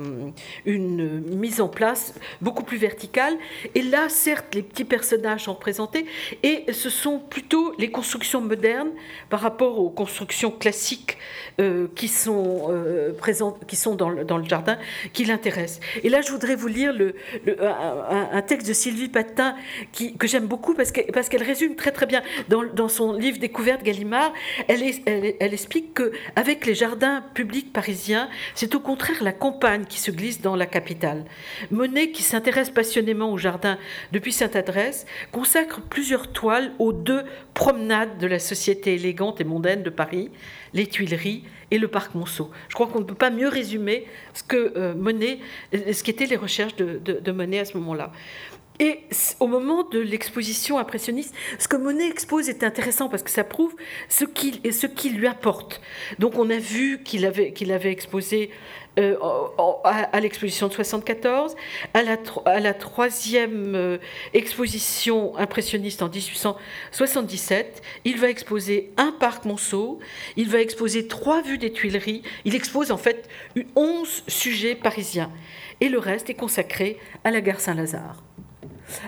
une 0.66 1.20
mise 1.20 1.62
en 1.62 1.68
place 1.68 2.16
beaucoup 2.41 2.64
plus 2.64 2.78
verticale. 2.78 3.38
Et 3.76 3.84
là, 3.84 4.10
certes, 4.10 4.55
les 4.55 4.64
petits 4.64 4.86
personnages 4.86 5.43
sont 5.43 5.53
représentés, 5.53 6.07
et 6.41 6.66
ce 6.74 6.89
sont 6.89 7.20
plutôt 7.20 7.76
les 7.78 7.91
constructions 7.91 8.41
modernes 8.41 8.91
par 9.30 9.41
rapport 9.41 9.78
aux 9.78 9.91
constructions 9.91 10.49
classiques 10.49 11.18
euh, 11.60 11.88
qui, 11.95 12.07
sont, 12.07 12.74
présentes, 13.20 13.66
qui 13.68 13.76
sont 13.76 13.93
dans 13.93 14.10
le, 14.10 14.26
dans 14.26 14.38
le 14.38 14.45
jardin 14.45 14.80
qui 15.14 15.26
l'intéressent. 15.26 15.80
Et 16.03 16.10
là, 16.10 16.22
je 16.22 16.32
voudrais 16.32 16.55
vous 16.55 16.68
lire 16.68 16.91
le, 16.91 17.16
un, 17.62 18.41
texte 18.41 18.68
de 18.68 18.74
Sylvie 18.74 19.10
Patin 19.10 19.55
qui, 19.91 20.18
que 20.18 20.28
j'aime 20.28 20.47
beaucoup 20.47 20.74
parce 20.74 20.91
qu'elle 20.91 21.12
parce 21.12 21.30
qu'elle 21.30 21.43
résume 21.43 21.76
très 21.76 21.91
très 21.91 21.99
bien. 22.06 22.22
Dans, 22.47 22.89
son 22.89 23.14
livre 23.14 23.39
Découverte 23.39 23.84
Gallimard, 23.84 24.34
elle, 24.68 24.84
explique 25.54 25.93
qu'avec 25.93 26.66
les 26.66 26.74
jardins 26.74 27.24
publics 27.34 27.72
parisiens, 27.72 28.30
c'est 28.56 28.76
au 28.76 28.80
contraire 28.80 29.24
la 29.24 29.32
campagne 29.32 29.86
qui 29.86 30.00
se 30.00 30.12
glisse 30.12 30.41
dans 30.41 30.56
la 30.56 30.66
capitale. 30.66 31.26
Monet, 31.72 32.12
qui 32.12 32.24
s'intéresse 32.24 32.70
passionnément 32.70 33.32
au 33.32 33.38
jardin 33.38 33.78
depuis 34.12 34.34
cette 34.34 34.56
adresse, 34.56 35.06
consacre 35.32 35.82
plusieurs 35.82 36.32
toiles 36.32 36.72
aux 36.80 36.93
deux 36.93 37.24
promenades 37.54 38.18
de 38.18 38.28
la 38.28 38.39
société 38.39 38.95
élégante 38.95 39.41
et 39.41 39.43
mondaine 39.43 39.84
de 39.84 39.89
Paris, 39.89 40.32
les 40.74 40.88
Tuileries 40.88 41.43
et 41.72 41.78
le 41.78 41.88
parc 41.88 42.16
Monceau. 42.16 42.52
Je 42.70 42.76
crois 42.76 42.88
qu'on 42.88 43.00
ne 43.00 43.06
peut 43.06 43.16
pas 43.16 43.30
mieux 43.30 43.47
résumer 43.47 44.06
ce 44.34 44.43
que 44.43 44.74
euh, 44.76 44.93
ce 45.74 46.04
qu'étaient 46.04 46.26
les 46.26 46.36
recherches 46.36 46.76
de, 46.76 47.00
de 47.04 47.32
Monet 47.32 47.60
à 47.60 47.66
ce 47.66 47.78
moment-là. 47.78 48.12
Et 48.80 49.01
au 49.41 49.47
moment 49.47 49.84
de 49.84 49.99
l'exposition 49.99 50.80
impressionniste, 50.80 51.36
ce 51.57 51.67
que 51.67 51.75
Monet 51.75 52.07
expose 52.07 52.47
est 52.47 52.63
intéressant 52.63 53.09
parce 53.09 53.23
que 53.23 53.30
ça 53.30 53.43
prouve 53.43 53.75
ce 54.07 54.23
qu'il 54.23 54.59
ce 54.73 54.88
qu'il 54.88 55.17
lui 55.17 55.27
apporte. 55.27 55.82
Donc 56.17 56.38
on 56.38 56.49
a 56.49 56.57
vu 56.57 57.03
qu'il 57.03 57.25
avait, 57.25 57.51
qu'il 57.51 57.73
avait 57.73 57.91
exposé 57.91 58.51
euh, 58.97 59.15
à, 59.84 60.19
l'exposition 60.19 60.67
de 60.67 60.73
74, 60.73 61.55
à 61.93 62.03
la, 62.03 62.17
à 62.45 62.59
la 62.59 62.73
troisième 62.73 63.75
euh, 63.75 63.97
exposition 64.34 65.38
impressionniste 65.38 66.01
en 66.01 66.09
1877, 66.09 67.82
il 68.03 68.17
va 68.17 68.30
exposer 68.30 68.91
un 68.97 69.11
parc 69.11 69.45
Monceau, 69.45 69.99
il 70.36 70.49
va 70.49 70.59
exposer 70.59 71.07
trois 71.07 71.41
vues 71.41 71.57
des 71.57 71.71
Tuileries, 71.71 72.23
il 72.45 72.55
expose 72.55 72.91
en 72.91 72.97
fait 72.97 73.30
11 73.75 74.23
sujets 74.27 74.75
parisiens. 74.75 75.32
Et 75.82 75.88
le 75.88 75.99
reste 75.99 76.30
est 76.30 76.36
consacré 76.36 76.97
à 77.23 77.32
la 77.32 77.39
gare 77.39 77.61
Saint-Lazare. 77.61 78.28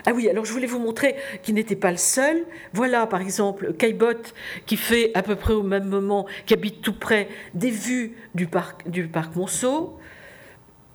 Ah 0.06 0.12
oui, 0.14 0.28
alors 0.28 0.44
je 0.44 0.52
voulais 0.52 0.66
vous 0.66 0.78
montrer 0.78 1.16
qu'il 1.42 1.54
n'était 1.54 1.76
pas 1.76 1.90
le 1.90 1.96
seul. 1.96 2.44
Voilà, 2.72 3.06
par 3.06 3.20
exemple, 3.20 3.74
Caillebotte, 3.74 4.34
qui 4.66 4.76
fait 4.76 5.10
à 5.14 5.22
peu 5.22 5.36
près 5.36 5.52
au 5.52 5.62
même 5.62 5.88
moment, 5.88 6.26
qui 6.46 6.54
habite 6.54 6.82
tout 6.82 6.98
près 6.98 7.28
des 7.54 7.70
vues 7.70 8.16
du 8.34 8.46
parc, 8.46 8.88
du 8.88 9.08
parc 9.08 9.36
Monceau. 9.36 9.98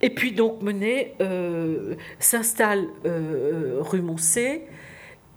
Et 0.01 0.09
puis 0.11 0.31
donc 0.31 0.61
Monet 0.61 1.15
euh, 1.21 1.95
s'installe 2.19 2.85
euh, 3.05 3.77
rue 3.79 4.01
Moncé 4.01 4.63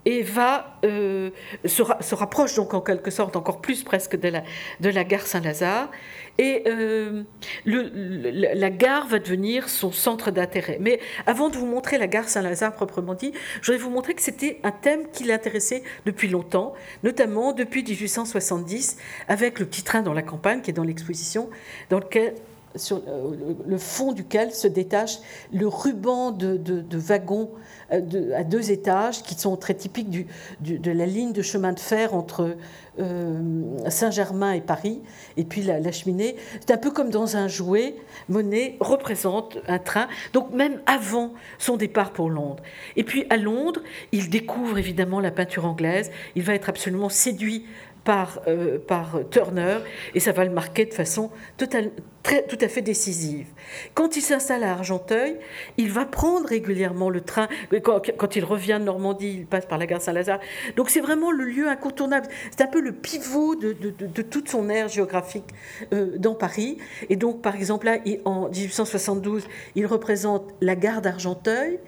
et 0.04 0.22
va 0.22 0.78
euh, 0.84 1.30
se, 1.64 2.14
rapproche 2.14 2.54
donc 2.54 2.74
en 2.74 2.80
quelque 2.80 3.10
sorte 3.10 3.36
encore 3.36 3.60
plus 3.60 3.82
presque 3.82 4.18
de 4.18 4.28
la, 4.28 4.42
de 4.80 4.88
la 4.88 5.04
gare 5.04 5.26
Saint-Lazare 5.26 5.90
et 6.38 6.62
euh, 6.66 7.22
la 7.66 8.70
gare 8.70 9.06
va 9.08 9.18
devenir 9.18 9.68
son 9.68 9.92
centre 9.92 10.30
d'intérêt. 10.30 10.78
Mais 10.80 11.00
avant 11.26 11.50
de 11.50 11.56
vous 11.56 11.66
montrer 11.66 11.98
la 11.98 12.06
gare 12.06 12.28
Saint-Lazare 12.28 12.72
proprement 12.72 13.14
dit, 13.14 13.32
je 13.60 13.72
voudrais 13.72 13.84
vous 13.84 13.90
montrer 13.90 14.14
que 14.14 14.22
c'était 14.22 14.58
un 14.62 14.70
thème 14.70 15.10
qui 15.12 15.24
l'intéressait 15.24 15.82
depuis 16.06 16.28
longtemps, 16.28 16.72
notamment 17.02 17.52
depuis 17.52 17.82
1870 17.82 18.96
avec 19.28 19.58
le 19.58 19.66
petit 19.66 19.82
train 19.82 20.00
dans 20.00 20.14
la 20.14 20.22
campagne 20.22 20.62
qui 20.62 20.70
est 20.70 20.74
dans 20.74 20.84
l'exposition, 20.84 21.50
dans 21.90 21.98
lequel 21.98 22.34
sur 22.76 23.02
euh, 23.08 23.32
le 23.66 23.78
fond 23.78 24.12
duquel 24.12 24.52
se 24.52 24.68
détache 24.68 25.18
le 25.52 25.66
ruban 25.66 26.30
de, 26.30 26.56
de, 26.56 26.98
wagons 26.98 27.50
euh, 27.92 28.36
à 28.36 28.44
deux 28.44 28.70
étages 28.70 29.22
qui 29.22 29.34
sont 29.34 29.56
très 29.56 29.74
typiques 29.74 30.26
de 30.60 30.90
la 30.90 31.06
ligne 31.06 31.32
de 31.32 31.42
chemin 31.42 31.72
de 31.72 31.80
fer 31.80 32.14
entre 32.14 32.56
euh, 32.98 33.88
Saint-Germain 33.88 34.52
et 34.52 34.60
Paris, 34.60 35.00
et 35.36 35.44
puis 35.44 35.62
la, 35.62 35.92
cheminée. 35.92 36.36
C'est 36.60 36.72
un 36.72 36.76
peu 36.76 36.90
comme 36.90 37.10
dans 37.10 37.36
un 37.36 37.48
jouet. 37.48 37.94
Monet 38.28 38.76
représente 38.80 39.58
un 39.68 39.78
train, 39.78 40.08
donc 40.32 40.52
même 40.52 40.80
avant 40.86 41.32
son 41.58 41.76
départ 41.76 42.12
pour 42.12 42.30
Londres. 42.30 42.62
Et 42.96 43.04
puis 43.04 43.24
à 43.30 43.36
Londres, 43.36 43.80
il 44.12 44.28
découvre 44.28 44.76
évidemment 44.76 45.20
la 45.20 45.30
peinture 45.30 45.66
anglaise. 45.66 46.10
Il 46.34 46.42
va 46.42 46.54
être 46.54 46.68
absolument 46.68 47.08
séduit 47.08 47.64
par, 48.04 48.40
euh, 48.46 48.78
par 48.78 49.20
Turner 49.30 49.78
et 50.14 50.20
ça 50.20 50.32
va 50.32 50.44
le 50.44 50.50
marquer 50.50 50.84
de 50.86 50.94
façon 50.94 51.30
tout 51.56 51.68
à 51.72 52.68
fait 52.68 52.82
décisive. 52.82 53.46
Quand 53.94 54.16
il 54.16 54.20
s'installe 54.20 54.62
à 54.64 54.72
Argenteuil, 54.72 55.36
il 55.76 55.90
va 55.90 56.04
prendre 56.04 56.48
régulièrement 56.48 57.10
le 57.10 57.20
train. 57.20 57.48
Quand, 57.82 58.36
il 58.36 58.44
revient 58.44 58.78
de 58.80 58.84
Normandie, 58.84 59.36
il 59.40 59.46
passe 59.46 59.66
par 59.66 59.78
la 59.78 59.86
gare 59.86 60.00
Saint-Lazare. 60.00 60.40
Donc 60.76 60.90
c'est 60.90 61.00
vraiment 61.00 61.30
le 61.30 61.44
lieu 61.44 61.68
incontournable. 61.68 62.28
C'est 62.50 62.62
un 62.62 62.66
peu 62.66 62.80
le 62.80 62.92
pivot 62.92 63.54
de, 63.54 63.72
de, 63.72 63.90
de, 63.90 64.22
toute 64.22 64.48
son 64.48 64.68
aire 64.68 64.88
géographique 64.88 65.48
euh, 65.92 66.18
dans 66.18 66.34
Paris. 66.34 66.78
Et 67.08 67.16
donc 67.16 67.42
par 67.42 67.54
exemple 67.54 67.86
là, 67.86 67.98
en 68.24 68.48
1872, 68.48 69.46
il 69.74 69.86
représente 69.86 70.54
la 70.60 70.76
gare 70.76 71.00
d'Argenteuil. 71.00 71.78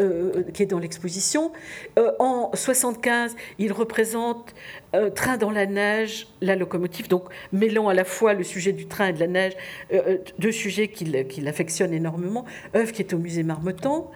Euh, 0.00 0.44
qui 0.54 0.62
est 0.62 0.66
dans 0.66 0.78
l'exposition. 0.78 1.52
Euh, 1.98 2.12
en 2.18 2.50
75, 2.54 3.36
il 3.58 3.74
représente 3.74 4.54
euh, 4.94 5.10
Train 5.10 5.36
dans 5.36 5.50
la 5.50 5.66
neige, 5.66 6.28
la 6.40 6.56
locomotive, 6.56 7.08
donc 7.08 7.24
mêlant 7.52 7.88
à 7.88 7.94
la 7.94 8.04
fois 8.04 8.32
le 8.32 8.42
sujet 8.42 8.72
du 8.72 8.86
train 8.86 9.08
et 9.08 9.12
de 9.12 9.20
la 9.20 9.26
neige, 9.26 9.52
deux 10.38 10.50
sujets 10.50 10.88
qu'il 10.88 11.46
affectionne 11.46 11.92
énormément, 11.92 12.46
œuvre 12.74 12.90
qui 12.90 13.02
est 13.02 13.12
au 13.12 13.18
musée 13.18 13.42
Marmottan. 13.42 14.10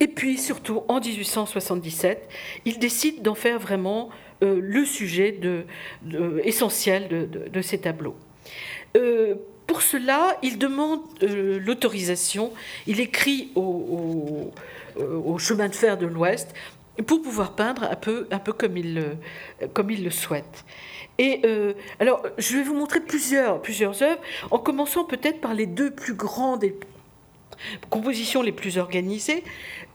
Et 0.00 0.06
puis 0.06 0.36
surtout, 0.36 0.82
en 0.86 1.00
1877, 1.00 2.28
il 2.66 2.78
décide 2.78 3.22
d'en 3.22 3.34
faire 3.34 3.58
vraiment 3.58 4.10
le 4.42 4.84
sujet 4.84 5.40
essentiel 6.44 7.08
de, 7.08 7.62
ces 7.62 7.78
tableaux. 7.78 8.16
pour 9.66 9.80
cela, 9.80 10.36
il 10.42 10.58
demande 10.58 11.00
l'autorisation, 11.22 12.52
il 12.86 13.00
écrit 13.00 13.50
au 13.54 14.52
euh, 14.54 14.60
au 14.98 15.38
chemin 15.38 15.68
de 15.68 15.74
fer 15.74 15.98
de 15.98 16.06
l'Ouest 16.06 16.54
pour 17.06 17.20
pouvoir 17.20 17.54
peindre 17.54 17.84
un 17.84 17.96
peu, 17.96 18.26
un 18.30 18.38
peu 18.38 18.52
comme, 18.52 18.76
il, 18.76 19.16
comme 19.74 19.90
il 19.90 20.04
le 20.04 20.10
souhaite. 20.10 20.64
Et 21.18 21.40
euh, 21.44 21.72
alors, 21.98 22.22
je 22.38 22.56
vais 22.56 22.62
vous 22.62 22.74
montrer 22.74 23.00
plusieurs, 23.00 23.60
plusieurs 23.62 24.02
œuvres, 24.02 24.20
en 24.50 24.58
commençant 24.58 25.04
peut-être 25.04 25.40
par 25.40 25.54
les 25.54 25.66
deux 25.66 25.90
plus 25.90 26.14
grandes 26.14 26.64
compositions 27.88 28.42
les 28.42 28.52
plus 28.52 28.76
organisées. 28.78 29.42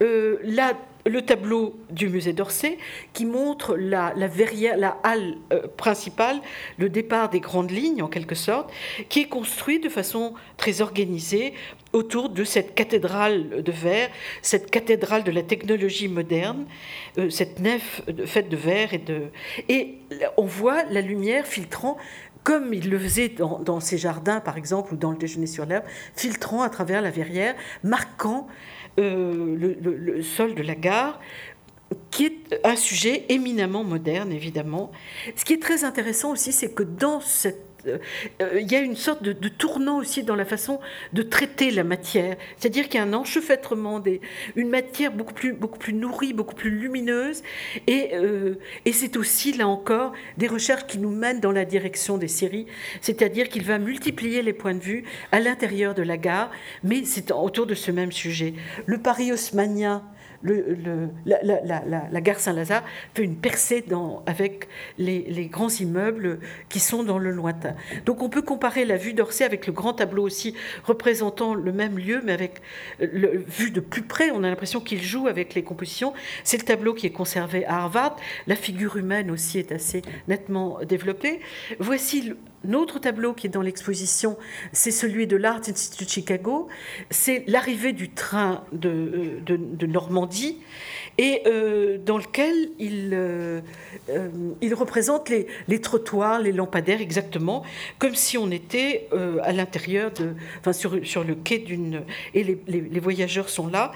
Euh, 0.02 0.38
là, 0.42 0.74
le 1.04 1.22
tableau 1.22 1.76
du 1.90 2.08
musée 2.08 2.32
d'Orsay 2.32 2.78
qui 3.12 3.24
montre 3.24 3.76
la, 3.76 4.12
verrière, 4.28 4.76
la 4.76 4.98
halle 5.02 5.36
euh, 5.52 5.66
principale, 5.76 6.40
le 6.78 6.88
départ 6.88 7.28
des 7.28 7.40
grandes 7.40 7.70
lignes 7.70 8.02
en 8.02 8.08
quelque 8.08 8.34
sorte, 8.34 8.70
qui 9.08 9.20
est 9.20 9.28
construit 9.28 9.80
de 9.80 9.88
façon 9.88 10.34
très 10.56 10.80
organisée 10.80 11.54
autour 11.92 12.30
de 12.30 12.44
cette 12.44 12.74
cathédrale 12.74 13.62
de 13.62 13.72
verre, 13.72 14.08
cette 14.40 14.70
cathédrale 14.70 15.24
de 15.24 15.30
la 15.30 15.42
technologie 15.42 16.08
moderne, 16.08 16.66
euh, 17.18 17.30
cette 17.30 17.58
nef 17.58 18.02
faite 18.26 18.48
de 18.48 18.56
verre 18.56 18.94
et 18.94 18.98
de... 18.98 19.24
Et 19.68 19.96
on 20.36 20.44
voit 20.44 20.84
la 20.84 21.00
lumière 21.00 21.46
filtrant 21.46 21.96
comme 22.44 22.74
il 22.74 22.90
le 22.90 22.98
faisait 22.98 23.28
dans, 23.28 23.80
ses 23.80 23.98
jardins, 23.98 24.40
par 24.40 24.56
exemple, 24.56 24.94
ou 24.94 24.96
dans 24.96 25.12
le 25.12 25.16
déjeuner 25.16 25.46
sur 25.46 25.64
l'herbe, 25.64 25.84
filtrant 26.16 26.62
à 26.62 26.70
travers 26.70 27.00
la 27.00 27.10
verrière, 27.10 27.54
marquant 27.84 28.48
euh, 28.98 29.56
le, 29.56 30.22
sol 30.22 30.54
de 30.54 30.62
la 30.62 30.74
gare, 30.74 31.20
qui 32.10 32.26
est 32.26 32.60
un 32.64 32.76
sujet 32.76 33.26
éminemment 33.28 33.84
moderne, 33.84 34.32
évidemment. 34.32 34.92
Ce 35.36 35.44
qui 35.44 35.54
est 35.54 35.62
très 35.62 35.84
intéressant 35.84 36.30
aussi, 36.30 36.52
c'est 36.52 36.74
que 36.74 36.82
dans 36.82 37.20
cette 37.20 37.71
il 37.86 38.70
y 38.70 38.74
a 38.74 38.80
une 38.80 38.96
sorte 38.96 39.22
de, 39.22 39.48
tournant 39.48 39.98
aussi 39.98 40.22
dans 40.22 40.36
la 40.36 40.44
façon 40.44 40.80
de 41.12 41.22
traiter 41.22 41.70
la 41.70 41.84
matière. 41.84 42.36
C'est-à-dire 42.56 42.88
qu'il 42.88 42.96
y 42.96 43.02
a 43.02 43.06
un 43.06 43.12
enchevêtrement, 43.12 44.00
des, 44.00 44.20
une 44.56 44.68
matière 44.68 45.12
beaucoup 45.12 45.34
plus, 45.34 45.52
beaucoup 45.52 45.78
plus 45.78 45.92
nourrie, 45.92 46.32
beaucoup 46.32 46.54
plus 46.54 46.70
lumineuse. 46.70 47.42
Et, 47.86 48.10
euh, 48.14 48.54
et 48.84 48.92
c'est 48.92 49.16
aussi, 49.16 49.52
là 49.52 49.68
encore, 49.68 50.12
des 50.36 50.46
recherches 50.46 50.86
qui 50.86 50.98
nous 50.98 51.10
mènent 51.10 51.40
dans 51.40 51.52
la 51.52 51.64
direction 51.64 52.18
des 52.18 52.28
séries. 52.28 52.66
C'est-à-dire 53.00 53.48
qu'il 53.48 53.64
va 53.64 53.78
multiplier 53.78 54.42
les 54.42 54.52
points 54.52 54.74
de 54.74 54.80
vue 54.80 55.04
à 55.30 55.40
l'intérieur 55.40 55.94
de 55.94 56.02
la 56.02 56.16
gare, 56.16 56.50
mais 56.82 57.04
c'est 57.04 57.30
autour 57.32 57.66
de 57.66 57.74
ce 57.74 57.90
même 57.90 58.12
sujet. 58.12 58.54
Le 58.86 58.98
Paris 58.98 59.32
haussmanien 59.32 60.02
la, 60.44 62.20
gare 62.20 62.40
Saint-Lazare 62.40 62.82
fait 63.14 63.22
une 63.22 63.36
percée 63.36 63.84
avec 64.26 64.68
les, 64.98 65.48
grands 65.50 65.68
immeubles 65.68 66.38
qui 66.68 66.80
sont 66.80 67.02
dans 67.02 67.18
le 67.18 67.30
lointain. 67.30 67.74
Donc 68.06 68.22
on 68.22 68.28
peut 68.28 68.42
comparer 68.42 68.84
la 68.84 68.96
vue 68.96 69.12
d'Orsay 69.12 69.44
avec 69.44 69.66
le 69.66 69.72
grand 69.72 69.92
tableau 69.94 70.24
aussi 70.24 70.54
représentant 70.84 71.54
le 71.54 71.72
même 71.72 71.98
lieu, 71.98 72.20
mais 72.24 72.32
avec 72.32 72.60
le, 73.00 73.44
vue 73.46 73.70
de 73.70 73.80
plus 73.80 74.02
près. 74.02 74.30
On 74.30 74.44
a 74.44 74.48
l'impression 74.48 74.80
qu'il 74.80 75.02
joue 75.02 75.26
avec 75.26 75.54
les 75.54 75.62
compositions. 75.62 76.12
C'est 76.44 76.58
le 76.58 76.64
tableau 76.64 76.94
qui 76.94 77.06
est 77.06 77.10
conservé 77.10 77.64
à 77.66 77.76
Harvard. 77.76 78.16
La 78.46 78.56
figure 78.56 78.96
humaine 78.96 79.30
aussi 79.30 79.58
est 79.58 79.72
assez 79.72 80.02
nettement 80.28 80.78
développée. 80.84 81.40
Voici 81.78 82.34
autre 82.72 82.98
tableau 82.98 83.32
qui 83.32 83.46
est 83.46 83.50
dans 83.50 83.62
l'exposition, 83.62 84.36
c'est 84.72 84.90
celui 84.90 85.26
de 85.26 85.36
l'Art 85.36 85.62
Institute 85.68 86.08
Chicago. 86.08 86.68
C'est 87.10 87.44
l'arrivée 87.46 87.92
du 87.92 88.10
train 88.10 88.64
de, 88.72 89.40
de, 89.46 89.86
Normandie 89.86 90.58
et 91.18 91.42
euh, 91.46 91.98
dans 91.98 92.18
lequel 92.18 92.70
il, 92.78 93.10
euh, 93.12 93.60
euh, 94.08 94.30
représente 94.72 95.28
les, 95.28 95.80
trottoirs, 95.80 96.40
les 96.40 96.52
lampadaires 96.52 97.00
exactement, 97.00 97.62
comme 97.98 98.14
si 98.14 98.38
on 98.38 98.50
était 98.50 99.08
à 99.42 99.52
l'intérieur 99.52 100.12
enfin 100.60 100.72
sur, 100.72 101.24
le 101.24 101.34
quai 101.34 101.58
d'une 101.58 102.02
et 102.34 102.42
les, 102.44 103.00
voyageurs 103.00 103.48
sont 103.48 103.66
là. 103.66 103.92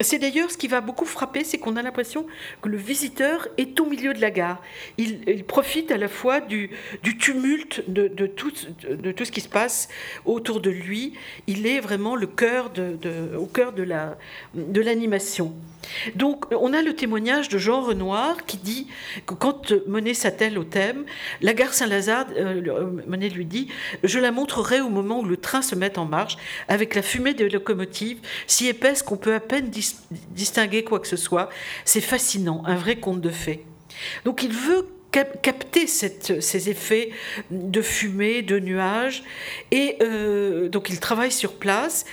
C'est 0.00 0.18
d'ailleurs 0.18 0.50
ce 0.50 0.56
qui 0.56 0.68
va 0.68 0.80
beaucoup 0.80 1.04
frapper, 1.04 1.44
c'est 1.44 1.58
qu'on 1.58 1.76
a 1.76 1.82
l'impression 1.82 2.26
que 2.62 2.68
le 2.68 2.76
visiteur 2.76 3.48
est 3.56 3.80
au 3.80 3.86
milieu 3.86 4.14
de 4.14 4.20
la 4.20 4.30
gare. 4.30 4.62
Il, 4.96 5.44
profite 5.44 5.90
à 5.90 5.96
la 5.96 6.08
fois 6.08 6.40
du, 6.40 6.70
tumulte 7.18 7.82
de, 7.88 8.26
tout, 8.26 8.52
ce 8.54 9.32
qui 9.32 9.40
se 9.40 9.48
passe 9.48 9.88
autour 10.24 10.60
de 10.60 10.70
lui. 10.70 11.14
Il 11.46 11.66
est 11.66 11.80
vraiment 11.80 12.16
le 12.16 12.26
cœur 12.26 12.70
au 13.36 13.46
cœur 13.46 13.72
de 13.72 14.80
l'animation. 14.80 15.54
Donc, 16.14 16.44
on 16.52 16.72
a 16.72 16.82
le 16.82 16.94
témoignage 16.94 17.48
de 17.48 17.58
Jean 17.58 17.80
Renoir 17.80 18.44
qui 18.46 18.56
dit 18.56 18.88
que 19.26 19.34
quand 19.34 19.72
Monet 19.86 20.14
s'attelle 20.14 20.58
au 20.58 20.64
thème, 20.64 21.04
la 21.40 21.54
gare 21.54 21.74
Saint-Lazare, 21.74 22.26
euh, 22.36 22.62
euh, 22.66 23.02
Monet 23.06 23.28
lui 23.28 23.46
dit 23.46 23.68
Je 24.04 24.18
la 24.18 24.32
montrerai 24.32 24.80
au 24.80 24.88
moment 24.88 25.20
où 25.20 25.24
le 25.24 25.36
train 25.36 25.62
se 25.62 25.74
met 25.74 25.98
en 25.98 26.04
marche, 26.04 26.36
avec 26.68 26.94
la 26.94 27.02
fumée 27.02 27.34
des 27.34 27.48
locomotives, 27.48 28.18
si 28.46 28.68
épaisse 28.68 29.02
qu'on 29.02 29.16
peut 29.16 29.34
à 29.34 29.40
peine 29.40 29.70
distinguer 29.70 29.87
quoi 30.86 31.00
que 31.00 31.08
ce 31.08 31.16
soit. 31.16 31.48
C'est 31.84 32.00
fascinant, 32.00 32.62
un 32.66 32.76
vrai 32.76 32.96
conte 32.96 33.20
de 33.20 33.30
fées. 33.30 33.64
Donc, 34.24 34.42
il 34.42 34.52
veut 34.52 34.86
capter 35.10 35.86
ces 35.86 36.70
effets 36.70 37.10
de 37.50 37.82
fumée, 37.82 38.42
de 38.42 38.58
nuages. 38.58 39.22
Et 39.70 39.96
euh, 40.02 40.68
donc 40.68 40.90
il 40.90 41.00
travaille 41.00 41.32
sur 41.32 41.54
place. 41.54 42.04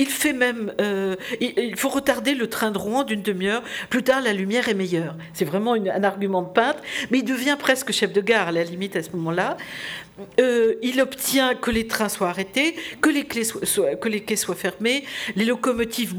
Il 0.00 0.08
fait 0.08 0.32
même, 0.32 0.72
euh, 0.80 1.14
il, 1.40 1.76
faut 1.76 1.88
retarder 1.88 2.34
le 2.34 2.48
train 2.48 2.72
de 2.72 2.78
Rouen 2.78 3.04
d'une 3.04 3.22
demi-heure. 3.22 3.62
Plus 3.90 4.02
tard, 4.02 4.22
la 4.22 4.32
lumière 4.32 4.68
est 4.68 4.74
meilleure. 4.74 5.14
C'est 5.34 5.44
vraiment 5.44 5.74
un 5.74 6.02
argument 6.02 6.42
de 6.42 6.48
peintre, 6.48 6.80
mais 7.12 7.18
il 7.18 7.24
devient 7.24 7.56
presque 7.56 7.92
chef 7.92 8.12
de 8.12 8.20
gare 8.20 8.48
à 8.48 8.52
la 8.52 8.64
limite 8.64 8.96
à 8.96 9.04
ce 9.04 9.10
moment-là. 9.12 9.56
Euh, 10.40 10.74
il 10.82 11.00
obtient 11.00 11.54
que 11.54 11.70
les 11.70 11.86
trains 11.86 12.08
soient 12.08 12.28
arrêtés, 12.28 12.74
que 13.00 13.10
les, 13.10 13.24
que 13.24 14.18
quais 14.18 14.36
soient 14.36 14.54
fermés, 14.54 15.04
les 15.34 15.44
locomotives 15.44 16.14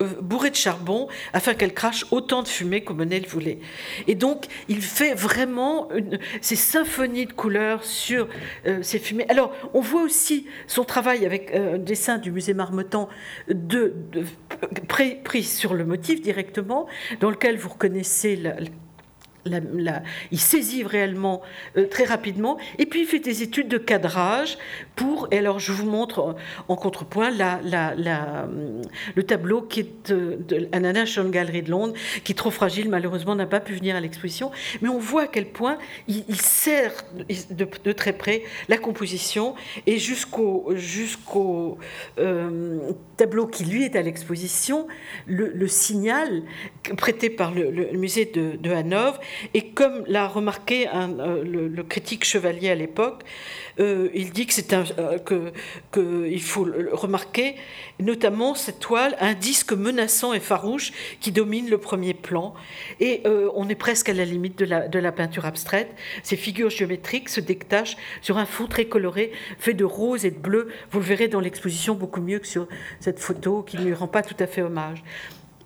euh, 0.00 0.06
bourrées 0.20 0.50
de 0.50 0.56
charbon, 0.56 1.08
afin 1.32 1.54
qu'elles 1.54 1.74
crachent 1.74 2.06
autant 2.10 2.42
de 2.42 2.48
fumée 2.48 2.82
comme 2.82 2.98
Monet 2.98 3.20
le 3.20 3.28
voulait. 3.28 3.58
Et 4.06 4.14
donc, 4.14 4.46
il 4.68 4.80
fait 4.80 5.14
vraiment 5.14 5.88
ces 6.40 6.56
symphonies 6.56 7.26
de 7.26 7.32
couleurs 7.32 7.84
sur 7.84 8.28
ces 8.82 8.98
fumées. 8.98 9.26
Alors, 9.28 9.52
on 9.74 9.80
voit 9.80 10.02
aussi 10.02 10.46
son 10.66 10.84
travail 10.84 11.26
avec 11.26 11.54
un 11.54 11.78
dessin 11.78 12.18
du 12.18 12.30
musée 12.30 12.54
Marmottan 12.54 13.08
pris 14.88 15.42
sur 15.42 15.74
le 15.74 15.84
motif 15.84 16.20
directement, 16.20 16.86
dans 17.20 17.30
lequel 17.30 17.56
vous 17.56 17.68
reconnaissez 17.68 18.36
la, 18.36 18.54
il 19.46 20.40
saisit 20.40 20.84
réellement 20.84 21.42
euh, 21.76 21.86
très 21.86 22.04
rapidement, 22.04 22.58
et 22.78 22.86
puis 22.86 23.02
il 23.02 23.06
fait 23.06 23.18
des 23.18 23.42
études 23.42 23.68
de 23.68 23.78
cadrage 23.78 24.58
pour, 24.96 25.28
et 25.30 25.38
alors 25.38 25.58
je 25.58 25.72
vous 25.72 25.88
montre 25.88 26.36
en 26.68 26.76
contrepoint 26.76 27.30
le 27.30 29.22
tableau 29.22 29.62
qui 29.62 29.80
est 29.80 30.12
de, 30.12 30.68
la 30.72 30.92
National 30.92 31.30
Gallery 31.30 31.62
de 31.62 31.70
Londres, 31.70 31.94
qui 32.22 32.34
trop 32.34 32.50
fragile, 32.50 32.88
malheureusement 32.88 33.34
n'a 33.34 33.46
pas 33.46 33.60
pu 33.60 33.74
venir 33.74 33.96
à 33.96 34.00
l'exposition, 34.00 34.50
mais 34.82 34.88
on 34.88 34.98
voit 34.98 35.22
à 35.22 35.26
quel 35.26 35.46
point 35.46 35.78
il, 36.08 36.40
sert 36.40 36.92
de, 37.50 37.92
très 37.92 38.12
près 38.12 38.42
la 38.68 38.78
composition, 38.78 39.54
et 39.86 39.98
jusqu'au 39.98 40.72
jusqu'au 40.74 41.78
euh, 42.18 42.92
tableau 43.16 43.46
qui 43.46 43.64
lui 43.64 43.84
est 43.84 43.96
à 43.96 44.02
l'exposition, 44.02 44.86
le, 45.26 45.66
signal 45.66 46.42
prêté 46.96 47.30
par 47.30 47.52
le, 47.52 47.92
musée 47.92 48.26
de, 48.26 48.56
de 48.56 48.70
Hanovre, 48.70 49.20
et 49.52 49.68
comme 49.68 50.04
l'a 50.06 50.26
remarqué 50.26 50.88
euh, 50.88 51.44
le, 51.44 51.82
critique 51.82 52.24
chevalier 52.24 52.70
à 52.70 52.74
l'époque, 52.74 53.22
euh, 53.80 54.08
il 54.14 54.30
dit 54.30 54.46
que 54.46 54.54
euh, 55.96 56.38
faut 56.40 56.66
remarquer 56.92 57.56
notamment 58.00 58.54
cette 58.54 58.80
toile, 58.80 59.16
un 59.20 59.34
disque 59.34 59.72
menaçant 59.72 60.32
et 60.32 60.40
farouche 60.40 60.92
qui 61.20 61.32
domine 61.32 61.68
le 61.68 61.78
premier 61.78 62.14
plan. 62.14 62.54
Et 63.00 63.22
on 63.54 63.68
est 63.68 63.74
presque 63.74 64.08
à 64.08 64.14
la 64.14 64.24
limite 64.24 64.58
de 64.58 64.64
la, 64.64 64.88
de 64.88 64.98
la 64.98 65.12
peinture 65.12 65.44
abstraite. 65.44 65.88
Ces 66.22 66.36
figures 66.36 66.70
géométriques 66.70 67.28
se 67.28 67.40
détachent 67.40 67.96
sur 68.20 68.38
un 68.38 68.46
fond 68.46 68.66
très 68.66 68.86
coloré, 68.86 69.32
fait 69.58 69.74
de 69.74 69.84
rose 69.84 70.24
et 70.24 70.30
de 70.30 70.38
bleu. 70.38 70.68
Vous 70.90 70.98
le 71.00 71.04
verrez 71.04 71.28
dans 71.28 71.40
l'exposition 71.40 71.94
beaucoup 71.94 72.20
mieux 72.20 72.38
que 72.38 72.46
sur 72.46 72.68
cette 73.00 73.20
photo 73.20 73.62
qui 73.62 73.78
ne 73.78 73.84
lui 73.84 73.94
rend 73.94 74.08
pas 74.08 74.22
tout 74.22 74.36
à 74.38 74.46
fait 74.46 74.62
hommage. 74.62 75.02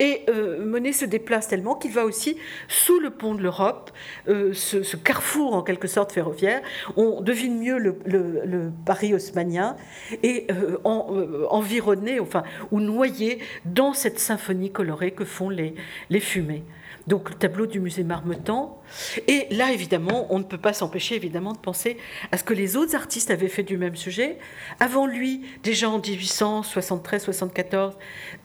Et 0.01 0.25
euh, 0.29 0.65
Monet 0.65 0.93
se 0.93 1.05
déplace 1.05 1.49
tellement 1.49 1.75
qu'il 1.75 1.93
va 1.93 2.05
aussi 2.05 2.37
sous 2.69 3.01
le 3.01 3.11
pont 3.11 3.35
de 3.35 3.43
l'Europe, 3.43 3.91
euh, 4.29 4.53
ce, 4.53 4.97
carrefour 4.97 5.55
en 5.55 5.63
quelque 5.63 5.89
sorte 5.89 6.13
ferroviaire. 6.13 6.63
On 6.97 7.21
devine 7.21 7.59
mieux 7.59 7.79
le, 7.79 8.73
Paris 8.85 9.15
haussmanien 9.15 9.77
et 10.23 10.47
euh, 10.51 10.79
environné, 10.85 12.21
enfin, 12.21 12.43
ou 12.71 12.81
noyé 12.81 13.39
dans 13.65 13.93
cette 13.93 14.19
symphonie 14.19 14.71
colorée 14.71 15.11
que 15.11 15.25
font 15.25 15.51
les, 15.51 15.75
les 16.11 16.21
fumées 16.21 16.65
donc 17.09 17.31
le 17.31 17.37
tableau 17.37 17.67
du 17.67 17.81
musée 17.81 18.05
Marmottan. 18.05 18.81
Et 19.27 19.47
là, 19.51 19.73
évidemment, 19.73 20.27
on 20.31 20.39
ne 20.39 20.45
peut 20.45 20.59
pas 20.59 20.75
s'empêcher 20.75 21.17
évidemment 21.17 21.55
de 21.55 21.59
penser 21.59 21.97
à 22.31 22.39
ce 22.39 22.45
que 22.45 22.55
les 22.55 22.77
autres 22.77 22.95
artistes 22.95 23.31
avaient 23.31 23.49
fait 23.49 23.63
du 23.63 23.79
même 23.79 23.97
sujet. 23.97 24.39
Avant 24.79 25.07
lui, 25.07 25.43
déjà 25.63 25.89
en 25.89 25.99
1873-74, 26.01 27.93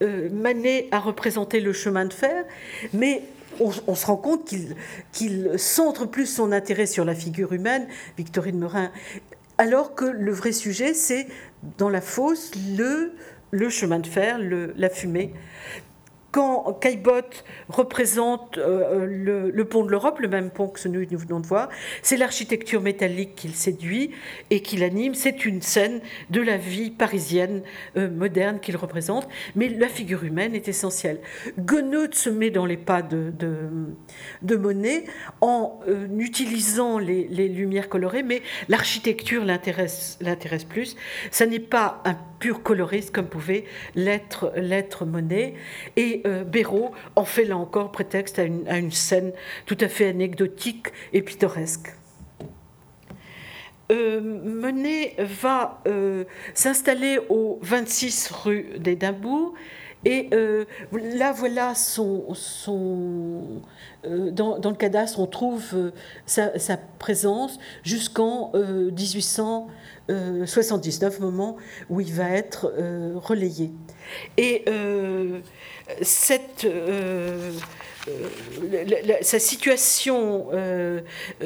euh, 0.02 0.30
Manet 0.32 0.88
a 0.92 1.00
représenté 1.00 1.60
le 1.60 1.74
chemin 1.74 2.06
de 2.06 2.14
fer, 2.14 2.46
mais 2.94 3.22
on, 3.60 3.96
se 3.96 4.06
rend 4.06 4.18
compte 4.18 4.52
qu'il 5.12 5.60
centre 5.60 6.06
plus 6.06 6.26
son 6.26 6.52
intérêt 6.52 6.88
sur 6.88 7.06
la 7.06 7.14
figure 7.14 7.54
humaine, 7.54 7.88
Victorine 8.18 8.58
Merin, 8.58 8.92
alors 9.60 9.94
que 9.94 10.06
le 10.06 10.32
vrai 10.32 10.54
sujet, 10.54 10.96
c'est 10.96 11.28
dans 11.78 11.90
la 11.90 12.02
fosse 12.02 12.52
le, 12.76 13.14
chemin 13.70 14.00
de 14.00 14.08
fer, 14.08 14.40
la 14.40 14.90
fumée 14.90 15.34
quand 16.34 16.74
Caillebotte 16.82 17.46
représente 17.70 18.58
euh, 18.58 19.06
le, 19.54 19.66
pont 19.66 19.86
de 19.86 19.92
l'Europe, 19.92 20.20
le 20.20 20.28
même 20.28 20.50
pont 20.50 20.68
que 20.68 20.82
que 20.82 20.88
nous 20.90 21.20
venons 21.20 21.40
de 21.40 21.46
voir, 21.46 21.70
c'est 22.02 22.18
l'architecture 22.18 22.82
métallique 22.82 23.36
qu'il 23.36 23.54
séduit 23.54 24.10
et 24.50 24.62
qu'il 24.64 24.84
anime. 24.84 25.14
C'est 25.14 25.46
une 25.46 25.62
scène 25.62 26.02
de 26.32 26.42
la 26.42 26.58
vie 26.58 26.90
parisienne 26.90 27.62
euh, 27.98 28.10
moderne 28.10 28.60
qu'il 28.60 28.76
représente, 28.78 29.30
mais 29.56 29.70
la 29.70 29.88
figure 29.88 30.24
humaine 30.24 30.56
est 30.56 30.68
essentielle. 30.68 31.20
Gounod 31.60 32.16
se 32.16 32.32
met 32.32 32.50
dans 32.50 32.66
les 32.66 32.78
pas 32.78 33.04
de, 33.04 33.32
Monet 34.58 35.04
en 35.40 35.80
euh, 35.88 36.08
utilisant 36.18 36.98
les, 36.98 37.28
les, 37.28 37.48
lumières 37.48 37.90
colorées, 37.90 38.24
mais 38.24 38.42
l'architecture 38.70 39.46
l'intéresse 39.46 40.18
plus. 40.68 40.96
Ça 41.30 41.46
n'est 41.46 41.60
pas 41.60 42.02
un 42.06 42.18
pur 42.44 42.62
coloriste 42.62 43.12
comme 43.12 43.28
pouvait 43.28 43.64
l'être 43.96 45.06
Monet. 45.06 45.54
Et 45.96 46.22
euh, 46.28 46.44
Béraud 46.44 46.92
en 47.16 47.24
fait 47.24 47.46
là 47.46 47.56
encore 47.56 47.94
prétexte 47.94 48.38
à 48.38 48.44
une, 48.44 48.92
scène 48.92 49.32
tout 49.66 49.78
à 49.80 49.88
fait 49.88 50.10
anecdotique 50.10 50.88
et 51.14 51.22
pittoresque. 51.22 51.96
Euh, 53.94 54.20
Menet 54.20 55.16
va 55.20 55.82
euh, 55.88 56.26
s'installer 56.54 57.18
au 57.30 57.60
26 57.62 58.32
rue 58.32 58.66
d'Édimbourg 58.78 59.54
et 60.04 60.30
là 60.92 61.32
voilà 61.32 61.76
son, 61.76 62.34
son 62.34 63.62
dans, 64.04 64.60
le 64.62 64.76
cadastre 64.76 65.18
on 65.22 65.28
trouve 65.28 65.94
sa, 66.26 66.60
sa 66.60 66.76
présence 66.76 67.58
jusqu'en 67.84 68.52
1800 68.54 69.70
79, 70.10 71.20
moment 71.20 71.58
où 71.90 72.02
il 72.02 72.14
va 72.14 72.30
être 72.30 72.74
relayé. 73.16 73.72
Et 74.38 74.66
cette 76.02 76.68
euh, 78.10 79.18
sa 79.22 79.40
situation 79.40 80.48
euh, 80.52 81.02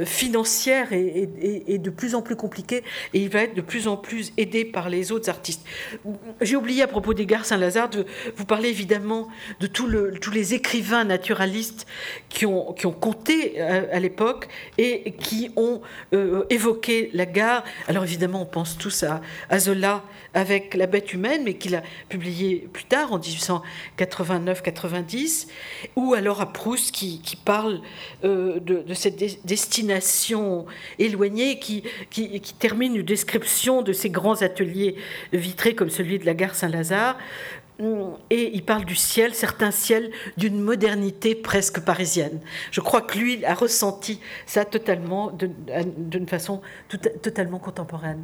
financière 0.06 0.92
est, 0.92 1.78
de 1.78 1.90
plus 1.90 2.16
en 2.16 2.22
plus 2.22 2.36
compliquée 2.36 2.84
et 3.14 3.20
il 3.20 3.30
va 3.30 3.44
être 3.44 3.54
de 3.54 3.62
plus 3.62 3.88
en 3.88 3.98
plus 3.98 4.34
aidé 4.38 4.66
par 4.66 4.90
les 4.90 5.12
autres 5.12 5.30
artistes. 5.30 5.62
J'ai 6.42 6.56
oublié 6.56 6.82
à 6.82 6.88
propos 6.88 7.14
des 7.14 7.26
Gares 7.26 7.46
Saint-Lazare 7.46 7.90
de 7.90 8.06
vous 8.36 8.46
parler 8.46 8.70
évidemment 8.70 9.28
de 9.60 9.68
tous 9.68 10.32
les 10.32 10.54
écrivains 10.54 11.04
naturalistes 11.04 11.86
qui 12.30 12.46
ont, 12.46 12.74
compté 13.00 13.62
à, 13.62 14.00
l'époque 14.00 14.48
et 14.78 15.12
qui 15.12 15.52
ont 15.56 15.82
euh, 16.14 16.46
évoqué 16.50 17.10
la 17.14 17.26
gare. 17.26 17.64
Alors 17.88 18.04
évidemment, 18.04 18.42
on 18.42 18.46
pense 18.46 18.78
tous 18.78 19.04
à, 19.04 19.22
à 19.50 19.60
Zola 19.60 20.04
avec 20.38 20.74
La 20.76 20.86
bête 20.86 21.14
humaine, 21.14 21.42
mais 21.44 21.56
qu'il 21.56 21.74
a 21.74 21.82
publié 22.10 22.70
plus 22.72 22.84
tard, 22.84 23.12
en 23.12 23.18
1889-90, 23.18 25.48
ou 25.96 26.14
alors 26.14 26.42
à 26.42 26.54
Proust 26.54 26.92
qui, 26.92 27.40
parle 27.44 27.82
euh, 28.24 28.60
de, 28.60 28.94
cette 28.94 29.18
destination 29.46 30.68
éloignée, 31.00 31.58
qui, 31.58 31.82
termine 32.60 32.96
une 32.96 33.02
description 33.02 33.82
de 33.82 33.94
ces 33.94 34.12
grands 34.12 34.44
ateliers 34.44 34.96
vitrés 35.34 35.74
comme 35.74 35.90
celui 35.90 36.20
de 36.20 36.28
la 36.28 36.36
gare 36.36 36.54
Saint-Lazare. 36.54 37.18
Et 38.30 38.52
il 38.54 38.64
parle 38.64 38.86
du 38.86 38.96
ciel, 38.96 39.34
certains 39.34 39.72
ciels 39.72 40.12
d'une 40.36 40.62
modernité 40.62 41.34
presque 41.34 41.80
parisienne. 41.80 42.42
Je 42.70 42.82
crois 42.82 43.02
que 43.02 43.18
lui 43.18 43.44
a 43.44 43.56
ressenti 43.56 44.20
ça 44.46 44.66
totalement, 44.66 45.32
d'une 45.32 46.28
façon 46.28 46.62
totalement 47.24 47.58
contemporaine. 47.58 48.24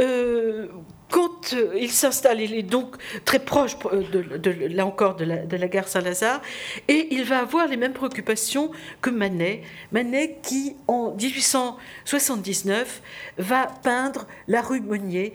Euh, 0.00 0.68
quand 1.10 1.54
euh, 1.54 1.74
il 1.76 1.90
s'installe, 1.90 2.40
il 2.40 2.54
est 2.54 2.62
donc 2.62 2.96
très 3.24 3.40
proche, 3.40 3.76
euh, 3.92 4.68
là 4.68 4.86
encore, 4.86 5.16
de 5.16 5.24
la, 5.24 5.68
gare 5.68 5.88
Saint-Lazare, 5.88 6.40
et 6.86 7.08
il 7.10 7.24
va 7.24 7.40
avoir 7.40 7.66
les 7.66 7.76
mêmes 7.76 7.92
préoccupations 7.92 8.70
que 9.00 9.10
Manet. 9.10 9.62
Manet 9.90 10.38
qui, 10.42 10.76
en 10.86 11.10
1879, 11.16 13.02
va 13.38 13.66
peindre 13.82 14.28
la 14.46 14.62
rue 14.62 14.80
Monnier, 14.80 15.32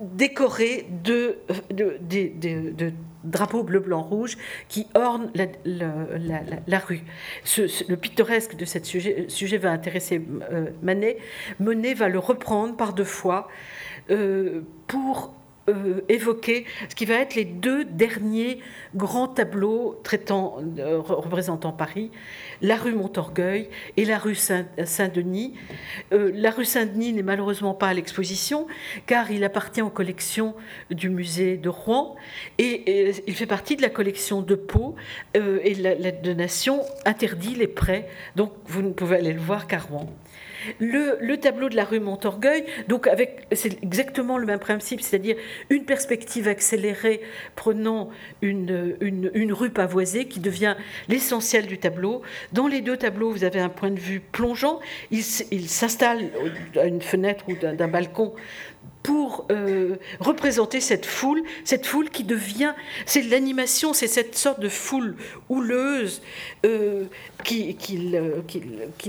décorée 0.00 0.86
de, 1.02 1.38
drapeaux 3.24 3.62
bleu, 3.62 3.80
blanc, 3.80 4.02
rouge 4.02 4.36
qui 4.68 4.86
ornent 4.94 5.30
la, 5.34 6.78
rue. 6.78 7.02
le 7.56 7.94
pittoresque 7.96 8.56
de 8.56 8.64
ce 8.64 8.82
sujet, 8.82 9.26
sujet 9.28 9.58
va 9.58 9.70
intéresser 9.70 10.22
Manet. 10.82 11.18
Monet 11.60 11.94
va 11.94 12.08
le 12.08 12.18
reprendre 12.18 12.76
par 12.76 12.92
deux 12.92 13.04
fois. 13.04 13.48
Euh, 14.10 14.62
pour 14.86 15.32
euh, 15.68 16.00
évoquer 16.08 16.64
ce 16.88 16.94
qui 16.94 17.04
va 17.04 17.14
être 17.14 17.34
les 17.34 17.44
deux 17.44 17.84
derniers 17.84 18.58
grands 18.94 19.28
tableaux 19.28 20.00
traitant, 20.02 20.58
euh, 20.78 21.00
représentant 21.00 21.72
Paris, 21.72 22.10
la 22.60 22.76
rue 22.76 22.94
Montorgueil 22.94 23.68
et 23.96 24.04
la 24.04 24.18
rue 24.18 24.34
Saint-Denis. 24.34 25.54
la 26.10 26.50
rue 26.50 26.64
Saint-Denis 26.64 27.12
n'est 27.12 27.22
malheureusement 27.22 27.74
pas 27.74 27.88
à 27.88 27.94
l'exposition 27.94 28.66
car 29.06 29.30
il 29.30 29.44
appartient 29.44 29.82
aux 29.82 29.90
collections 29.90 30.54
du 30.90 31.08
musée 31.08 31.56
de 31.56 31.68
Rouen 31.68 32.16
et, 32.58 33.12
il 33.26 33.34
fait 33.34 33.46
partie 33.46 33.76
de 33.76 33.82
la 33.82 33.90
collection 33.90 34.42
de 34.42 34.54
Pau 34.54 34.94
et 35.34 35.74
la, 35.74 35.94
la 35.94 36.10
donation 36.12 36.82
interdit 37.04 37.54
les 37.54 37.68
prêts, 37.68 38.08
donc 38.36 38.52
vous 38.66 38.82
ne 38.82 38.92
pouvez 38.92 39.16
aller 39.16 39.32
le 39.32 39.40
voir 39.40 39.66
qu'à 39.66 39.78
Rouen. 39.78 40.08
Le, 40.80 41.36
tableau 41.36 41.68
de 41.68 41.76
la 41.76 41.84
rue 41.84 42.00
Montorgueil, 42.00 42.64
donc 42.88 43.06
avec 43.06 43.46
c'est 43.52 43.82
exactement 43.82 44.38
le 44.38 44.46
même 44.46 44.58
principe, 44.58 45.00
c'est-à-dire 45.00 45.36
une 45.70 45.84
perspective 45.84 46.48
accélérée 46.48 47.20
prenant 47.56 48.10
une, 48.42 49.52
rue 49.52 49.70
pavoisée 49.70 50.26
qui 50.26 50.40
devient 50.40 50.76
l'essentiel 51.08 51.66
du 51.66 51.78
tableau. 51.78 52.22
Dans 52.52 52.68
les 52.68 52.80
deux 52.80 52.96
tableaux, 52.96 53.30
vous 53.30 53.44
avez 53.44 53.60
un 53.60 53.68
point 53.68 53.90
de 53.90 53.98
vue 53.98 54.20
plongeant. 54.20 54.80
Il, 55.10 55.22
il 55.50 55.68
s'installe 55.68 56.30
à 56.78 56.84
une 56.84 57.02
fenêtre 57.02 57.44
ou 57.48 57.54
d'un 57.54 57.88
balcon 57.88 58.34
pour 59.02 59.46
euh, 59.50 59.96
représenter 60.20 60.80
cette 60.80 61.06
foule, 61.06 61.42
cette 61.64 61.86
foule 61.86 62.10
qui 62.10 62.24
devient, 62.24 62.74
c'est 63.06 63.22
l'animation, 63.22 63.92
c'est 63.92 64.06
cette 64.06 64.36
sorte 64.36 64.60
de 64.60 64.68
foule 64.68 65.16
houleuse 65.48 66.22
euh, 66.64 67.04
qu'il 67.42 68.20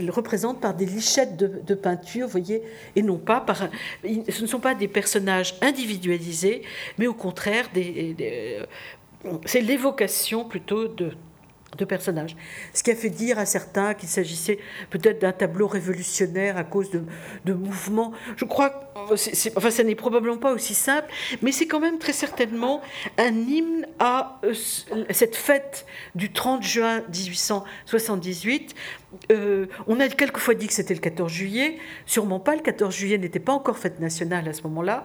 représente 0.10 0.60
par 0.60 0.74
des 0.74 0.86
lichettes 0.86 1.38
de, 1.38 1.76
peinture, 1.76 2.28
vous 2.28 2.32
voyez, 2.32 2.64
et 2.96 3.02
non 3.02 3.18
pas 3.18 3.42
par, 3.42 3.70
ce 4.04 4.42
ne 4.42 4.48
sont 4.48 4.60
pas 4.60 4.76
des 4.76 4.88
personnages 4.88 5.56
individualisés, 5.62 6.64
mais 6.98 7.08
au 7.08 7.14
contraire, 7.14 7.70
c'est 9.46 9.62
l'évocation 9.62 10.46
plutôt 10.46 10.88
de 10.88 11.12
de 11.78 11.86
personnages. 11.86 12.36
Ce 12.74 12.84
qui 12.84 12.92
a 12.92 12.96
fait 12.96 13.10
dire 13.10 13.40
à 13.40 13.46
certains 13.46 13.94
qu'il 13.94 14.10
s'agissait 14.10 14.60
peut-être 14.90 15.20
d'un 15.20 15.32
tableau 15.32 15.68
révolutionnaire 15.68 16.58
à 16.58 16.64
cause 16.64 16.90
de, 16.92 17.54
mouvements. 17.54 18.14
Je 18.36 18.46
crois, 18.46 18.92
enfin, 19.56 19.72
ça 19.72 19.84
n'est 19.84 19.96
probablement 19.96 20.38
pas 20.38 20.52
aussi 20.52 20.74
simple, 20.74 21.08
mais 21.42 21.52
c'est 21.52 21.68
quand 21.68 21.80
même 21.80 22.00
très 22.00 22.14
certainement 22.14 22.82
un 23.18 23.34
hymne 23.34 23.88
à 24.00 24.40
euh, 24.44 24.54
cette 25.12 25.36
fête 25.36 25.86
du 26.16 26.32
30 26.32 26.64
juin 26.64 27.02
1878 27.14 28.76
euh, 29.32 29.68
on 29.88 30.00
a 30.00 30.08
quelquefois 30.10 30.54
dit 30.54 30.68
que 30.68 30.74
c'était 30.74 30.94
le 30.94 31.00
14 31.00 31.32
juillet, 31.32 31.78
sûrement 32.06 32.40
pas, 32.40 32.56
le 32.56 32.62
14 32.62 32.94
juillet 32.94 33.18
n'était 33.18 33.40
pas 33.40 33.54
encore 33.54 33.78
fête 33.78 34.00
nationale 34.00 34.48
à 34.48 34.54
ce 34.54 34.64
moment-là. 34.64 35.04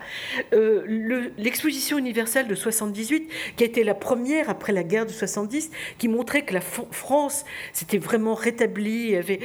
Euh, 0.52 1.30
l'exposition 1.38 1.98
universelle 1.98 2.48
de 2.48 2.54
78, 2.54 3.30
qui 3.56 3.64
a 3.64 3.66
été 3.66 3.84
la 3.84 3.94
première 3.94 4.50
après 4.50 4.72
la 4.72 4.82
guerre 4.82 5.06
de 5.06 5.12
70, 5.12 5.70
qui 5.98 6.08
montrait 6.08 6.42
que 6.42 6.54
la 6.54 6.60
France 6.60 7.44
s'était 7.72 7.98
vraiment 7.98 8.34
rétablie, 8.34 9.16
avait, 9.16 9.40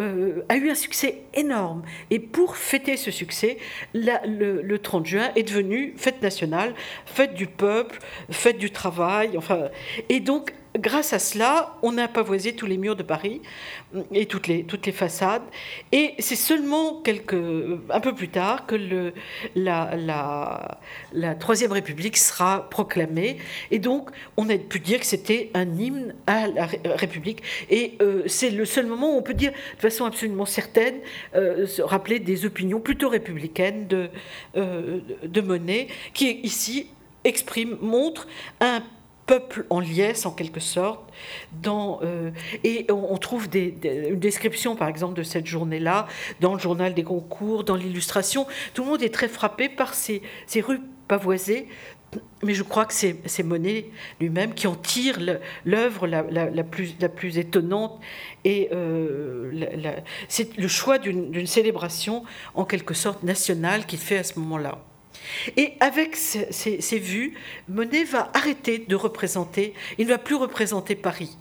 euh, 0.00 0.42
a 0.48 0.56
eu 0.56 0.70
un 0.70 0.74
succès 0.74 1.22
énorme. 1.34 1.82
Et 2.10 2.18
pour 2.18 2.56
fêter 2.56 2.96
ce 2.96 3.10
succès, 3.10 3.58
le, 3.94 4.62
le 4.62 4.78
30 4.78 5.06
juin 5.06 5.30
est 5.36 5.42
devenu 5.42 5.94
fête 5.96 6.22
nationale, 6.22 6.74
fête 7.06 7.34
du 7.34 7.46
peuple, 7.46 7.98
fête 8.30 8.58
du 8.58 8.70
travail, 8.70 9.36
enfin, 9.36 9.68
et 10.08 10.20
donc 10.20 10.52
grâce 10.78 11.12
à 11.12 11.18
cela, 11.18 11.76
on 11.82 11.98
a 11.98 12.08
pavoisé 12.08 12.54
tous 12.54 12.66
les 12.66 12.78
murs 12.78 12.96
de 12.96 13.02
Paris 13.02 13.40
et 14.12 14.26
toutes 14.26 14.46
les, 14.46 14.64
toutes 14.64 14.86
les 14.86 14.92
façades. 14.92 15.42
Et 15.92 16.14
c'est 16.18 16.36
seulement 16.36 17.00
quelques, 17.02 17.36
un 17.90 18.00
peu 18.00 18.14
plus 18.14 18.28
tard 18.28 18.66
que 18.66 19.12
la, 19.54 19.96
la, 21.12 21.34
Troisième 21.38 21.72
République 21.72 22.16
sera 22.16 22.68
proclamée. 22.70 23.38
Et 23.70 23.78
donc, 23.78 24.10
on 24.36 24.48
a 24.48 24.56
pu 24.58 24.80
dire 24.80 25.00
que 25.00 25.06
c'était 25.06 25.50
un 25.54 25.78
hymne 25.78 26.14
à 26.26 26.48
la 26.48 26.66
République. 26.96 27.42
Et 27.70 27.94
euh, 28.00 28.22
c'est 28.26 28.50
le 28.50 28.64
seul 28.64 28.86
moment 28.86 29.14
où 29.14 29.18
on 29.18 29.22
peut 29.22 29.34
dire 29.34 29.52
de 29.76 29.80
façon 29.80 30.04
absolument 30.04 30.46
certaine, 30.46 30.96
euh, 31.34 31.66
se 31.66 31.82
rappeler 31.82 32.18
des 32.18 32.44
opinions 32.46 32.80
plutôt 32.80 33.08
républicaines 33.08 33.86
de, 33.86 34.08
euh, 34.56 35.00
de 35.22 35.40
Monet, 35.40 35.88
qui 36.14 36.40
ici 36.42 36.88
exprime, 37.24 37.76
montre 37.80 38.28
un 38.60 38.82
peuple 39.26 39.66
en 39.70 39.80
liesse 39.80 40.26
en 40.26 40.30
quelque 40.30 40.60
sorte. 40.60 41.12
Dans, 41.62 42.00
euh, 42.02 42.30
et 42.64 42.86
on, 42.90 43.16
trouve 43.18 43.48
une 43.54 44.18
description 44.18 44.76
par 44.76 44.88
exemple 44.88 45.14
de 45.14 45.22
cette 45.22 45.46
journée-là 45.46 46.06
dans 46.40 46.54
le 46.54 46.60
journal 46.60 46.94
des 46.94 47.04
concours, 47.04 47.64
dans 47.64 47.76
l'illustration. 47.76 48.46
Tout 48.74 48.84
le 48.84 48.90
monde 48.90 49.02
est 49.02 49.12
très 49.12 49.28
frappé 49.28 49.68
par 49.68 49.94
ces, 49.94 50.22
ces 50.46 50.60
rues 50.60 50.80
pavoisées. 51.08 51.68
Mais 52.42 52.54
je 52.54 52.62
crois 52.62 52.84
que 52.84 52.94
c'est 52.94 53.42
Monet 53.42 53.90
lui-même 54.20 54.54
qui 54.54 54.66
en 54.66 54.74
tire 54.74 55.18
l'œuvre 55.64 56.06
la, 56.06 56.22
la, 56.22 56.64
plus, 56.64 56.94
la 57.00 57.08
plus 57.08 57.36
étonnante. 57.36 58.00
Et 58.44 58.68
euh, 58.72 59.50
c'est 60.28 60.56
le 60.56 60.68
choix 60.68 60.98
d'une 60.98 61.46
célébration 61.46 62.24
en 62.54 62.64
quelque 62.64 62.94
sorte 62.94 63.22
nationale 63.22 63.86
qu'il 63.86 63.98
fait 63.98 64.18
à 64.18 64.22
ce 64.22 64.38
moment-là. 64.38 64.78
Et 65.56 65.74
avec 65.80 66.16
ces, 66.16 66.98
vues, 66.98 67.34
Monet 67.68 68.04
va 68.04 68.30
arrêter 68.34 68.78
de 68.78 68.96
représenter, 68.96 69.74
il 69.98 70.06
ne 70.06 70.10
va 70.10 70.18
plus 70.18 70.34
représenter 70.34 70.94
Paris. 70.94 71.36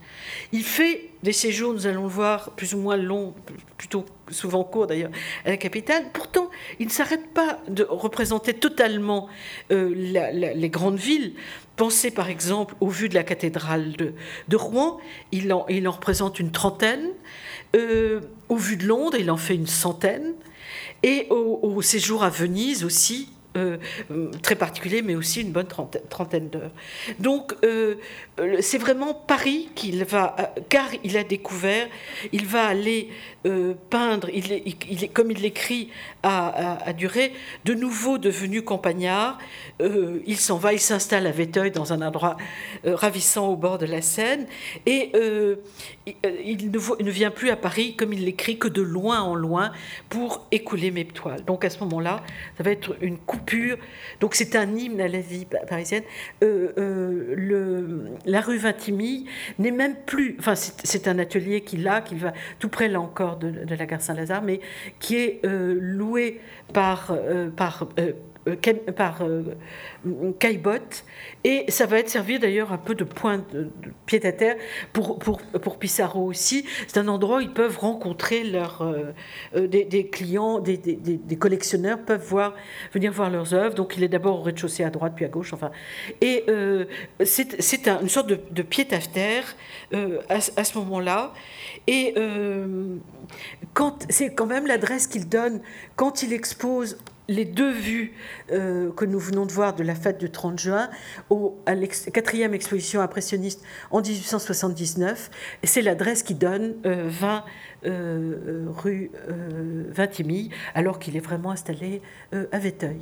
Il 0.51 0.63
fait 0.63 1.09
des 1.23 1.33
séjours, 1.33 1.73
nous 1.73 1.87
allons 1.87 2.03
le 2.03 2.09
voir, 2.09 2.51
plus 2.51 2.73
ou 2.73 2.77
moins 2.77 2.97
longs, 2.97 3.33
plutôt 3.77 4.05
souvent 4.29 4.63
courts 4.63 4.87
d'ailleurs, 4.87 5.11
à 5.43 5.49
la 5.49 5.57
capitale. 5.57 6.05
Pourtant, 6.13 6.49
il 6.79 6.87
ne 6.87 6.91
s'arrête 6.91 7.33
pas 7.33 7.59
de 7.67 7.83
représenter 7.83 8.53
totalement 8.53 9.27
euh, 9.71 9.93
les 9.93 10.69
grandes 10.69 10.97
villes. 10.97 11.33
Pensez 11.75 12.11
par 12.11 12.29
exemple 12.29 12.75
aux 12.79 12.87
vues 12.87 13.09
de 13.09 13.15
la 13.15 13.23
cathédrale 13.23 13.93
de, 13.97 14.55
Rouen, 14.55 14.99
il 15.31 15.51
en, 15.51 15.65
représente 15.91 16.39
une 16.39 16.51
trentaine. 16.51 17.09
Euh, 17.75 18.21
aux 18.47 18.55
vues 18.55 18.77
de 18.77 18.85
Londres, 18.85 19.17
il 19.19 19.29
en 19.29 19.37
fait 19.37 19.55
une 19.55 19.67
centaine. 19.67 20.33
Et 21.03 21.27
au, 21.29 21.59
au 21.61 21.81
séjour 21.81 22.23
à 22.23 22.29
Venise 22.29 22.85
aussi, 22.85 23.29
très 24.41 24.55
particulier, 24.55 25.01
mais 25.01 25.15
aussi 25.15 25.41
une 25.41 25.51
bonne 25.51 25.67
trentaine, 25.67 26.49
d'heures. 26.49 26.71
Donc, 27.19 27.55
c'est 28.59 28.77
vraiment 28.77 29.13
Paris 29.13 29.69
qu'il 29.75 30.03
va, 30.05 30.35
car 30.69 30.87
il 31.03 31.17
a 31.17 31.23
découvert, 31.23 31.87
il 32.31 32.45
va 32.45 32.65
aller 32.65 33.09
peindre, 33.89 34.29
il 34.33 34.51
est, 34.51 35.07
comme 35.13 35.31
il 35.31 35.41
l'écrit 35.41 35.89
à, 36.23 36.87
à, 36.89 36.93
de 36.93 37.73
nouveau 37.73 38.17
devenu 38.17 38.61
campagnard, 38.63 39.37
il 39.79 40.37
s'en 40.37 40.57
va, 40.57 40.73
il 40.73 40.79
s'installe 40.79 41.27
à 41.27 41.31
Véteuil 41.31 41.71
dans 41.71 41.93
un 41.93 42.01
endroit 42.01 42.37
ravissant 42.83 43.47
au 43.47 43.55
bord 43.55 43.77
de 43.77 43.85
la 43.85 44.01
Seine, 44.01 44.47
et 44.85 45.11
il 46.43 46.71
ne, 46.71 47.03
ne, 47.03 47.11
vient 47.11 47.31
plus 47.31 47.49
à 47.49 47.55
Paris, 47.55 47.95
comme 47.95 48.13
il 48.13 48.25
l'écrit, 48.25 48.57
que 48.57 48.67
de 48.67 48.81
loin 48.81 49.21
en 49.21 49.35
loin 49.35 49.71
pour 50.09 50.45
écouler 50.51 50.91
mes 50.91 51.05
toiles. 51.05 51.43
Donc 51.45 51.65
à 51.65 51.69
ce 51.69 51.79
moment-là, 51.79 52.23
ça 52.57 52.63
va 52.63 52.71
être 52.71 52.95
une 53.01 53.17
coupure. 53.45 53.77
Donc 54.19 54.35
c'est 54.35 54.55
un 54.55 54.75
hymne 54.75 55.01
à 55.01 55.07
la 55.07 55.19
vie 55.19 55.45
parisienne. 55.45 56.03
Euh, 56.43 56.71
euh, 56.77 58.07
la 58.25 58.41
rue 58.41 58.57
Vintimille 58.57 59.25
n'est 59.59 59.71
même 59.71 59.95
plus. 60.05 60.35
Enfin, 60.39 60.55
c'est 60.55 61.07
un 61.07 61.19
atelier 61.19 61.61
qui 61.61 61.85
a, 61.87 62.01
qui 62.01 62.15
va 62.15 62.33
tout 62.59 62.69
près 62.69 62.87
là 62.87 62.99
encore 62.99 63.37
de, 63.37 63.53
la 63.67 63.85
gare 63.85 64.01
Saint-Lazare, 64.01 64.41
mais 64.41 64.59
qui 64.99 65.17
est 65.17 65.45
euh, 65.45 65.77
loué 65.79 66.41
par, 66.73 67.15
par 68.95 69.21
euh, 69.23 69.43
Caillebotte, 70.39 71.03
et 71.43 71.65
ça 71.69 71.85
va 71.85 71.99
être 71.99 72.09
servi 72.09 72.37
d'ailleurs 72.37 72.71
un 72.71 72.77
peu 72.77 72.93
de 72.93 73.03
point 73.03 73.43
de, 73.53 73.69
pied 74.05 74.23
à 74.25 74.31
terre 74.31 74.55
pour, 74.93 75.17
pour, 75.17 75.41
pour 75.41 75.79
Pissarro 75.79 76.25
aussi. 76.25 76.65
C'est 76.87 76.99
un 76.99 77.07
endroit 77.07 77.37
où 77.37 77.41
ils 77.41 77.53
peuvent 77.53 77.77
rencontrer 77.77 78.43
leurs, 78.43 78.81
euh, 78.83 79.67
des, 79.67 80.07
clients, 80.07 80.59
des, 80.59 80.77
des, 80.77 81.35
collectionneurs 81.37 81.99
peuvent 81.99 82.25
voir, 82.25 82.53
venir 82.93 83.11
voir 83.11 83.29
leurs 83.29 83.53
œuvres. 83.53 83.75
Donc 83.75 83.95
il 83.97 84.03
est 84.03 84.09
d'abord 84.09 84.39
au 84.39 84.43
rez-de-chaussée 84.43 84.83
à 84.83 84.89
droite 84.89 85.13
puis 85.15 85.25
à 85.25 85.29
gauche. 85.29 85.53
Enfin, 85.53 85.71
et 86.21 86.45
c'est 87.23 87.87
une 87.87 88.09
sorte 88.09 88.27
de, 88.27 88.39
de 88.51 88.61
pied 88.61 88.87
à 88.91 88.99
terre 88.99 89.55
à, 90.29 90.35
à, 90.35 90.63
ce 90.63 90.77
moment-là. 90.77 91.33
Et 91.87 92.13
quand 93.73 94.05
c'est 94.09 94.33
quand 94.33 94.45
même 94.45 94.67
l'adresse 94.67 95.07
qu'il 95.07 95.27
donne 95.27 95.61
quand 95.95 96.23
il 96.23 96.33
expose 96.33 96.97
les 97.27 97.45
deux 97.45 97.71
vues 97.71 98.13
euh, 98.51 98.91
que 98.91 99.05
nous 99.05 99.19
venons 99.19 99.45
de 99.45 99.51
voir 99.51 99.75
de 99.75 99.83
la 99.83 99.95
fête 99.95 100.19
du 100.19 100.29
30 100.29 100.59
juin 100.59 100.89
au, 101.29 101.57
à 101.65 101.75
la 101.75 101.87
quatrième 101.87 102.53
exposition 102.53 103.01
impressionniste 103.01 103.63
en 103.91 104.01
1879. 104.01 105.31
C'est 105.63 105.81
l'adresse 105.81 106.23
qui 106.23 106.35
donne 106.35 106.75
20 106.83 107.43
euh, 107.85 108.35
euh, 108.47 108.65
rue 108.69 109.11
Vintimille, 109.91 110.49
alors 110.73 110.99
qu'il 110.99 111.15
est 111.15 111.21
vraiment 111.21 111.51
installé 111.51 112.01
à 112.51 112.59
Véteuil. 112.59 113.01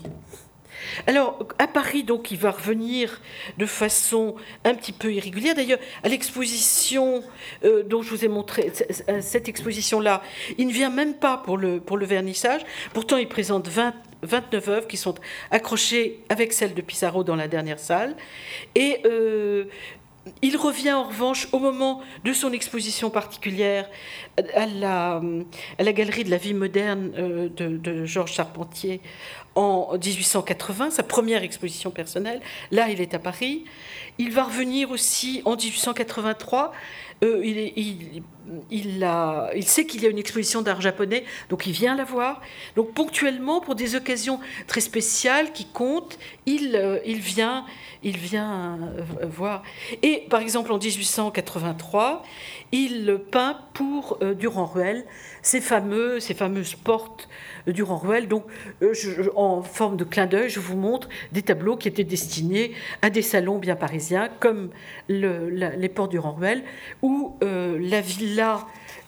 Alors, 1.07 1.39
à 1.59 1.67
Paris, 1.67 2.03
donc, 2.03 2.31
il 2.31 2.37
va 2.37 2.51
revenir 2.51 3.21
de 3.57 3.65
façon 3.65 4.35
un 4.63 4.75
petit 4.75 4.91
peu 4.91 5.13
irrégulière. 5.13 5.55
D'ailleurs, 5.55 5.79
à 6.03 6.09
l'exposition 6.09 7.23
dont 7.85 8.01
je 8.01 8.09
vous 8.09 8.25
ai 8.25 8.27
montré, 8.27 8.71
cette 9.21 9.49
exposition-là, 9.49 10.21
il 10.57 10.67
ne 10.67 10.71
vient 10.71 10.89
même 10.89 11.15
pas 11.15 11.37
pour 11.37 11.57
le, 11.57 11.79
pour 11.79 11.97
le 11.97 12.05
vernissage. 12.05 12.61
Pourtant, 12.93 13.17
il 13.17 13.27
présente 13.27 13.67
20 13.67 13.93
29 14.23 14.69
œuvres 14.69 14.87
qui 14.87 14.97
sont 14.97 15.15
accrochées 15.51 16.23
avec 16.29 16.53
celles 16.53 16.73
de 16.73 16.81
Pissarro 16.81 17.23
dans 17.23 17.35
la 17.35 17.47
dernière 17.47 17.79
salle. 17.79 18.15
Et 18.75 18.99
euh, 19.05 19.65
il 20.41 20.55
revient 20.57 20.93
en 20.93 21.03
revanche 21.03 21.47
au 21.51 21.59
moment 21.59 22.01
de 22.23 22.31
son 22.31 22.53
exposition 22.53 23.09
particulière 23.09 23.89
à 24.55 24.65
la, 24.65 25.21
à 25.77 25.83
la 25.83 25.93
Galerie 25.93 26.23
de 26.23 26.29
la 26.29 26.37
vie 26.37 26.53
moderne 26.53 27.11
euh, 27.17 27.49
de, 27.49 27.77
de, 27.77 28.05
Georges 28.05 28.33
Charpentier 28.33 29.01
en 29.55 29.93
1880, 29.93 30.91
sa 30.91 31.03
première 31.03 31.43
exposition 31.43 31.91
personnelle. 31.91 32.41
Là, 32.71 32.89
il 32.89 33.01
est 33.01 33.13
à 33.13 33.19
Paris. 33.19 33.65
Il 34.17 34.31
va 34.31 34.43
revenir 34.43 34.91
aussi 34.91 35.41
en 35.45 35.55
1883 35.55 36.73
euh, 37.23 37.41
il, 37.43 37.57
il, 37.77 38.23
sait 39.63 39.85
qu'il 39.85 40.03
y 40.03 40.05
a 40.05 40.09
une 40.09 40.17
exposition 40.17 40.61
d'art 40.61 40.81
japonais, 40.81 41.23
donc 41.49 41.65
il 41.65 41.73
vient 41.73 41.95
la 41.95 42.03
voir. 42.03 42.41
Donc 42.75 42.93
ponctuellement, 42.93 43.61
pour 43.61 43.75
des 43.75 43.95
occasions 43.95 44.39
très 44.67 44.81
spéciales 44.81 45.51
qui 45.51 45.65
comptent, 45.65 46.17
il, 46.45 46.75
euh, 46.75 46.99
il 47.05 47.19
vient, 47.19 47.65
il 48.03 48.17
vient 48.17 48.79
euh, 49.21 49.25
voir. 49.25 49.63
Et 50.01 50.25
par 50.29 50.41
exemple, 50.41 50.71
en 50.71 50.77
1883, 50.77 52.23
il 52.71 53.19
peint 53.31 53.59
pour 53.73 54.17
Durand-Ruel 54.19 55.05
ces, 55.43 55.61
fameux, 55.61 56.19
ces 56.19 56.33
fameuses 56.33 56.75
portes 56.75 57.29
Durand-Ruel. 57.67 58.27
Donc, 58.27 58.45
en 59.35 59.61
forme 59.61 59.97
de 59.97 60.03
clin 60.03 60.25
d'œil, 60.25 60.49
je 60.49 60.59
vous 60.59 60.75
montre 60.75 61.07
des 61.31 61.41
tableaux 61.41 61.77
qui 61.77 61.87
étaient 61.87 62.03
destinés 62.03 62.73
à 63.01 63.09
des 63.09 63.21
salons 63.21 63.57
bien 63.57 63.75
parisiens, 63.75 64.29
comme 64.39 64.69
les 65.09 65.89
portes 65.89 66.11
Durand-Ruel, 66.11 66.63
où 67.01 67.35
euh, 67.43 67.77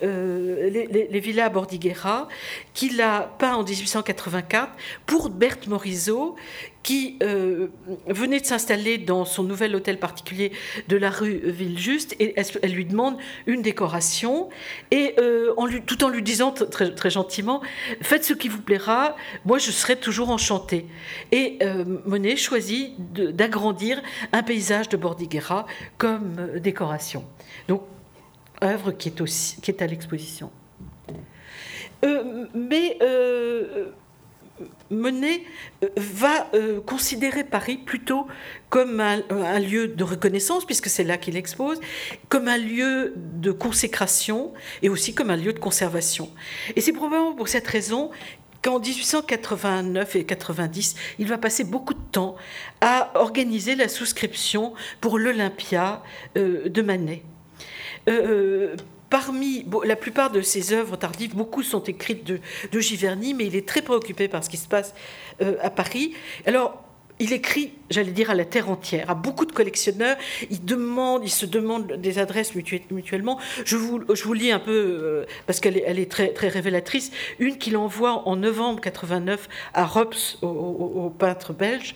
euh, 0.04 0.70
les, 0.70 1.20
villas 1.20 1.50
Bordighera, 1.50 2.28
qu'il 2.74 3.02
a 3.02 3.34
peint 3.40 3.56
en 3.56 3.64
1884 3.64 4.74
pour 5.06 5.30
Berthe 5.30 5.68
Morisot, 5.68 6.36
qui 6.84 7.18
euh, 7.24 7.68
venait 8.08 8.42
de 8.42 8.46
s'installer 8.46 8.98
dans 8.98 9.24
son 9.24 9.44
nouvel 9.44 9.74
hôtel 9.74 9.98
particulier 9.98 10.52
de 10.90 10.98
la 10.98 11.10
rue 11.10 11.40
Villejuste 11.46 12.16
et 12.20 12.36
elle, 12.62 12.72
lui 12.74 12.86
demande 12.86 13.18
une 13.48 13.62
décoration 13.62 14.50
et 14.92 15.16
lui, 15.68 15.82
tout 15.82 16.04
en 16.04 16.10
lui 16.10 16.22
disant 16.22 16.52
très, 16.52 16.94
très, 16.94 17.10
gentiment 17.10 17.62
faites 18.02 18.24
ce 18.24 18.34
qui 18.34 18.50
vous 18.50 18.62
plaira, 18.62 19.16
moi 19.46 19.58
je 19.58 19.72
serai 19.72 19.96
toujours 19.96 20.30
enchantée. 20.30 20.86
Et 21.32 21.58
Monet 22.06 22.36
choisit 22.36 22.94
d'agrandir 23.14 24.02
un 24.32 24.44
paysage 24.44 24.90
de 24.90 24.98
Bordighera 24.98 25.66
comme 25.98 26.36
décoration. 26.60 27.26
Donc 27.68 27.82
œuvre 28.64 28.92
qui 28.92 29.10
est, 29.10 29.22
aussi, 29.22 29.60
qui 29.62 29.72
est 29.72 29.82
à 29.82 29.88
l'exposition. 29.88 30.52
Euh, 32.06 32.46
mais 32.54 32.98
euh, 33.02 33.92
Monet 34.90 35.42
euh, 35.84 35.90
va 35.98 36.48
considérer 36.86 37.44
Paris 37.44 37.78
plutôt 37.78 38.28
comme 38.70 39.00
un, 39.00 39.60
lieu 39.60 39.88
de 39.88 40.04
reconnaissance, 40.04 40.66
puisque 40.66 40.88
c'est 40.88 41.04
là 41.04 41.18
qu'il 41.18 41.38
expose, 41.38 41.80
comme 42.30 42.48
un 42.48 42.58
lieu 42.58 43.14
de 43.16 43.52
consécration 43.52 44.54
et 44.82 44.90
aussi 44.90 45.14
comme 45.14 45.30
un 45.30 45.38
lieu 45.38 45.54
de 45.54 45.60
conservation. 45.60 46.30
Et 46.76 46.82
c'est 46.82 46.94
probablement 46.94 47.34
pour 47.34 47.48
cette 47.48 47.68
raison 47.68 48.12
qu'en 48.62 48.80
1889 48.80 50.16
et 50.16 50.26
90, 50.26 50.96
il 51.20 51.28
va 51.28 51.38
passer 51.38 51.64
beaucoup 51.64 51.94
de 51.94 52.04
temps 52.12 52.36
à 52.82 53.12
organiser 53.16 53.76
la 53.76 53.88
souscription 53.88 54.74
pour 55.02 55.20
l'Olympia 55.20 56.02
de 56.36 56.82
Manet. 56.82 57.24
Euh, 58.08 58.12
euh, 58.12 58.76
parmi 59.10 59.66
la 59.86 59.96
plupart 59.96 60.32
de 60.32 60.42
ses 60.42 60.74
œuvres 60.74 60.98
tardives, 60.98 61.36
beaucoup 61.36 61.64
sont 61.64 61.84
écrites 61.84 62.26
de, 62.26 62.80
Giverny, 62.80 63.34
mais 63.34 63.46
il 63.46 63.56
est 63.56 63.66
très 63.66 63.82
préoccupé 63.82 64.28
par 64.28 64.44
ce 64.44 64.50
qui 64.50 64.58
se 64.58 64.68
passe 64.68 64.94
euh, 65.42 65.56
à 65.62 65.70
Paris. 65.70 66.14
Alors, 66.46 66.84
il 67.20 67.32
écrit, 67.32 67.72
j'allais 67.90 68.12
dire, 68.12 68.30
à 68.30 68.36
la 68.36 68.44
terre 68.44 68.70
entière, 68.70 69.10
à 69.10 69.16
beaucoup 69.16 69.46
de 69.46 69.54
collectionneurs. 69.54 70.18
Il 70.50 70.66
demande, 70.66 71.24
il 71.24 71.30
se 71.30 71.46
demande 71.46 71.94
des 71.94 72.20
adresses 72.20 72.56
mutuellement. 72.56 73.40
Je 73.64 73.78
vous, 73.78 74.02
je 74.14 74.24
vous 74.24 74.34
lis 74.34 74.52
un 74.52 74.60
peu, 74.60 75.26
parce 75.46 75.62
qu'elle 75.62 75.78
est, 75.78 76.12
très, 76.12 76.34
très 76.34 76.50
révélatrice, 76.50 77.12
une 77.40 77.58
qu'il 77.58 77.78
envoie 77.78 78.28
en 78.28 78.36
novembre 78.36 78.82
89 78.82 79.48
à 79.74 79.86
Rops, 79.86 80.40
au 80.42 81.10
peintre 81.18 81.54
belge, 81.54 81.96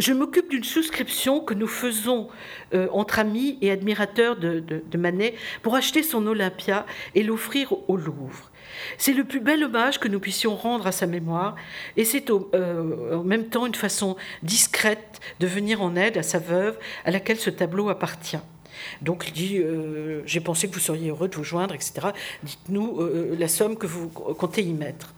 je 0.00 0.14
m'occupe 0.14 0.50
d'une 0.50 0.64
souscription 0.64 1.40
que 1.40 1.52
nous 1.54 1.66
faisons 1.66 2.28
euh, 2.74 2.88
entre 2.90 3.18
amis 3.18 3.58
et 3.60 3.70
admirateurs 3.70 4.36
de, 4.36 4.96
Manet 4.96 5.34
pour 5.62 5.76
acheter 5.76 6.02
son 6.02 6.26
Olympia 6.26 6.86
et 7.14 7.22
l'offrir 7.22 7.74
au 7.88 7.96
Louvre. 7.96 8.50
C'est 8.96 9.12
le 9.12 9.24
plus 9.24 9.40
bel 9.40 9.62
hommage 9.62 10.00
que 10.00 10.08
nous 10.08 10.20
puissions 10.20 10.56
rendre 10.56 10.86
à 10.86 10.92
sa 10.92 11.06
mémoire 11.06 11.54
et 11.96 12.04
c'est 12.04 12.30
euh, 12.30 13.18
en 13.18 13.24
même 13.24 13.48
temps 13.48 13.66
une 13.66 13.74
façon 13.74 14.16
discrète 14.42 15.20
de 15.38 15.46
venir 15.46 15.82
en 15.82 15.96
aide 15.96 16.16
à 16.16 16.22
sa 16.22 16.38
veuve 16.38 16.78
à 17.04 17.10
laquelle 17.10 17.38
ce 17.38 17.50
tableau 17.50 17.90
appartient. 17.90 18.38
Donc 19.02 19.26
il 19.28 19.32
dit, 19.34 19.58
euh, 19.58 20.22
j'ai 20.24 20.40
pensé 20.40 20.68
que 20.68 20.74
vous 20.74 20.80
seriez 20.80 21.10
heureux 21.10 21.28
de 21.28 21.36
vous 21.36 21.44
joindre, 21.44 21.74
etc. 21.74 22.08
Dites-nous 22.42 23.00
la 23.38 23.48
somme 23.48 23.76
que 23.76 23.86
vous 23.86 24.08
comptez 24.08 24.62
y 24.62 24.72
mettre. 24.72 25.12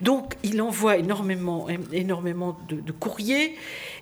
Donc 0.00 0.34
il 0.42 0.62
envoie 0.62 0.96
énormément, 0.96 1.66
énormément 1.92 2.58
de 2.68 2.92
courriers 2.92 3.56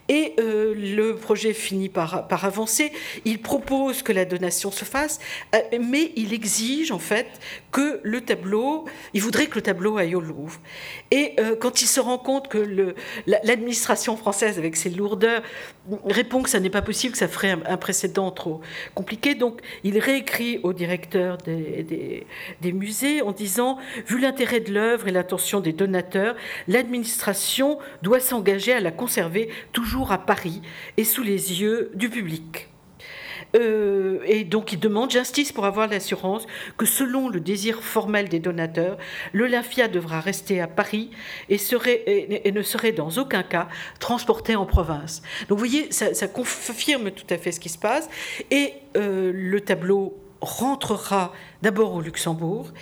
et 0.08 0.34
euh, 0.38 0.74
le 0.74 1.14
projet 1.14 1.52
finit 1.52 1.88
par, 1.88 2.26
avancer. 2.30 2.92
Il 3.24 3.40
propose 3.40 4.02
que 4.02 4.12
la 4.12 4.24
donation 4.24 4.70
se 4.70 4.84
fasse, 4.84 5.20
euh, 5.54 5.58
mais 5.80 6.12
il 6.16 6.32
exige 6.32 6.90
en 6.90 6.98
fait 6.98 7.26
que 7.70 8.00
le 8.02 8.20
tableau, 8.20 8.84
il 9.14 9.22
voudrait 9.22 9.46
que 9.46 9.56
le 9.56 9.62
tableau 9.62 9.96
aille 9.98 10.14
au 10.14 10.20
Louvre. 10.20 10.60
Et 11.10 11.34
euh, 11.38 11.56
quand 11.58 11.82
il 11.82 11.86
se 11.86 12.00
rend 12.00 12.18
compte 12.18 12.48
que 12.48 12.94
l'administration 13.26 14.16
française, 14.16 14.58
avec 14.58 14.76
ses 14.76 14.90
lourdeurs, 14.90 15.42
répond 16.04 16.42
que 16.42 16.50
ça 16.50 16.60
n'est 16.60 16.70
pas 16.70 16.82
possible, 16.82 17.12
que 17.12 17.18
ça 17.18 17.28
ferait 17.28 17.56
un, 17.66 17.76
précédent 17.76 18.30
trop 18.30 18.60
compliqué, 18.94 19.34
donc 19.34 19.60
il 19.84 19.98
réécrit 19.98 20.60
au 20.62 20.72
directeur 20.72 21.38
des, 21.38 22.26
musées 22.64 23.22
en 23.22 23.32
disant, 23.32 23.78
vu 24.06 24.20
l'intérêt 24.20 24.60
de 24.60 24.72
l'œuvre 24.72 25.08
et 25.08 25.10
l'intention 25.10 25.60
des 25.60 25.72
donateurs, 25.72 26.36
l'administration 26.68 27.78
doit 28.02 28.20
s'engager 28.20 28.72
à 28.72 28.80
la 28.80 28.90
conserver 28.90 29.48
toujours 29.72 29.91
à 30.10 30.18
Paris 30.18 30.62
et 30.96 31.04
sous 31.04 31.22
les 31.22 31.60
yeux 31.60 31.90
du 31.94 32.08
public. 32.08 32.68
Euh, 33.54 34.20
et 34.24 34.44
donc 34.44 34.72
il 34.72 34.80
demande 34.80 35.10
justice 35.10 35.52
pour 35.52 35.66
avoir 35.66 35.86
l'assurance 35.86 36.46
que 36.78 36.86
selon 36.86 37.28
le 37.28 37.40
désir 37.40 37.82
formel 37.82 38.28
des 38.28 38.38
donateurs, 38.38 38.96
l'Olympia 39.32 39.88
devra 39.88 40.20
rester 40.20 40.60
à 40.60 40.66
Paris 40.66 41.10
et, 41.48 41.58
serait, 41.58 42.02
et, 42.06 42.50
ne 42.50 42.62
serait 42.62 42.92
dans 42.92 43.10
aucun 43.10 43.42
cas 43.42 43.68
transporté 43.98 44.56
en 44.56 44.64
province. 44.64 45.22
Donc 45.48 45.58
vous 45.58 45.64
voyez, 45.66 45.92
ça, 45.92 46.28
confirme 46.28 47.10
tout 47.10 47.26
à 47.28 47.36
fait 47.36 47.52
ce 47.52 47.60
qui 47.60 47.68
se 47.68 47.78
passe. 47.78 48.08
Et 48.50 48.72
euh, 48.96 49.32
le 49.34 49.60
tableau 49.60 50.16
rentrera 50.40 51.32
d'abord 51.62 51.94
au 51.94 52.00
Luxembourg 52.00 52.72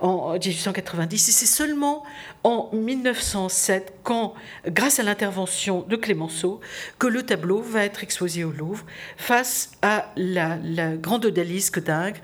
en 0.00 0.32
1890 0.32 1.28
et 1.28 1.32
c'est 1.32 1.46
seulement 1.46 2.02
en 2.44 2.68
1907 2.72 3.94
quand, 4.02 4.34
grâce 4.66 4.98
à 5.00 5.02
l'intervention 5.02 5.84
de 5.88 5.96
Clémenceau, 5.96 6.60
que 6.98 7.06
le 7.06 7.22
tableau 7.22 7.60
va 7.60 7.84
être 7.84 8.02
exposé 8.04 8.44
au 8.44 8.52
Louvre 8.52 8.84
face 9.16 9.72
à 9.82 10.12
la, 10.16 10.58
la 10.62 10.94
grande 10.96 11.24
odalisque 11.24 11.82
d'Ingres 11.82 12.20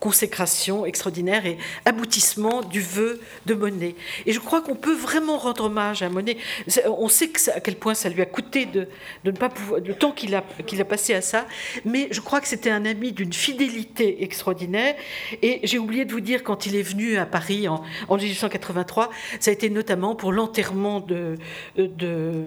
consécration 0.00 0.86
extraordinaire 0.86 1.46
et 1.46 1.58
aboutissement 1.84 2.62
du 2.62 2.80
vœu 2.80 3.20
de 3.46 3.54
Monet. 3.54 3.94
Et 4.26 4.32
je 4.32 4.40
crois 4.40 4.62
qu'on 4.62 4.74
peut 4.74 4.94
vraiment 4.94 5.36
rendre 5.36 5.64
hommage 5.64 6.02
à 6.02 6.08
Monet. 6.08 6.38
On 6.86 7.08
sait 7.08 7.30
à 7.54 7.60
quel 7.60 7.76
point 7.76 7.94
ça 7.94 8.08
lui 8.08 8.22
a 8.22 8.26
coûté 8.26 8.66
de, 8.66 8.88
de 9.24 9.30
ne 9.30 9.36
pas 9.36 9.48
pouvoir, 9.50 9.80
le 9.80 9.94
temps 9.94 10.12
qu'il 10.12 10.34
a, 10.34 10.42
qu'il 10.66 10.80
a 10.80 10.84
passé 10.84 11.14
à 11.14 11.20
ça, 11.20 11.46
mais 11.84 12.08
je 12.10 12.20
crois 12.20 12.40
que 12.40 12.48
c'était 12.48 12.70
un 12.70 12.84
ami 12.84 13.12
d'une 13.12 13.32
fidélité 13.32 14.22
extraordinaire. 14.22 14.94
Et 15.42 15.60
j'ai 15.64 15.78
oublié 15.78 16.04
de 16.04 16.12
vous 16.12 16.20
dire, 16.20 16.42
quand 16.42 16.66
il 16.66 16.76
est 16.76 16.82
venu 16.82 17.16
à 17.18 17.26
Paris 17.26 17.68
en, 17.68 17.82
en 18.08 18.16
1883, 18.16 19.10
ça 19.38 19.50
a 19.50 19.54
été 19.54 19.68
notamment 19.70 20.14
pour 20.14 20.32
l'enterrement 20.32 21.00
de, 21.00 21.36
de, 21.76 22.44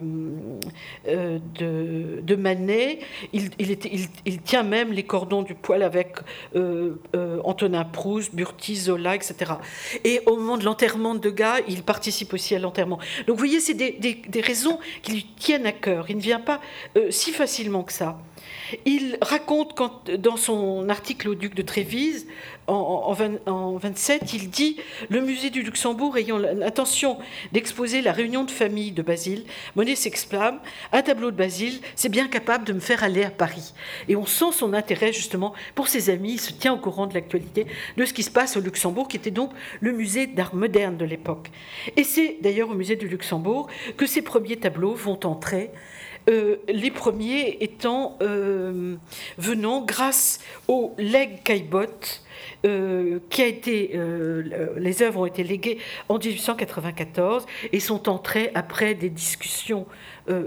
euh, 1.07 1.39
de, 1.59 2.21
de, 2.21 2.35
Manet. 2.35 2.99
Il, 3.31 3.51
il, 3.59 3.77
il, 4.25 4.41
tient 4.41 4.63
même 4.63 4.91
les 4.91 5.03
cordons 5.03 5.43
du 5.43 5.53
poil 5.53 5.83
avec 5.83 6.17
euh, 6.55 6.95
euh, 7.15 7.39
Antonin 7.43 7.83
Proust, 7.85 8.33
Burti, 8.33 8.75
Zola, 8.75 9.15
etc. 9.15 9.53
Et 10.03 10.21
au 10.25 10.37
moment 10.37 10.57
de 10.57 10.65
l'enterrement 10.65 11.15
de 11.15 11.19
Degas, 11.19 11.61
il 11.67 11.83
participe 11.83 12.33
aussi 12.33 12.55
à 12.55 12.59
l'enterrement. 12.59 12.99
Donc 13.27 13.35
vous 13.35 13.45
voyez, 13.45 13.59
c'est 13.59 13.73
des, 13.73 14.41
raisons 14.41 14.79
qui 15.01 15.11
lui 15.13 15.25
tiennent 15.37 15.65
à 15.65 15.71
cœur. 15.71 16.05
Il 16.09 16.17
ne 16.17 16.21
vient 16.21 16.39
pas 16.39 16.59
euh, 16.97 17.11
si 17.11 17.31
facilement 17.31 17.83
que 17.83 17.93
ça. 17.93 18.17
Il 18.85 19.17
raconte 19.21 19.75
quand, 19.75 20.09
dans 20.11 20.37
son 20.37 20.89
article 20.89 21.29
au 21.29 21.35
duc 21.35 21.55
de 21.55 21.61
Trévise, 21.61 22.27
en, 22.67 23.13
en, 23.45 23.75
27, 23.75 24.33
il 24.33 24.49
dit 24.49 24.77
Le 25.09 25.21
musée 25.21 25.49
du 25.49 25.63
Luxembourg 25.63 26.17
ayant 26.17 26.37
l'intention 26.37 27.17
d'exposer 27.51 28.01
la 28.01 28.13
réunion 28.13 28.45
de 28.45 28.51
famille 28.51 28.91
de 28.91 29.01
Basile, 29.01 29.43
Monet 29.75 29.95
s'exclame 29.95 30.59
Un 30.91 31.01
tableau 31.01 31.31
de 31.31 31.35
Basile, 31.35 31.79
c'est 31.95 32.09
bien 32.09 32.27
capable 32.27 32.65
de 32.65 32.73
me 32.73 32.79
faire 32.79 33.03
aller 33.03 33.23
à 33.23 33.29
Paris. 33.29 33.73
Et 34.07 34.15
on 34.15 34.25
sent 34.25 34.53
son 34.53 34.73
intérêt 34.73 35.11
justement 35.11 35.53
pour 35.75 35.87
ses 35.87 36.09
amis, 36.09 36.33
il 36.33 36.39
se 36.39 36.53
tient 36.53 36.73
au 36.73 36.77
courant 36.77 37.07
de 37.07 37.13
l'actualité 37.13 37.67
de 37.97 38.05
ce 38.05 38.13
qui 38.13 38.23
se 38.23 38.31
passe 38.31 38.55
au 38.55 38.61
Luxembourg, 38.61 39.07
qui 39.07 39.17
était 39.17 39.31
donc 39.31 39.51
le 39.81 39.91
musée 39.91 40.27
d'art 40.27 40.55
moderne 40.55 40.97
de 40.97 41.05
l'époque. 41.05 41.51
Et 41.97 42.03
c'est 42.03 42.37
d'ailleurs 42.41 42.69
au 42.69 42.75
musée 42.75 42.95
du 42.95 43.07
Luxembourg 43.07 43.67
que 43.97 44.05
ces 44.05 44.21
premiers 44.21 44.57
tableaux 44.57 44.93
vont 44.93 45.19
entrer 45.25 45.71
euh, 46.29 46.57
les 46.67 46.91
premiers 46.91 47.57
étant 47.59 48.17
euh, 48.21 48.95
venant 49.37 49.81
grâce 49.81 50.39
au 50.67 50.93
leg 50.97 51.43
Caillebotte, 51.43 52.23
euh, 52.65 53.19
qui 53.29 53.41
a 53.41 53.45
été, 53.45 53.99
les 54.77 55.01
œuvres 55.01 55.21
ont 55.21 55.25
été 55.25 55.43
léguées 55.43 55.79
en 56.09 56.17
1894 56.17 57.45
et 57.71 57.79
sont 57.79 58.09
entrées 58.09 58.51
après 58.55 58.95
des 58.95 59.09
discussions 59.09 59.85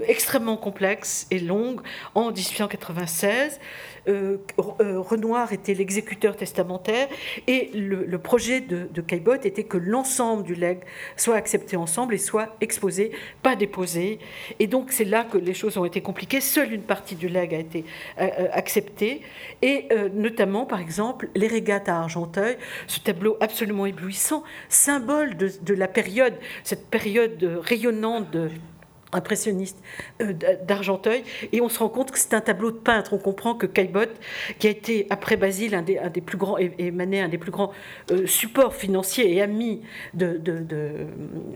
extrêmement 0.07 0.57
complexes 0.57 1.27
et 1.29 1.39
longues 1.39 1.81
en 2.15 2.31
1896. 2.31 3.59
Euh, 4.07 4.37
euh, 4.79 4.99
Renoir 4.99 5.51
était 5.51 5.73
l'exécuteur 5.73 6.35
testamentaire 6.35 7.07
et 7.47 7.71
le, 7.73 8.17
projet 8.17 8.61
de, 8.61 8.87
de 8.91 9.01
Caillebotte 9.01 9.45
était 9.45 9.63
que 9.63 9.77
l'ensemble 9.77 10.43
du 10.43 10.55
legs 10.55 10.81
soit 11.15 11.35
accepté 11.35 11.75
ensemble 11.75 12.13
et 12.13 12.17
soit 12.17 12.55
exposé, 12.61 13.11
pas 13.43 13.55
déposé. 13.55 14.19
Et 14.59 14.67
donc 14.67 14.91
c'est 14.91 15.05
là 15.05 15.23
que 15.23 15.37
les 15.37 15.53
choses 15.53 15.77
ont 15.77 15.85
été 15.85 16.01
compliquées. 16.01 16.41
Seule 16.41 16.73
une 16.73 16.83
partie 16.83 17.15
du 17.15 17.27
legs 17.27 17.53
a 17.53 17.59
été 17.59 17.85
euh, 18.19 18.47
acceptée 18.51 19.21
et 19.61 19.89
notamment 20.13 20.65
par 20.65 20.79
exemple 20.79 21.29
les 21.35 21.47
régates 21.47 21.89
à 21.89 21.97
Argenteuil, 21.97 22.57
ce 22.87 22.99
tableau 22.99 23.37
absolument 23.39 23.85
éblouissant, 23.85 24.43
symbole 24.69 25.35
de, 25.35 25.51
de 25.61 25.73
la 25.73 25.87
période, 25.87 26.33
cette 26.63 26.87
période 26.87 27.43
rayonnante 27.63 28.31
de 28.31 28.49
impressionniste 29.13 29.77
euh, 30.21 30.33
d'Argenteuil, 30.65 31.23
et 31.51 31.61
on 31.61 31.69
se 31.69 31.79
rend 31.79 31.89
compte 31.89 32.11
que 32.11 32.19
c'est 32.19 32.33
un 32.33 32.41
tableau 32.41 32.71
de 32.71 32.77
peintre. 32.77 33.13
On 33.13 33.17
comprend 33.17 33.55
que 33.55 33.65
Caillebotte, 33.65 34.15
qui 34.59 34.67
a 34.67 34.69
été, 34.69 35.07
après 35.09 35.37
Basile, 35.37 35.75
un 35.75 35.81
des, 35.81 35.97
un 35.97 36.09
des 36.09 36.21
plus 36.21 36.37
grands, 36.37 36.57
et, 36.57 36.91
Manet, 36.91 37.21
un 37.21 37.29
des 37.29 37.37
plus 37.37 37.51
grands 37.51 37.71
euh, 38.11 38.25
supports 38.27 38.75
financiers 38.75 39.33
et 39.33 39.41
amis 39.41 39.81
de, 40.13 40.37
de, 40.37 40.63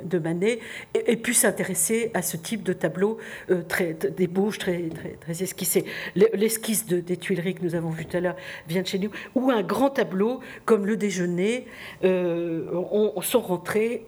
de, 0.04 0.20
Manet, 0.20 0.60
ait, 0.93 1.16
pu 1.18 1.34
s'intéresser 1.34 2.12
à 2.14 2.22
ce 2.22 2.38
type 2.38 2.64
de 2.64 2.74
tableau, 2.74 3.18
euh, 3.49 3.64
très, 3.68 3.93
des 3.93 4.28
bouches 4.28 4.60
très, 4.60 4.89
très, 4.89 5.18
très 5.20 5.43
esquissées. 5.43 5.86
L'esquisse 6.16 6.86
des 6.86 7.18
Tuileries 7.18 7.56
que 7.56 7.64
nous 7.64 7.76
avons 7.76 7.89
vu 7.89 8.06
tout 8.06 8.18
à 8.18 8.20
l'heure 8.20 8.36
vient 8.68 8.82
de 8.82 8.88
chez 8.88 8.99
nous, 8.99 9.10
ou 9.36 9.52
un 9.52 9.64
grand 9.64 9.89
tableau 9.89 10.39
comme 10.66 10.86
Le 10.86 10.95
Déjeuner, 10.95 11.66
on, 12.04 13.14
on 13.16 13.22
sont 13.22 13.41
rentrés 13.41 14.06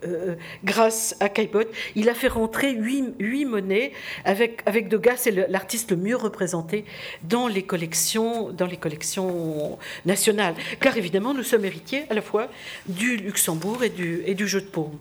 grâce 0.64 1.16
à 1.20 1.30
Caillebotte. 1.30 1.70
Il 1.96 2.10
a 2.10 2.14
fait 2.14 2.28
rentrer 2.28 2.74
huit 3.34 3.46
Monet. 3.46 3.92
Avec, 4.26 4.62
avec 4.66 4.88
Degas, 4.88 5.18
c'est 5.18 5.50
l'artiste 5.50 5.92
le 5.92 5.98
mieux 5.98 6.16
représenté 6.16 6.86
dans 7.24 7.48
les 7.48 7.64
collections, 7.64 8.52
dans 8.52 8.68
les 8.68 8.78
collections 8.78 9.78
nationales. 10.06 10.56
Car 10.80 10.96
évidemment, 10.98 11.34
nous 11.34 11.44
sommes 11.44 11.66
héritiers 11.66 12.04
à 12.10 12.14
la 12.14 12.22
fois 12.22 12.48
du 12.88 13.18
Luxembourg 13.18 13.84
et 13.84 13.90
du, 13.90 14.24
et 14.26 14.36
du 14.36 14.48
jeu 14.48 14.62
de 14.62 14.68
paume. 14.68 14.98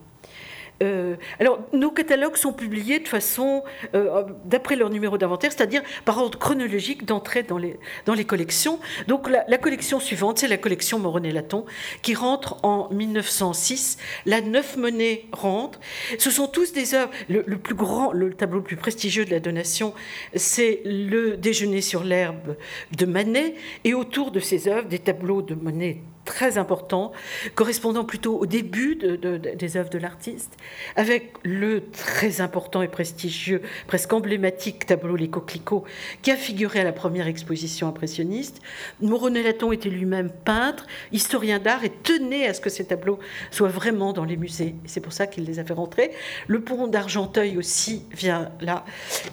Euh, 0.83 1.17
alors, 1.39 1.61
nos 1.73 1.91
catalogues 1.91 2.37
sont 2.37 2.53
publiés 2.53 2.99
de 2.99 3.09
façon, 3.09 3.63
euh, 3.95 4.25
d'après 4.45 4.77
leur 4.77 4.91
numéro 4.91 5.19
d'inventaire, 5.19 5.53
c'est-à-dire 5.53 5.83
par 6.05 6.19
ordre 6.19 6.39
chronologique 6.39 7.05
d'entrée 7.05 7.43
dans 7.43 7.59
les, 7.59 8.25
collections. 8.25 8.79
Donc, 9.09 9.29
la, 9.29 9.59
collection 9.59 10.01
suivante, 10.01 10.39
c'est 10.39 10.49
la 10.49 10.57
collection 10.57 10.99
Morenet-Laton, 10.99 11.65
qui 12.03 12.15
rentre 12.15 12.57
en 12.65 12.89
1906. 12.91 13.99
La 14.27 14.41
Neuf 14.41 14.77
Monnaie 14.77 15.27
rentre. 15.33 15.79
Ce 16.19 16.31
sont 16.31 16.49
tous 16.49 16.73
des 16.73 16.95
œuvres. 16.95 17.11
Le 17.29 18.33
tableau 18.35 18.59
le 18.59 18.65
plus 18.65 18.77
prestigieux 18.77 19.25
de 19.25 19.31
la 19.31 19.41
donation, 19.41 19.95
c'est 20.35 20.83
le 20.85 21.37
Déjeuner 21.37 21.81
sur 21.81 22.05
l'herbe 22.05 22.57
de 22.97 23.07
Manet. 23.07 23.55
Et 23.85 23.95
autour 23.95 24.31
de 24.31 24.41
ces 24.41 24.69
œuvres, 24.69 24.89
des 24.89 24.99
tableaux 24.99 25.43
de 25.43 25.55
Monet 25.55 26.03
très 26.25 26.59
important, 26.59 27.13
correspondant 27.55 28.05
plutôt 28.05 28.39
au 28.39 28.47
début 28.47 28.97
des 28.97 29.77
œuvres 29.77 29.91
de 29.91 29.99
l'artiste, 29.99 30.57
avec 30.97 31.35
le 31.43 31.83
très 31.91 32.41
important 32.41 32.83
et 32.83 32.89
prestigieux, 32.89 33.63
presque 33.87 34.13
emblématique 34.13 34.87
tableau 34.87 35.17
Les 35.17 35.29
Coquelicots, 35.29 35.85
qui 36.23 36.31
a 36.31 36.37
figuré 36.37 36.81
à 36.81 36.85
la 36.85 36.93
première 36.93 37.27
exposition 37.27 37.89
impressionniste. 37.89 38.61
Morenet-Laton 39.01 39.73
était 39.73 39.89
lui-même 39.89 40.31
peintre, 40.31 40.87
historien 41.11 41.59
d'art, 41.59 41.85
et 41.85 41.91
tenait 41.91 42.47
à 42.47 42.55
ce 42.55 42.61
que 42.61 42.71
ces 42.71 42.85
tableaux 42.85 43.19
soient 43.51 43.69
vraiment 43.69 44.13
dans 44.13 44.25
les 44.25 44.37
musées. 44.37 44.77
C'est 44.87 45.01
pour 45.01 45.13
ça 45.13 45.27
qu'il 45.27 45.45
les 45.45 45.59
a 45.59 45.65
fait 45.65 45.73
rentrer. 45.73 46.13
Le 46.47 46.61
pont 46.61 46.87
d'Argenteuil 46.87 47.59
aussi 47.59 48.05
vient 48.13 48.51
là. 48.61 48.85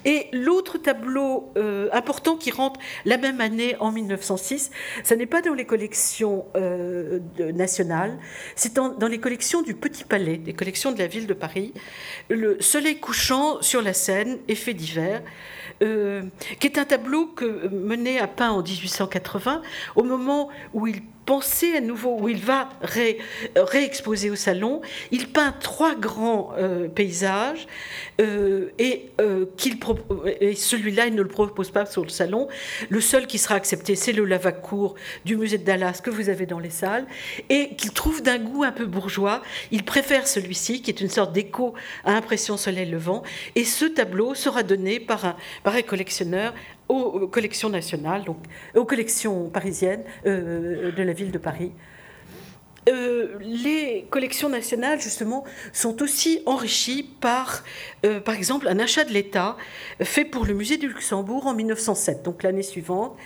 Et 0.04 0.26
l'autre 0.32 0.78
tableau 0.78 1.52
euh, 1.56 1.88
important 1.92 2.36
qui 2.36 2.50
rentre 2.50 2.80
la 3.04 3.16
même 3.16 3.40
année, 3.40 3.76
en 3.78 3.92
1906, 3.92 4.70
ça 5.04 5.14
n'est 5.14 5.26
pas 5.26 5.40
dans 5.40 5.54
les 5.54 5.66
collections... 5.66 6.46
Euh, 6.56 6.79
euh. 6.80 7.18
C'est 8.56 8.74
dans, 8.74 9.08
les 9.08 9.18
collections 9.18 9.62
du 9.62 9.74
Petit 9.74 10.04
Palais, 10.04 10.36
des 10.36 10.52
collections 10.52 10.92
de 10.92 10.98
la 10.98 11.06
ville 11.06 11.26
de 11.26 11.34
Paris. 11.34 11.72
Le 12.28 12.60
soleil 12.60 12.98
couchant 12.98 13.62
sur 13.62 13.82
la 13.82 13.92
Seine, 13.92 14.38
effet 14.48 14.74
d'hiver, 14.74 15.22
euh, 15.82 16.22
qui 16.58 16.66
est 16.66 16.78
un 16.78 16.84
tableau 16.84 17.26
que 17.26 17.68
Menet 17.68 18.18
a 18.18 18.26
peint 18.26 18.50
en 18.50 18.62
1880, 18.62 19.62
au 19.96 20.02
moment 20.02 20.48
où 20.74 20.86
il 20.86 21.02
pensait 21.30 21.76
à 21.76 21.80
nouveau, 21.80 22.18
où 22.18 22.28
il 22.28 22.38
va 22.38 22.68
réexposer 23.54 24.30
au 24.30 24.34
salon. 24.34 24.80
Il 25.12 25.28
peint 25.28 25.52
trois 25.52 25.94
grands 25.94 26.52
euh, 26.58 26.88
paysages 26.88 27.68
euh, 28.20 28.70
et, 28.80 29.10
euh, 29.20 29.46
et 30.40 30.56
celui-là, 30.56 31.06
il 31.06 31.14
ne 31.14 31.22
le 31.22 31.28
propose 31.28 31.70
pas 31.70 31.86
sur 31.86 32.02
le 32.02 32.08
salon. 32.08 32.48
Le 32.88 33.00
seul 33.00 33.28
qui 33.28 33.38
sera 33.38 33.54
accepté, 33.54 33.94
c'est 33.94 34.10
le 34.10 34.24
lavacourt 34.24 34.96
du 35.24 35.36
musée 35.36 35.58
de 35.58 35.62
Dallas 35.62 36.00
que 36.02 36.10
vous 36.10 36.30
avez 36.30 36.46
dans 36.46 36.58
les 36.58 36.68
salles 36.68 37.06
et 37.48 37.76
qu'il 37.76 37.92
trouve 37.92 38.24
d'un 38.24 38.40
goût 38.40 38.64
un 38.64 38.72
peu 38.72 38.86
bourgeois. 38.86 39.40
Il 39.70 39.84
préfère 39.84 40.26
celui-ci, 40.26 40.82
qui 40.82 40.90
est 40.90 41.00
une 41.00 41.08
sorte 41.08 41.32
d'écho 41.32 41.74
à 42.04 42.16
Impression 42.16 42.56
Soleil 42.56 42.90
Levant. 42.90 43.22
Et 43.54 43.64
ce 43.64 43.84
tableau 43.84 44.34
sera 44.34 44.64
donné 44.64 44.98
par 44.98 45.24
un, 45.24 45.36
par 45.62 45.76
un 45.76 45.82
collectionneur 45.82 46.54
aux 46.90 47.28
collections 47.28 47.68
nationales, 47.68 48.24
donc 48.24 48.38
aux 48.74 48.84
collections 48.84 49.48
parisiennes 49.48 50.02
euh, 50.26 50.92
de 50.92 51.02
la 51.02 51.12
ville 51.12 51.30
de 51.30 51.38
Paris. 51.38 51.72
euh, 52.88 53.38
les 53.40 54.06
collections 54.10 54.48
nationales, 54.48 55.00
justement, 55.00 55.44
sont 55.72 56.02
aussi 56.02 56.42
enrichies 56.46 57.04
par, 57.20 57.62
euh, 58.04 58.20
par 58.20 58.34
exemple, 58.34 58.66
un 58.68 58.78
achat 58.78 59.04
de 59.04 59.12
l'État 59.12 59.56
fait 60.02 60.24
pour 60.24 60.44
le 60.46 60.54
musée 60.54 60.78
du 60.78 60.88
Luxembourg 60.88 61.46
en 61.46 61.54
1907, 61.54 62.22
donc 62.24 62.42
l'année 62.42 62.62
suivante. 62.62 63.16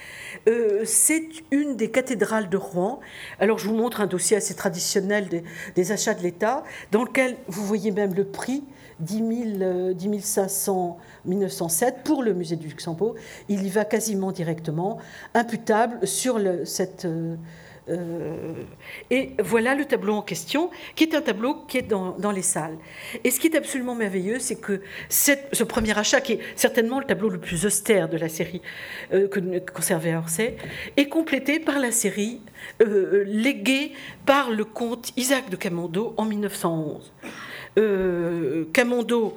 C'est 0.84 1.28
une 1.52 1.76
des 1.76 1.90
cathédrales 1.90 2.50
de 2.50 2.56
Rouen. 2.56 3.00
Alors, 3.38 3.58
je 3.58 3.68
vous 3.68 3.76
montre 3.76 4.00
un 4.00 4.06
dossier 4.06 4.36
assez 4.36 4.54
traditionnel 4.54 5.44
des 5.74 5.92
achats 5.92 6.12
de 6.12 6.22
l'État, 6.22 6.64
dans 6.90 7.04
lequel 7.04 7.36
vous 7.46 7.64
voyez 7.64 7.92
même 7.92 8.12
le 8.12 8.24
prix 8.24 8.64
10, 9.00 9.94
10 9.94 10.20
500 10.20 10.98
1907 11.24 11.96
pour 12.04 12.22
le 12.22 12.34
musée 12.34 12.56
du 12.56 12.68
Luxembourg. 12.68 13.14
Il 13.48 13.64
y 13.64 13.68
va 13.68 13.84
quasiment 13.84 14.32
directement, 14.32 14.98
imputable 15.34 16.06
sur 16.06 16.38
cette. 16.64 17.04
Euh, 17.04 17.36
euh, 17.90 18.54
et 19.10 19.32
voilà 19.38 19.74
le 19.74 19.84
tableau 19.84 20.14
en 20.14 20.22
question, 20.22 20.70
qui 20.94 21.04
est 21.04 21.14
un 21.14 21.20
tableau 21.20 21.64
qui 21.68 21.78
est 21.78 21.82
dans, 21.82 22.32
les 22.34 22.42
salles. 22.42 22.76
Et 23.24 23.30
ce 23.30 23.38
qui 23.38 23.48
est 23.48 23.56
absolument 23.56 23.94
merveilleux, 23.94 24.38
c'est 24.38 24.56
que 24.56 24.80
ce 25.08 25.64
premier 25.64 25.96
achat, 25.96 26.20
qui 26.20 26.34
est 26.34 26.40
certainement 26.56 26.98
le 26.98 27.06
tableau 27.06 27.28
le 27.28 27.38
plus 27.38 27.66
austère 27.66 28.08
de 28.08 28.16
la 28.16 28.28
série 28.28 28.62
euh, 29.12 29.28
que 29.28 29.40
conservé 29.70 30.12
à 30.12 30.18
Orsay, 30.18 30.56
est 30.96 31.08
complété 31.08 31.60
par 31.60 31.78
la 31.78 31.90
série 31.90 32.40
euh, 32.82 33.24
léguée 33.26 33.92
par 34.24 34.50
le 34.50 34.64
comte 34.64 35.12
Isaac 35.16 35.50
de 35.50 35.56
Camondo 35.56 36.14
en 36.16 36.24
1911. 36.24 37.12
Euh, 37.76 38.64
Camondo 38.72 39.34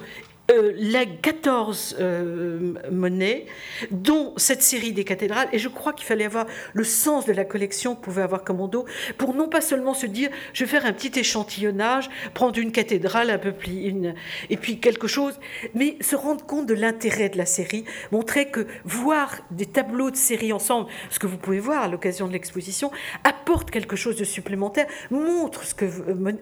euh, 0.50 0.72
les 0.76 1.06
14 1.06 1.96
euh, 2.00 2.72
monnaies, 2.90 3.44
dont 3.90 4.32
cette 4.38 4.62
série 4.62 4.92
des 4.92 5.04
cathédrales. 5.04 5.48
Et 5.52 5.58
je 5.58 5.68
crois 5.68 5.92
qu'il 5.92 6.06
fallait 6.06 6.24
avoir 6.24 6.46
le 6.72 6.84
sens 6.84 7.26
de 7.26 7.34
la 7.34 7.44
collection 7.44 7.94
que 7.94 8.00
pouvait 8.00 8.22
avoir 8.22 8.44
Commando 8.44 8.86
pour 9.18 9.34
non 9.34 9.48
pas 9.48 9.60
seulement 9.60 9.92
se 9.92 10.06
dire 10.06 10.30
je 10.54 10.64
vais 10.64 10.70
faire 10.70 10.86
un 10.86 10.94
petit 10.94 11.18
échantillonnage, 11.18 12.08
prendre 12.32 12.58
une 12.58 12.72
cathédrale 12.72 13.28
un 13.28 13.36
peu 13.36 13.52
plus, 13.52 13.88
une, 13.88 14.14
et 14.48 14.56
puis 14.56 14.80
quelque 14.80 15.06
chose, 15.06 15.38
mais 15.74 15.96
se 16.00 16.16
rendre 16.16 16.46
compte 16.46 16.66
de 16.66 16.74
l'intérêt 16.74 17.28
de 17.28 17.36
la 17.36 17.46
série, 17.46 17.84
montrer 18.10 18.48
que 18.48 18.66
voir 18.84 19.36
des 19.50 19.66
tableaux 19.66 20.10
de 20.10 20.16
série 20.16 20.54
ensemble, 20.54 20.88
ce 21.10 21.18
que 21.18 21.26
vous 21.26 21.36
pouvez 21.36 21.60
voir 21.60 21.82
à 21.82 21.88
l'occasion 21.88 22.26
de 22.26 22.32
l'exposition, 22.32 22.90
apporte 23.22 23.70
quelque 23.70 23.96
chose 23.96 24.16
de 24.16 24.24
supplémentaire, 24.24 24.86
montre 25.10 25.64
ce 25.64 25.74
que 25.74 25.84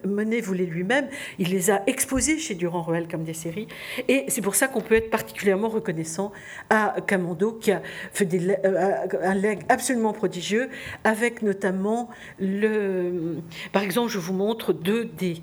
Monet 0.07 0.39
voulait 0.39 0.65
lui-même. 0.65 1.09
Il 1.39 1.49
les 1.49 1.71
a 1.71 1.83
exposés 1.87 2.37
chez 2.39 2.55
Durand-Ruel 2.55 3.09
comme 3.09 3.23
des 3.23 3.33
séries. 3.33 3.67
Et 4.07 4.25
c'est 4.27 4.41
pour 4.41 4.55
ça 4.55 4.67
qu'on 4.67 4.81
peut 4.81 4.95
être 4.95 5.09
particulièrement 5.09 5.69
reconnaissant 5.69 6.31
à 6.69 6.95
Camando, 7.05 7.53
qui 7.53 7.71
a 7.71 7.81
fait 8.11 8.27
euh, 8.33 9.07
un 9.21 9.33
leg 9.33 9.59
absolument 9.69 10.13
prodigieux, 10.13 10.69
avec 11.03 11.41
notamment 11.41 12.09
le. 12.39 13.37
Par 13.71 13.83
exemple, 13.83 14.09
je 14.09 14.19
vous 14.19 14.33
montre 14.33 14.73
deux 14.73 15.05
des 15.05 15.41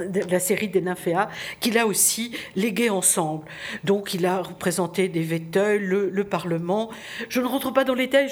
de 0.00 0.20
la 0.30 0.40
série 0.40 0.68
des 0.68 0.80
nymphéas, 0.80 1.28
qu'il 1.60 1.78
a 1.78 1.86
aussi 1.86 2.36
légué 2.56 2.90
ensemble. 2.90 3.44
Donc 3.84 4.14
il 4.14 4.26
a 4.26 4.42
représenté 4.42 5.08
des 5.08 5.22
Véteuils, 5.22 5.78
le, 5.78 6.24
Parlement. 6.24 6.90
Je 7.28 7.40
ne 7.40 7.46
rentre 7.46 7.72
pas 7.72 7.84
dans 7.84 7.94
les 7.94 8.06
détails, 8.06 8.30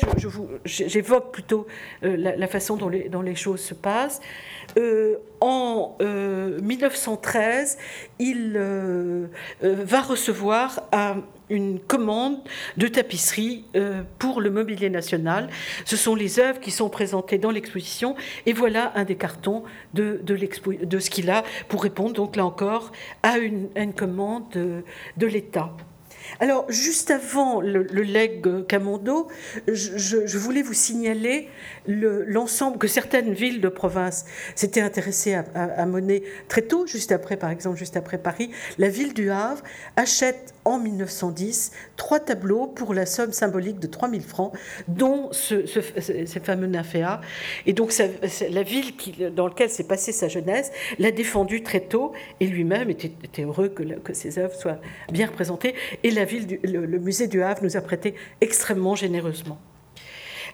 j'évoque 0.65 1.33
plutôt 1.33 1.67
euh, 2.05 2.17
la, 2.17 2.47
façon 2.49 2.77
dont 2.77 2.89
les, 2.89 3.09
dont 3.09 3.21
les, 3.21 3.35
choses 3.35 3.61
se 3.61 3.75
passent. 3.75 4.21
Euh, 4.79 5.17
en 5.43 5.97
1913, 6.01 7.77
euh, 7.77 8.17
il 8.21 8.53
euh, 8.57 9.27
va 9.61 10.01
recevoir 10.01 10.89
une 11.51 11.81
commande 11.81 12.39
de 12.77 12.87
tapisserie 12.87 13.65
pour 14.21 14.41
le 14.41 14.51
mobilier 14.51 14.89
national. 14.89 15.51
Ce 15.85 15.97
sont 15.97 16.15
les 16.15 16.39
œuvres 16.39 16.61
qui 16.61 16.71
sont 16.71 16.89
présentées 16.89 17.39
dans 17.39 17.51
l'exposition 17.51 18.15
et 18.47 18.53
voilà 18.53 18.93
un 18.95 19.05
des 19.05 19.17
cartons 19.17 19.65
de, 19.95 20.21
de, 20.23 20.99
ce 21.01 21.11
qu'il 21.11 21.29
a 21.29 21.43
pour 21.69 21.83
répondre 21.83 22.13
donc 22.13 22.37
là 22.37 22.47
encore 22.47 22.93
à 23.25 23.39
une, 23.39 23.69
commande 23.95 24.49
de 24.53 25.27
l'État. 25.27 25.75
Alors, 26.41 26.65
juste 26.71 27.11
avant 27.11 27.61
le, 27.61 27.83
leg 27.83 28.67
Camondo, 28.67 29.29
je, 29.69 30.39
voulais 30.39 30.63
vous 30.63 30.73
signaler 30.75 31.49
l'ensemble 31.87 32.79
que 32.79 32.89
certaines 32.89 33.33
villes 33.33 33.61
de 33.61 33.69
province 33.69 34.25
s'étaient 34.55 34.81
intéressées 34.81 35.35
à, 35.35 35.87
Monet 35.87 36.23
très 36.49 36.63
tôt, 36.63 36.87
juste 36.87 37.13
après, 37.13 37.37
par 37.37 37.51
exemple, 37.51 37.77
juste 37.77 37.97
après 37.97 38.19
Paris. 38.19 38.51
La 38.79 38.89
ville 38.89 39.15
du 39.15 39.31
Havre 39.31 39.63
achète 39.97 40.55
en 40.65 40.79
1910 40.79 41.73
trois 41.97 42.21
tableaux 42.21 42.67
pour 42.67 42.95
la 42.95 43.07
somme 43.07 43.33
symbolique 43.33 43.79
de 43.79 43.87
3000 43.87 44.23
francs, 44.23 44.53
dont 44.89 45.29
ce, 45.33 45.67
fameux 46.43 46.67
nymphéas. 46.67 47.21
Et 47.67 47.73
donc, 47.73 47.93
la 48.51 48.63
ville 48.63 48.93
dans 49.35 49.49
laquelle 49.49 49.71
s'est 49.71 49.85
passée 49.85 50.13
sa 50.13 50.29
jeunesse 50.29 50.71
l'a 50.99 51.11
défendu 51.11 51.63
très 51.63 51.81
tôt 51.81 52.13
et 52.41 52.47
lui-même 52.47 52.91
était, 52.91 53.13
heureux 53.43 53.69
que, 53.69 53.83
que, 53.83 54.13
ses 54.13 54.39
œuvres 54.39 54.55
soient 54.55 54.79
bien 55.11 55.27
représentées. 55.27 55.75
Et 56.03 56.11
ville, 56.25 56.59
le, 56.63 56.99
musée 56.99 57.27
du 57.27 57.43
Havre 57.43 57.63
nous 57.63 57.77
a 57.77 57.81
prêté 57.81 58.15
extrêmement 58.41 58.95
généreusement. 58.95 59.59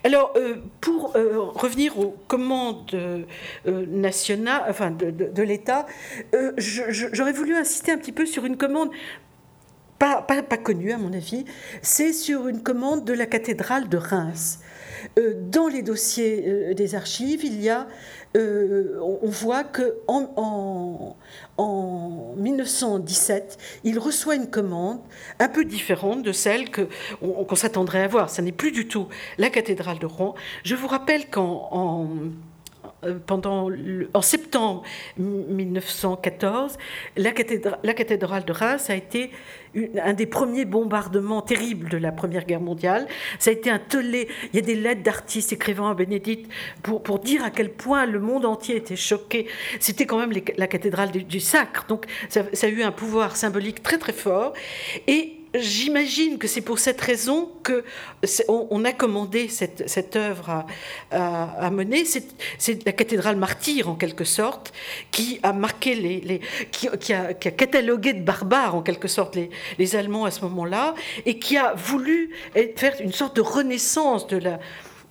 Alors, 0.05 0.33
euh, 0.37 0.57
pour 0.81 1.16
euh, 1.16 1.41
revenir 1.41 1.99
aux 1.99 2.16
commandes 2.29 2.91
euh, 2.95 3.25
nationales, 3.66 4.62
enfin 4.69 4.91
de, 4.91 5.43
l'État, 5.43 5.87
j'aurais 6.57 7.33
voulu 7.33 7.55
insister 7.57 7.93
un 7.93 7.99
petit 7.99 8.12
peu 8.12 8.27
sur 8.27 8.45
une 8.45 8.57
commande 8.57 8.91
pas, 9.99 10.23
pas, 10.23 10.43
pas 10.43 10.57
connue 10.57 10.93
à 10.93 10.99
mon 10.99 11.12
avis, 11.12 11.45
c'est 11.83 12.12
sur 12.12 12.47
une 12.47 12.62
commande 12.62 13.05
de 13.05 13.12
la 13.12 13.27
cathédrale 13.27 13.89
de 13.89 13.97
Reims. 13.97 14.61
Dans 15.17 15.69
les 15.69 15.83
dossiers 15.83 16.75
des 16.75 16.95
archives, 16.95 17.45
il 17.45 17.61
y 17.61 17.69
a 17.69 17.87
euh, 18.37 18.99
on 19.01 19.29
voit 19.29 19.65
que 19.65 19.97
en, 20.07 21.17
1917, 22.37 23.59
il 23.85 23.99
reçoit 23.99 24.37
une 24.37 24.49
commande 24.49 25.01
un 25.39 25.49
peu 25.49 25.65
différente 25.65 26.23
de 26.23 26.33
celle 26.33 26.71
qu'on 26.71 27.55
s'attendrait 27.55 28.03
à 28.03 28.09
voir. 28.09 28.31
Ce 28.31 28.43
n'est 28.43 28.53
plus 28.53 28.71
du 28.71 28.87
tout 28.87 29.09
la 29.39 29.51
cathédrale 29.51 29.99
de 29.99 30.07
Rouen. 30.07 30.35
Je 30.63 30.75
vous 30.75 30.87
rappelle 30.87 31.29
qu'en 31.31 32.21
euh, 33.05 33.19
en 34.13 34.23
septembre 34.23 34.83
1914, 35.19 36.79
la 37.17 37.33
cathédrale, 37.33 38.45
de 38.45 38.53
Reims 38.53 38.91
a 38.91 38.95
été 38.95 39.31
un 40.03 40.15
des 40.15 40.27
premiers 40.27 40.65
bombardements 40.65 41.43
terribles 41.43 41.89
de 41.91 41.99
la 41.99 42.11
Première 42.11 42.45
Guerre 42.45 42.61
mondiale. 42.61 43.07
Ça 43.39 43.51
a 43.51 43.53
été 43.53 43.71
un 43.71 43.79
tollé. 43.79 44.29
Il 44.53 44.57
y 44.57 44.59
a 44.59 44.63
des 44.63 44.75
lettres 44.75 45.03
d'artistes 45.03 45.53
écrivant 45.53 45.89
à 45.89 45.95
Bénédicte 45.95 46.51
pour, 46.83 47.03
pour 47.03 47.19
dire 47.21 47.45
à 47.45 47.51
quel 47.51 47.71
point 47.71 48.07
le 48.07 48.19
monde 48.19 48.45
entier 48.45 48.77
était 48.77 48.97
choqué. 48.97 49.47
C'était 49.79 50.07
quand 50.07 50.19
même 50.19 50.33
la 50.57 50.67
cathédrale 50.67 51.11
du, 51.11 51.23
du 51.23 51.41
Sacre, 51.41 51.87
donc 51.87 52.07
ça, 52.29 52.43
ça, 52.53 52.67
a 52.67 52.71
eu 52.71 52.83
un 52.83 52.93
pouvoir 52.93 53.37
symbolique 53.37 53.83
très 53.83 53.99
très 53.99 54.13
fort. 54.13 54.55
Et 55.07 55.38
j'imagine 55.55 56.39
que 56.39 56.47
c'est 56.47 56.61
pour 56.61 56.79
cette 56.79 57.01
raison 57.01 57.51
que 57.63 57.85
on, 58.49 58.85
a 58.85 58.93
commandé 58.93 59.49
cette, 59.49 59.89
cette 59.89 60.17
œuvre 60.17 60.65
à, 61.11 61.67
à, 61.67 61.71
mener. 61.71 62.05
C'est 62.05 62.85
la 62.85 62.93
cathédrale 62.93 63.37
martyre 63.37 63.89
en 63.89 63.95
quelque 63.95 64.25
sorte 64.25 64.73
qui 65.11 65.41
a 65.43 65.53
marqué 65.53 65.95
les, 65.95 66.21
les 66.21 66.41
qui, 66.71 66.89
a, 66.89 66.97
qui, 66.97 67.13
a, 67.13 67.35
catalogué 67.35 68.13
de 68.13 68.23
barbares 68.23 68.75
en 68.75 68.83
quelque 68.83 69.09
sorte 69.09 69.37
les, 69.37 69.51
les 69.79 69.97
Allemands 69.97 70.25
à 70.25 70.31
ce 70.31 70.43
moment-là 70.43 70.95
et 71.27 71.39
qui 71.39 71.57
a 71.57 71.75
voulu 71.75 72.31
faire 72.77 72.95
une 73.01 73.13
sorte 73.13 73.37
de 73.37 73.43
renaissance 73.43 74.27
de 74.27 74.37
la 74.37 74.59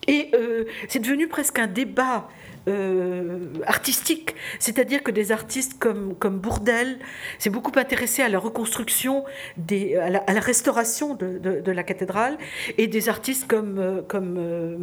et 0.08 0.30
euh, 0.34 0.66
c'est 0.88 1.00
devenu 1.00 1.28
presque 1.28 1.60
un 1.60 1.68
débat 1.68 2.30
euh, 2.68 3.40
artistique. 3.66 4.36
C'est-à-dire 4.60 5.04
que 5.04 5.12
des 5.12 5.32
artistes 5.32 5.80
comme, 5.80 6.16
comme 6.16 6.40
Bourdel 6.40 7.00
s'est 7.40 7.50
beaucoup 7.50 7.72
intéressé 7.76 8.22
à 8.22 8.30
la 8.30 8.40
reconstruction, 8.40 9.24
des, 9.58 9.96
à, 9.96 10.10
la, 10.10 10.40
restauration 10.40 11.16
de, 11.16 11.38
de, 11.38 11.72
la 11.72 11.84
cathédrale, 11.84 12.38
et 12.78 12.88
des 12.88 13.10
artistes 13.10 13.48
comme, 13.48 13.80
euh, 13.80 14.02
comme 14.02 14.36
euh, 14.38 14.78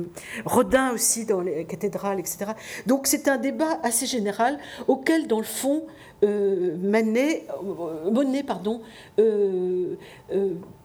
Rodin 0.45 0.93
aussi 0.93 1.27
dans 1.27 1.41
les 1.41 1.65
cathédrales, 1.65 2.21
etc. 2.21 2.53
Donc 2.87 3.07
c'est 3.07 3.29
un 3.29 3.37
débat 3.37 3.79
assez 3.83 4.07
général 4.07 4.59
auquel, 4.87 5.27
dans 5.27 5.39
le 5.39 5.45
fond, 5.45 5.87
Manet, 6.83 7.47
Monet 8.11 8.43
pardon, 8.43 8.81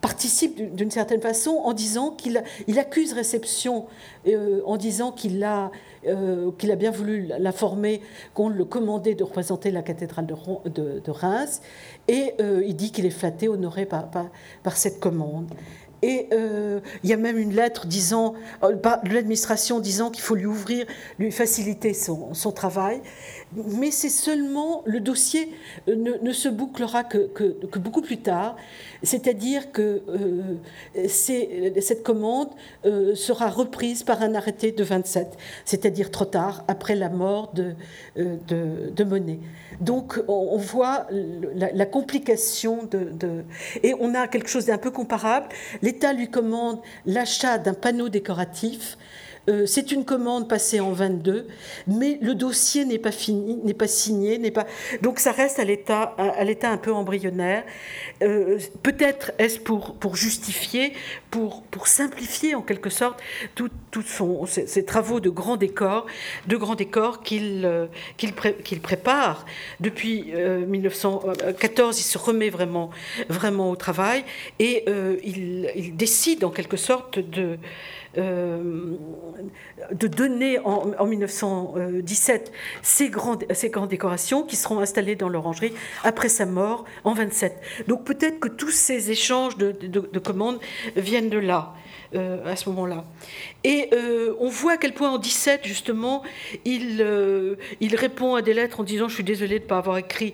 participe 0.01 0.75
d'une 0.75 0.91
certaine 0.91 1.21
façon 1.21 1.51
en 1.51 1.73
disant 1.73 2.11
qu'il 2.11 2.43
il 2.67 2.79
accuse 2.79 3.13
réception, 3.13 3.85
en 4.65 4.77
disant 4.77 5.11
qu'il 5.11 5.43
a 5.43 5.71
euh, 6.07 6.51
a 6.69 6.75
bien 6.75 6.91
voulu 6.91 7.29
l'informer 7.39 8.01
qu'on 8.33 8.49
le 8.49 8.65
commandait 8.65 9.15
de 9.15 9.23
représenter 9.23 9.71
la 9.71 9.81
cathédrale 9.81 10.25
de, 10.25 11.11
Reims. 11.11 11.61
Et 12.07 12.33
euh, 12.39 12.63
il 12.65 12.75
dit 12.75 12.91
qu'il 12.91 13.05
est 13.05 13.11
flatté, 13.11 13.47
honoré 13.47 13.85
par, 13.85 14.07
cette 14.75 14.99
commande. 14.99 15.49
Et 16.01 16.29
euh, 16.31 16.79
il 17.03 17.09
y 17.09 17.13
a 17.13 17.17
même 17.17 17.37
une 17.37 17.53
lettre 17.53 17.85
disant, 17.85 18.33
euh, 18.63 18.73
de 18.73 19.13
l'administration 19.13 19.79
disant 19.79 20.11
qu'il 20.11 20.23
faut 20.23 20.35
lui 20.35 20.45
ouvrir, 20.45 20.85
lui 21.17 21.31
faciliter 21.31 21.93
son 21.93 22.51
travail. 22.53 23.01
Mais 23.55 23.89
c'est 23.89 24.09
seulement, 24.09 24.83
le 24.85 24.99
dossier 24.99 25.51
ne, 25.87 26.21
ne 26.21 26.31
se 26.31 26.49
bouclera 26.49 27.03
que, 27.03 27.27
que, 27.27 27.79
beaucoup 27.79 28.01
plus 28.01 28.17
tard. 28.17 28.55
C'est-à-dire 29.01 29.71
que 29.71 30.03
euh, 30.07 31.79
cette 31.79 32.03
commande 32.03 32.49
euh, 32.85 33.15
sera 33.15 33.49
reprise 33.49 34.03
par 34.03 34.21
un 34.21 34.35
arrêté 34.35 34.71
de 34.71 34.83
27, 34.83 35.35
c'est-à-dire 35.65 36.11
trop 36.11 36.25
tard, 36.25 36.63
après 36.67 36.95
la 36.95 37.09
mort 37.09 37.51
de, 37.53 37.73
euh, 38.17 38.35
de, 38.47 39.03
Monet. 39.03 39.39
Donc 39.81 40.21
on, 40.27 40.57
voit 40.57 41.07
la, 41.55 41.85
complication 41.85 42.83
de, 42.83 43.43
Et 43.81 43.95
on 43.99 44.13
a 44.13 44.27
quelque 44.27 44.49
chose 44.49 44.65
d'un 44.65 44.77
peu 44.77 44.91
comparable. 44.91 45.47
L'État 45.81 46.13
lui 46.13 46.29
commande 46.29 46.79
l'achat 47.07 47.57
d'un 47.57 47.73
panneau 47.73 48.09
décoratif 48.09 48.97
euh, 49.49 49.65
c'est 49.65 49.91
une 49.91 50.05
commande 50.05 50.47
passée 50.47 50.79
en 50.79 50.91
22, 50.91 51.47
mais 51.87 52.19
le 52.21 52.35
dossier 52.35 52.85
n'est 52.85 52.99
pas 52.99 53.11
fini, 53.11 53.57
n'est 53.63 53.73
pas 53.73 53.87
signé, 53.87 54.37
n'est 54.37 54.51
pas. 54.51 54.67
Donc 55.01 55.19
ça 55.19 55.31
reste 55.31 55.59
à 55.59 55.63
l'état, 55.63 56.15
à, 56.17 56.43
l'état 56.43 56.69
un 56.69 56.77
peu 56.77 56.93
embryonnaire. 56.93 57.63
Euh, 58.21 58.59
peut-être 58.83 59.31
est-ce 59.39 59.59
pour 59.59 60.15
justifier, 60.15 60.93
pour 61.31 61.87
simplifier 61.87 62.53
en 62.53 62.61
quelque 62.61 62.89
sorte 62.89 63.19
tous 63.55 63.69
son 64.03 64.45
ces, 64.45 64.85
travaux 64.85 65.19
de 65.19 65.29
grands 65.29 65.57
décors, 65.57 66.05
de 66.47 66.55
grands 66.55 66.75
décors 66.75 67.23
qu'il 67.23 67.65
euh, 67.65 67.87
prépare 68.83 69.45
depuis 69.79 70.31
1914. 70.67 71.99
Il 71.99 72.03
se 72.03 72.17
remet 72.17 72.49
vraiment 72.49 72.91
au 73.71 73.75
travail 73.75 74.23
et 74.59 74.85
il, 75.23 75.95
décide 75.95 76.43
en 76.43 76.51
quelque 76.51 76.77
sorte 76.77 77.19
de 77.19 77.57
de 78.19 80.07
donner 80.07 80.59
en, 80.59 81.05
1917 81.05 82.51
ces 82.81 83.09
grandes, 83.09 83.45
décorations 83.89 84.43
qui 84.43 84.55
seront 84.55 84.79
installées 84.79 85.15
dans 85.15 85.29
l'orangerie 85.29 85.73
après 86.03 86.29
sa 86.29 86.45
mort 86.45 86.85
en 87.03 87.13
27. 87.13 87.85
Donc 87.87 88.03
peut-être 88.03 88.39
que 88.39 88.49
tous 88.49 88.71
ces 88.71 89.11
échanges 89.11 89.57
de, 89.57 89.71
de 89.71 90.19
commandes 90.19 90.59
viennent 90.95 91.29
de 91.29 91.39
là. 91.39 91.73
Euh, 92.15 92.51
à 92.51 92.55
ce 92.55 92.67
moment-là. 92.69 93.05
Et 93.63 93.89
euh, 93.93 94.35
on 94.39 94.49
voit 94.49 94.73
à 94.73 94.77
quel 94.77 94.93
point 94.93 95.11
en 95.11 95.17
17, 95.17 95.61
justement, 95.65 96.23
il, 96.65 97.01
euh, 97.01 97.55
il 97.79 97.95
répond 97.95 98.35
à 98.35 98.41
des 98.41 98.53
lettres 98.53 98.79
en 98.79 98.83
disant 98.83 99.07
Je 99.07 99.15
suis 99.15 99.23
désolé 99.23 99.59
de 99.59 99.63
ne 99.63 99.69
pas 99.69 99.77
avoir 99.77 99.97
écrit 99.97 100.33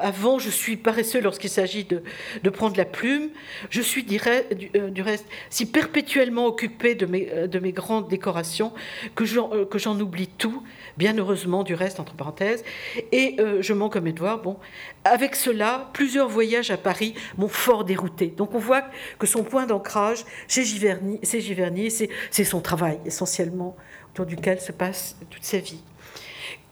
avant, 0.00 0.38
je 0.38 0.50
suis 0.50 0.76
paresseux 0.76 1.20
lorsqu'il 1.20 1.50
s'agit 1.50 1.84
de, 1.84 2.02
de, 2.42 2.50
prendre 2.50 2.76
la 2.76 2.84
plume. 2.84 3.30
Je 3.70 3.80
suis 3.80 4.04
du, 4.04 4.18
reste 4.18 5.26
si 5.50 5.66
perpétuellement 5.66 6.46
occupé 6.46 6.94
de 6.94 7.06
mes, 7.06 7.26
de 7.48 7.58
mes 7.58 7.72
grandes 7.72 8.08
décorations 8.08 8.72
que 9.14 9.24
j'en 9.24 10.00
oublie 10.00 10.28
tout, 10.28 10.62
bien 10.96 11.16
heureusement, 11.16 11.62
du 11.62 11.74
reste, 11.74 12.00
entre 12.00 12.14
parenthèses. 12.14 12.64
Et 13.12 13.36
je 13.60 13.72
à 13.96 14.00
mes 14.00 14.12
devoirs. 14.12 14.40
Bon, 14.42 14.56
avec 15.04 15.34
cela, 15.34 15.90
plusieurs 15.92 16.28
voyages 16.28 16.70
à 16.70 16.76
Paris 16.76 17.14
m'ont 17.36 17.48
fort 17.48 17.84
dérouté. 17.84 18.28
Donc 18.28 18.54
on 18.54 18.58
voit 18.58 18.84
que 19.18 19.26
son 19.26 19.42
point 19.42 19.66
d'ancrage, 19.66 20.24
c'est 20.48 20.64
Giverny, 20.64 21.90
c'est 21.90 22.44
son 22.44 22.60
travail 22.60 22.98
essentiellement, 23.04 23.76
autour 24.10 24.26
duquel 24.26 24.60
se 24.60 24.72
passe 24.72 25.16
toute 25.30 25.44
sa 25.44 25.58
vie. 25.58 25.82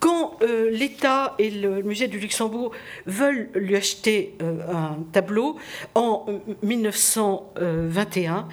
Quand 0.00 0.38
euh, 0.40 0.70
l'État 0.70 1.34
et 1.38 1.50
le 1.50 1.82
musée 1.82 2.08
du 2.08 2.18
Luxembourg 2.18 2.72
veulent 3.04 3.50
lui 3.54 3.76
acheter 3.76 4.34
euh, 4.40 4.56
un 4.72 4.96
tableau 5.12 5.56
en 5.94 6.24
1921, 6.62 8.48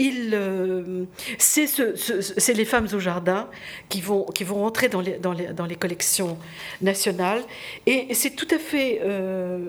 euh, 0.00 1.04
c'est 1.38 2.54
les 2.54 2.64
femmes 2.64 2.86
au 2.92 3.00
jardin 3.00 3.48
qui 3.88 4.00
vont, 4.00 4.24
qui 4.26 4.44
rentrer 4.44 4.88
dans 4.88 5.00
les, 5.00 5.18
dans 5.18 5.32
les, 5.32 5.48
dans 5.48 5.66
les 5.66 5.74
collections 5.74 6.38
nationales. 6.80 7.42
Et 7.86 8.14
c'est 8.14 8.36
tout 8.36 8.48
à 8.52 8.58
fait 8.58 9.00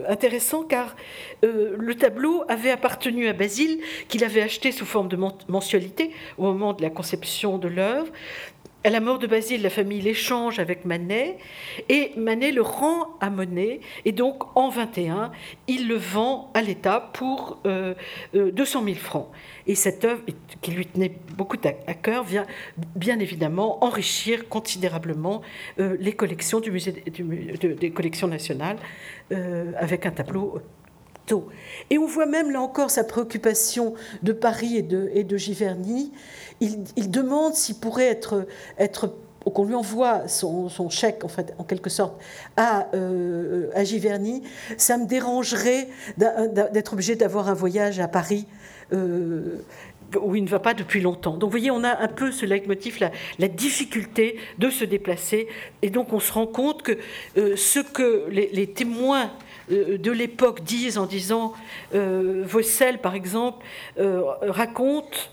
intéressant 0.07 0.61
car 0.63 0.95
le 1.41 1.95
tableau 1.95 2.43
avait 2.47 2.71
appartenu 2.71 3.27
à 3.27 3.33
Basile, 3.33 3.79
qu'il 4.07 4.23
avait 4.23 4.41
acheté 4.41 4.71
sous 4.71 4.85
forme 4.85 5.07
de 5.07 5.17
mensualité 5.47 6.11
au 6.37 6.43
moment 6.43 6.73
de 6.73 6.83
la 6.83 6.89
conception 6.91 7.57
de 7.57 7.67
l'œuvre. 7.67 8.11
À 8.85 8.91
la 8.91 8.99
mort 8.99 9.17
de 9.17 9.25
Basile, 9.25 9.63
la 9.63 9.71
famille 9.71 9.99
l'échange 9.99 10.59
avec 10.59 10.85
Manet 10.85 11.39
et 11.89 12.11
Manet 12.17 12.51
le 12.51 12.61
rend 12.61 13.17
à 13.19 13.31
Monet 13.31 13.79
et 14.05 14.11
donc 14.11 14.55
en 14.55 14.69
21, 14.69 15.31
il 15.67 15.87
le 15.87 15.95
vend 15.95 16.51
à 16.53 16.61
l'État 16.61 17.09
pour 17.13 17.57
200 17.63 17.65
euh, 17.65 17.95
000 18.35 18.77
euh, 18.85 18.93
francs. 18.93 19.27
Et 19.65 19.73
cette 19.73 20.05
œuvre, 20.05 20.21
qui 20.61 20.69
lui 20.69 20.85
tenait 20.85 21.17
beaucoup 21.35 21.57
à 21.65 21.93
cœur, 21.95 22.23
vient 22.23 22.45
bien 22.95 23.17
évidemment 23.17 23.83
enrichir 23.83 24.47
considérablement 24.49 25.41
euh, 25.79 25.97
les 25.99 26.13
collections 26.13 26.59
du 26.59 26.69
musée 26.69 26.91
des 26.91 27.89
collections 27.89 28.27
nationales 28.27 28.77
avec 29.79 30.05
un 30.05 30.11
tableau 30.11 30.61
et 31.89 31.97
on 31.97 32.05
voit 32.05 32.25
même 32.25 32.51
là 32.51 32.61
encore 32.61 32.89
sa 32.89 33.03
préoccupation 33.03 33.93
de 34.23 34.31
Paris 34.31 34.77
et 34.77 35.23
de 35.23 35.37
Giverny. 35.37 36.11
Il, 36.61 37.11
demande 37.11 37.53
s'il 37.53 37.75
pourrait 37.75 38.07
être, 38.07 38.47
être 38.77 39.13
qu'on 39.51 39.65
lui 39.65 39.75
envoie 39.75 40.27
son, 40.27 40.69
chèque, 40.89 41.23
en, 41.23 41.27
fait, 41.27 41.53
en 41.57 41.63
quelque 41.63 41.89
sorte, 41.89 42.19
à, 42.57 42.87
euh, 42.93 43.69
à 43.73 43.83
Giverny, 43.83 44.43
ça 44.77 44.97
me 44.97 45.05
dérangerait 45.05 45.87
d'être 46.17 46.93
obligé 46.93 47.15
d'avoir 47.15 47.49
un 47.49 47.53
voyage 47.53 47.99
à 47.99 48.07
Paris. 48.07 48.47
Euh, 48.93 49.63
où 50.21 50.35
il 50.35 50.43
ne 50.43 50.47
va 50.47 50.59
pas 50.59 50.75
depuis 50.75 51.01
longtemps. 51.01 51.31
Donc 51.31 51.49
vous 51.49 51.57
voyez, 51.57 51.71
on 51.71 51.83
a 51.83 51.99
un 51.99 52.07
peu 52.07 52.31
ce 52.31 52.45
leitmotiv, 52.45 52.99
la, 52.99 53.11
la 53.39 53.47
difficulté 53.47 54.37
de 54.59 54.69
se 54.69 54.85
déplacer. 54.85 55.47
Et 55.81 55.89
donc 55.89 56.13
on 56.13 56.19
se 56.19 56.31
rend 56.31 56.45
compte 56.45 56.83
que 56.83 56.97
euh, 57.37 57.55
ce 57.57 57.79
que 57.79 58.27
les, 58.29 58.49
les 58.53 58.67
témoins 58.67 59.31
de 59.67 60.11
l'époque 60.11 60.63
disent 60.63 60.99
en 60.99 61.07
disant 61.07 61.53
Vossel, 61.91 62.99
par 62.99 63.15
exemple, 63.15 63.65
raconte 64.43 65.31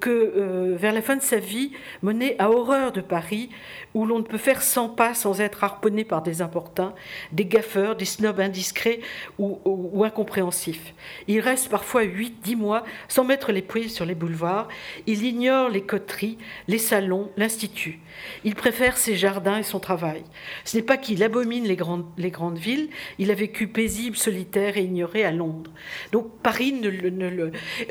que 0.00 0.10
euh, 0.10 0.76
vers 0.76 0.92
la 0.92 1.02
fin 1.02 1.16
de 1.16 1.22
sa 1.22 1.36
vie, 1.36 1.72
Monet 2.02 2.36
a 2.38 2.50
horreur 2.50 2.92
de 2.92 3.00
Paris, 3.00 3.50
où 3.94 4.04
l'on 4.04 4.18
ne 4.18 4.24
peut 4.24 4.38
faire 4.38 4.62
100 4.62 4.90
pas 4.90 5.14
sans 5.14 5.40
être 5.40 5.64
harponné 5.64 6.04
par 6.04 6.22
des 6.22 6.42
importuns, 6.42 6.94
des 7.32 7.44
gaffeurs, 7.44 7.96
des 7.96 8.04
snobs 8.04 8.40
indiscrets 8.40 9.00
ou, 9.38 10.04
incompréhensifs. 10.04 10.94
Il 11.28 11.40
reste 11.40 11.68
parfois 11.68 12.04
8-10 12.04 12.56
mois 12.56 12.84
sans 13.08 13.24
mettre 13.24 13.52
les 13.52 13.62
pieds 13.62 13.88
sur 13.88 14.04
les 14.04 14.14
boulevards. 14.14 14.68
Il 15.06 15.24
ignore 15.24 15.68
les 15.68 15.82
coteries, 15.82 16.38
les 16.68 16.78
salons, 16.78 17.30
l'institut. 17.36 18.00
Il 18.44 18.54
préfère 18.54 18.96
ses 18.96 19.16
jardins 19.16 19.58
et 19.58 19.62
son 19.62 19.80
travail. 19.80 20.22
Ce 20.64 20.76
n'est 20.76 20.82
pas 20.82 20.96
qu'il 20.96 21.22
abomine 21.22 21.64
les 21.64 21.76
grandes, 21.76 22.06
les 22.16 22.30
grandes 22.30 22.58
villes, 22.58 22.88
il 23.18 23.30
a 23.30 23.34
vécu 23.34 23.66
paisible, 23.66 24.16
solitaire 24.16 24.76
et 24.76 24.82
ignoré 24.82 25.24
à 25.24 25.32
Londres. 25.32 25.70
Donc 26.12 26.30
Paris, 26.42 26.72
ne, 26.72 27.50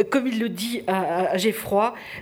comme 0.10 0.28
il 0.28 0.40
le 0.40 0.50
dit 0.50 0.82
à, 0.88 1.32
à 1.32 1.38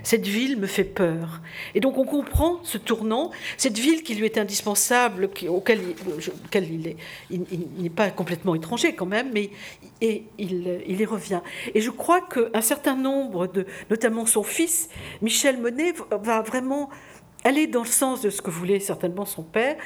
cette 0.02 0.26
ville 0.26 0.58
me 0.58 0.66
fait 0.66 0.84
peur. 0.84 1.40
Et 1.74 1.80
donc 1.80 1.98
on 1.98 2.04
comprend 2.04 2.60
ce 2.62 2.78
tournant, 2.78 3.30
cette 3.56 3.78
ville 3.78 4.02
qui 4.02 4.14
lui 4.14 4.26
est 4.26 4.38
indispensable, 4.38 5.30
auquel, 5.48 5.80
il, 6.54 6.96
il 7.30 7.68
n'est 7.78 7.90
pas 7.90 8.10
complètement 8.10 8.54
étranger 8.54 8.94
quand 8.94 9.06
même, 9.06 9.30
mais 9.32 9.50
et 10.00 10.24
il, 10.38 10.82
il 10.86 11.00
y 11.00 11.04
revient. 11.04 11.40
Et 11.74 11.80
je 11.80 11.90
crois 11.90 12.20
qu'un 12.20 12.60
certain 12.60 12.96
nombre 12.96 13.46
de, 13.46 13.66
notamment 13.90 14.26
son 14.26 14.42
fils, 14.42 14.88
Michel 15.22 15.58
Monet, 15.58 15.94
va 16.10 16.42
vraiment 16.42 16.90
aller 17.44 17.66
dans 17.66 17.82
le 17.82 17.88
sens 17.88 18.20
de 18.20 18.30
ce 18.30 18.42
que 18.42 18.50
voulait 18.50 18.80
certainement 18.80 19.24
son 19.24 19.42
père, 19.42 19.76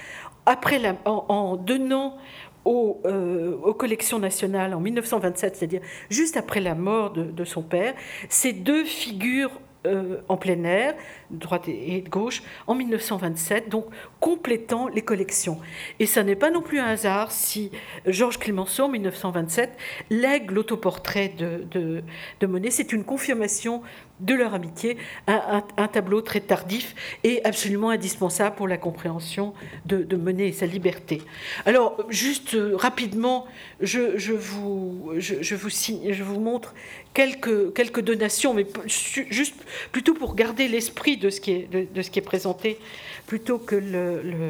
après 0.47 0.79
la, 0.79 0.97
en, 1.05 1.57
donnant 1.57 2.17
aux, 2.65 3.01
euh, 3.05 3.57
aux, 3.63 3.75
collections 3.75 4.19
nationales 4.19 4.75
en 4.75 4.81
1927, 4.81 5.57
c'est-à-dire 5.57 5.81
juste 6.11 6.37
après 6.37 6.61
la 6.61 6.75
mort 6.75 7.13
de 7.13 7.45
son 7.45 7.63
père, 7.63 7.95
ces 8.29 8.53
deux 8.53 8.85
figures 8.85 9.51
euh, 9.87 10.19
en 10.29 10.37
plein 10.37 10.63
air, 10.65 10.95
droite 11.31 11.69
et 11.69 12.03
gauche, 12.03 12.43
en 12.67 12.75
1927, 12.75 13.69
donc 13.69 13.87
complétant 14.21 14.89
les 14.89 15.03
collections. 15.03 15.59
Et 15.99 16.07
ça 16.07 16.23
n'est 16.23 16.37
pas 16.37 16.51
non 16.51 16.63
plus 16.63 16.79
un 16.79 16.87
hasard 16.87 17.33
si 17.33 17.71
Georges 18.07 18.39
Clemenceau, 18.39 18.85
en 18.85 18.89
1927, 18.89 19.71
lègue 20.11 20.51
l'autoportrait 20.51 21.33
de, 21.37 21.65
de, 21.71 22.03
de 22.41 22.47
Monet. 22.47 22.71
C'est 22.71 22.93
une 22.93 23.05
confirmation 23.05 23.83
de 24.21 24.35
leur 24.35 24.55
amitié, 24.55 24.97
un, 25.27 25.89
tableau 25.89 26.21
très 26.21 26.41
tardif 26.41 26.95
et 27.25 27.45
absolument 27.45 27.91
indispensable 27.91 28.55
pour 28.55 28.69
la 28.69 28.77
compréhension 28.77 29.53
de, 29.85 30.05
de 30.05 30.17
Monet 30.17 30.49
et 30.49 30.53
sa 30.53 30.67
liberté. 30.67 31.23
Alors, 31.67 31.97
juste 32.09 32.55
euh, 32.55 32.77
rapidement, 32.77 33.47
je, 33.81 34.33
vous, 34.33 35.13
je, 35.19 35.43
je 35.43 36.23
vous 36.23 36.41
montre 36.41 36.75
quelques, 37.15 37.73
quelques 37.75 38.01
donations, 38.01 38.55
mais 38.55 38.67
juste 38.87 39.55
plutôt 39.91 40.15
pour 40.15 40.35
garder 40.35 40.69
l'esprit 40.69 41.17
de, 41.17 41.31
ce 41.31 41.41
qui 41.41 41.53
est, 41.53 41.69
de, 41.71 42.03
ce 42.03 42.11
qui 42.11 42.19
est 42.19 42.23
présenté, 42.23 42.79
plutôt 43.27 43.59
que 43.59 43.77
le. 43.77 44.49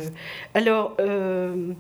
Alors, 0.54 0.96
euh, 1.00 1.72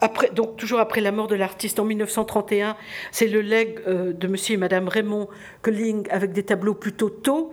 après, 0.00 0.30
donc, 0.30 0.56
toujours 0.56 0.80
après 0.80 1.00
la 1.00 1.12
mort 1.12 1.26
de 1.26 1.34
l'artiste 1.34 1.78
en 1.78 1.84
1931, 1.84 2.76
c'est 3.12 3.28
le 3.28 3.40
legs 3.40 3.80
euh, 3.86 4.12
de 4.12 4.26
monsieur 4.26 4.54
et 4.54 4.58
madame 4.58 4.88
Raymond 4.88 5.28
Colling 5.62 6.06
avec 6.10 6.32
des 6.32 6.42
tableaux 6.42 6.74
plutôt 6.74 7.10
tôt, 7.10 7.52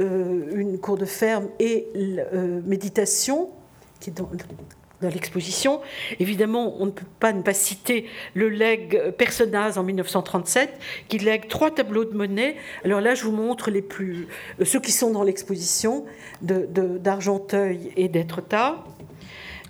euh, 0.00 0.46
une 0.54 0.78
cour 0.78 0.96
de 0.96 1.04
ferme 1.04 1.48
et 1.58 1.86
méditation, 2.64 3.50
qui 4.00 4.10
est 4.10 4.12
dans 4.14 4.30
dans 5.02 5.10
l'exposition. 5.10 5.80
Évidemment, 6.20 6.74
on 6.80 6.86
ne 6.86 6.90
peut 6.90 7.06
pas 7.20 7.32
ne 7.32 7.42
pas 7.42 7.52
citer 7.52 8.06
le 8.34 8.48
leg 8.48 9.12
Personnaz 9.18 9.78
en 9.78 9.82
1937, 9.82 10.70
qui 11.08 11.18
lègue 11.18 11.48
trois 11.48 11.70
tableaux 11.70 12.04
de 12.04 12.16
monnaie. 12.16 12.56
Alors 12.84 13.00
là, 13.00 13.14
je 13.14 13.24
vous 13.24 13.32
montre 13.32 13.70
les 13.70 13.82
plus, 13.82 14.28
euh, 14.60 14.64
ceux 14.64 14.80
qui 14.80 14.92
sont 14.92 15.10
dans 15.10 15.22
l'exposition 15.22 16.04
d'Argenteuil 16.40 17.78
de, 17.78 18.00
et 18.00 18.08
d'Etretat. 18.08 18.84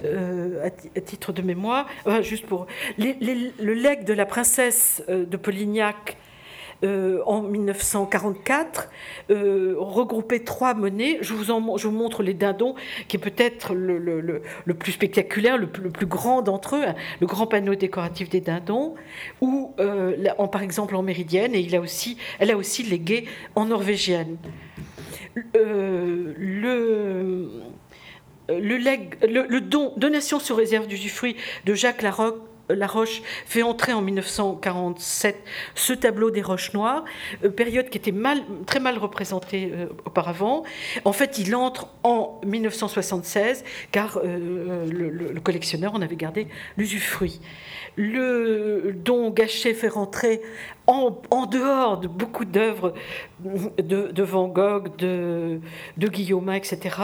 Euh, 0.04 0.66
à, 0.96 1.00
titre 1.00 1.32
de 1.32 1.42
mémoire, 1.42 1.86
juste 2.22 2.46
pour 2.46 2.66
le 2.98 3.74
legs 3.74 4.04
de 4.04 4.12
la 4.12 4.26
princesse 4.26 5.00
euh, 5.08 5.24
de 5.24 5.36
Polignac 5.36 6.16
euh, 6.84 7.20
en 7.26 7.42
1944, 7.42 8.90
euh, 9.30 9.74
regroupait 9.78 10.40
trois 10.40 10.74
monnaies. 10.74 11.18
Je 11.20 11.32
vous, 11.32 11.90
montre 11.90 12.22
les 12.22 12.34
dindons, 12.34 12.74
qui 13.06 13.16
est 13.16 13.20
peut-être 13.20 13.74
le, 13.74 14.42
plus 14.78 14.92
spectaculaire, 14.92 15.58
le, 15.58 15.68
plus 15.68 16.06
grand 16.06 16.42
d'entre 16.42 16.76
eux, 16.76 16.84
hein, 16.84 16.94
le 17.20 17.26
grand 17.26 17.46
panneau 17.46 17.74
décoratif 17.74 18.28
des 18.28 18.40
dindons, 18.40 18.94
ou 19.40 19.74
euh, 19.78 20.16
par 20.50 20.62
exemple 20.62 20.96
en 20.96 21.02
méridienne, 21.02 21.54
et 21.54 21.60
il 21.60 21.76
a 21.76 21.80
aussi, 21.80 22.16
elle 22.38 22.50
a 22.50 22.56
aussi 22.56 22.82
légué 22.82 23.26
en 23.54 23.66
norvégienne. 23.66 24.38
le, 25.54 26.36
le, 28.48 29.60
don, 29.60 29.92
donation 29.96 30.40
sur 30.40 30.56
réserve 30.56 30.88
d'usufruit 30.88 31.36
de 31.64 31.74
Jacques 31.74 32.02
Larocque 32.02 32.42
la 32.68 32.86
Roche 32.86 33.22
fait 33.46 33.62
entrer 33.62 33.92
en 33.92 34.02
1947 34.02 35.36
ce 35.74 35.92
tableau 35.92 36.30
des 36.30 36.42
Roches 36.42 36.72
Noires, 36.72 37.04
euh, 37.44 37.50
période 37.50 37.88
qui 37.88 37.98
était 37.98 38.14
très 38.66 38.80
mal 38.80 38.98
représentée 38.98 39.70
euh, 39.72 39.86
auparavant. 40.04 40.64
En 41.04 41.12
fait, 41.12 41.38
il 41.38 41.54
entre 41.54 41.88
en 42.02 42.40
1976 42.44 43.64
car 43.90 44.18
euh, 44.24 44.86
le, 44.86 45.40
collectionneur 45.40 45.94
en 45.94 46.02
avait 46.02 46.16
gardé 46.16 46.46
l'usufruit. 46.76 47.40
Le 47.96 48.92
don 48.94 49.30
Gachet 49.30 49.74
fait 49.74 49.88
rentrer 49.88 50.40
en, 50.86 51.10
dehors 51.46 51.98
de 51.98 52.08
beaucoup 52.08 52.44
d'œuvres 52.44 52.94
de, 53.40 54.22
Van 54.22 54.48
Gogh, 54.48 54.96
de, 54.96 55.60
de 55.96 56.08
Guillaume, 56.08 56.50
etc., 56.50 56.96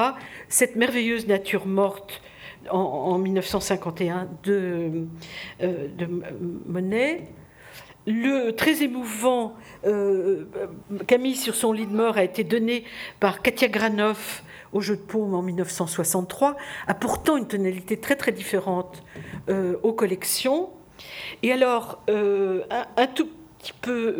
cette 0.48 0.76
merveilleuse 0.76 1.26
nature 1.26 1.66
morte 1.66 2.22
en, 2.70 3.18
1951 3.18 4.28
de, 4.43 5.06
euh, 5.62 5.89
de 5.97 6.09
Monet. 6.66 7.28
Le 8.06 8.52
très 8.52 8.82
émouvant 8.82 9.55
euh, 9.85 10.47
Camille 11.06 11.36
sur 11.36 11.55
son 11.55 11.72
lit 11.72 11.86
de 11.86 11.94
mort 11.94 12.16
a 12.16 12.24
été 12.24 12.43
donné 12.43 12.85
par 13.20 13.43
Katia 13.43 13.68
Granoff 13.68 14.43
au 14.72 14.80
Jeu 14.80 14.97
de 14.97 15.02
Paume 15.02 15.35
en 15.35 15.43
1963, 15.43 16.56
a 16.86 16.94
pourtant 16.94 17.36
une 17.36 17.47
tonalité 17.47 17.98
très 17.98 18.16
très 18.16 18.32
différente 18.32 19.02
euh, 19.48 19.76
aux 19.82 19.93
collections. 19.93 20.70
Et 21.43 21.52
alors, 21.52 22.02
un, 22.09 23.06
tout 23.06 23.28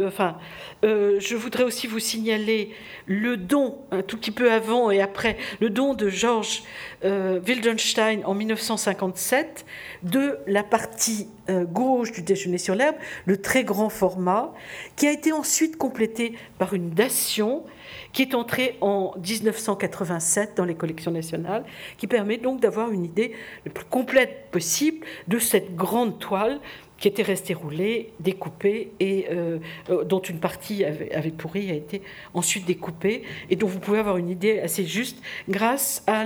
enfin, 0.07 0.37
euh, 0.85 1.19
je 1.21 1.37
voudrais 1.37 1.65
aussi 1.65 1.87
vous 1.87 1.99
signaler 1.99 2.75
le 3.07 3.37
don, 3.37 3.79
un 3.91 4.03
tout 4.03 4.17
petit 4.17 4.31
peu 4.31 4.53
avant 4.53 4.91
et 4.91 5.01
après, 5.01 5.37
le 5.61 5.71
don 5.71 5.95
de 5.95 6.09
Georges 6.09 6.63
euh, 7.05 7.41
Wildenstein 7.47 8.23
en 8.25 8.35
1957 8.35 9.65
de 10.03 10.39
la 10.47 10.63
partie 10.63 11.29
euh, 11.51 11.65
gauche 11.65 12.13
du 12.13 12.23
déjeuner 12.23 12.59
sur 12.59 12.75
l'herbe, 12.75 12.97
le 13.27 13.41
très 13.41 13.65
grand 13.65 13.89
format, 13.89 14.53
qui 14.97 15.07
a 15.07 15.13
été 15.13 15.33
ensuite 15.33 15.77
complété 15.77 16.35
par 16.59 16.75
une 16.75 16.91
dation 16.91 17.65
qui 18.13 18.23
est 18.23 18.35
entrée 18.35 18.77
en 18.81 19.15
1987 19.17 20.57
dans 20.57 20.65
les 20.65 20.75
collections 20.75 21.11
nationales, 21.11 21.65
qui 21.97 22.07
permet 22.07 22.37
donc 22.37 22.61
d'avoir 22.61 22.91
une 22.91 23.05
idée 23.05 23.33
le 23.65 23.71
plus 23.71 23.85
complète 23.85 24.51
possible 24.51 25.07
de 25.29 25.39
cette 25.39 25.75
grande 25.75 26.19
toile 26.19 26.61
qui 26.99 27.09
était 27.09 27.23
restée 27.23 27.55
roulée, 27.55 28.13
découpée, 28.21 28.93
et 29.01 29.27
euh, 29.31 29.59
euh, 29.91 30.05
dont 30.05 30.21
une 30.21 30.41
partie 30.41 30.85
avait, 30.85 31.31
pourri, 31.31 31.71
a 31.71 31.75
été 31.75 32.03
ensuite 32.35 32.67
découpée, 32.67 33.23
et 33.51 33.57
dont 33.57 33.69
vous 33.69 33.79
pouvez 33.79 33.99
avoir 33.99 34.17
une 34.17 34.31
idée 34.31 34.61
assez 34.61 34.85
juste 34.85 35.23
grâce 35.49 36.03
à 36.07 36.25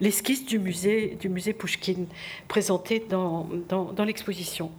l'esquisse 0.00 0.46
du 0.46 0.58
musée, 0.58 1.16
du 1.20 1.28
musée 1.28 1.52
Pouchkine 1.52 2.06
présentée 2.48 3.04
dans, 3.08 3.48
dans 3.68 4.04
l'exposition. 4.04 4.72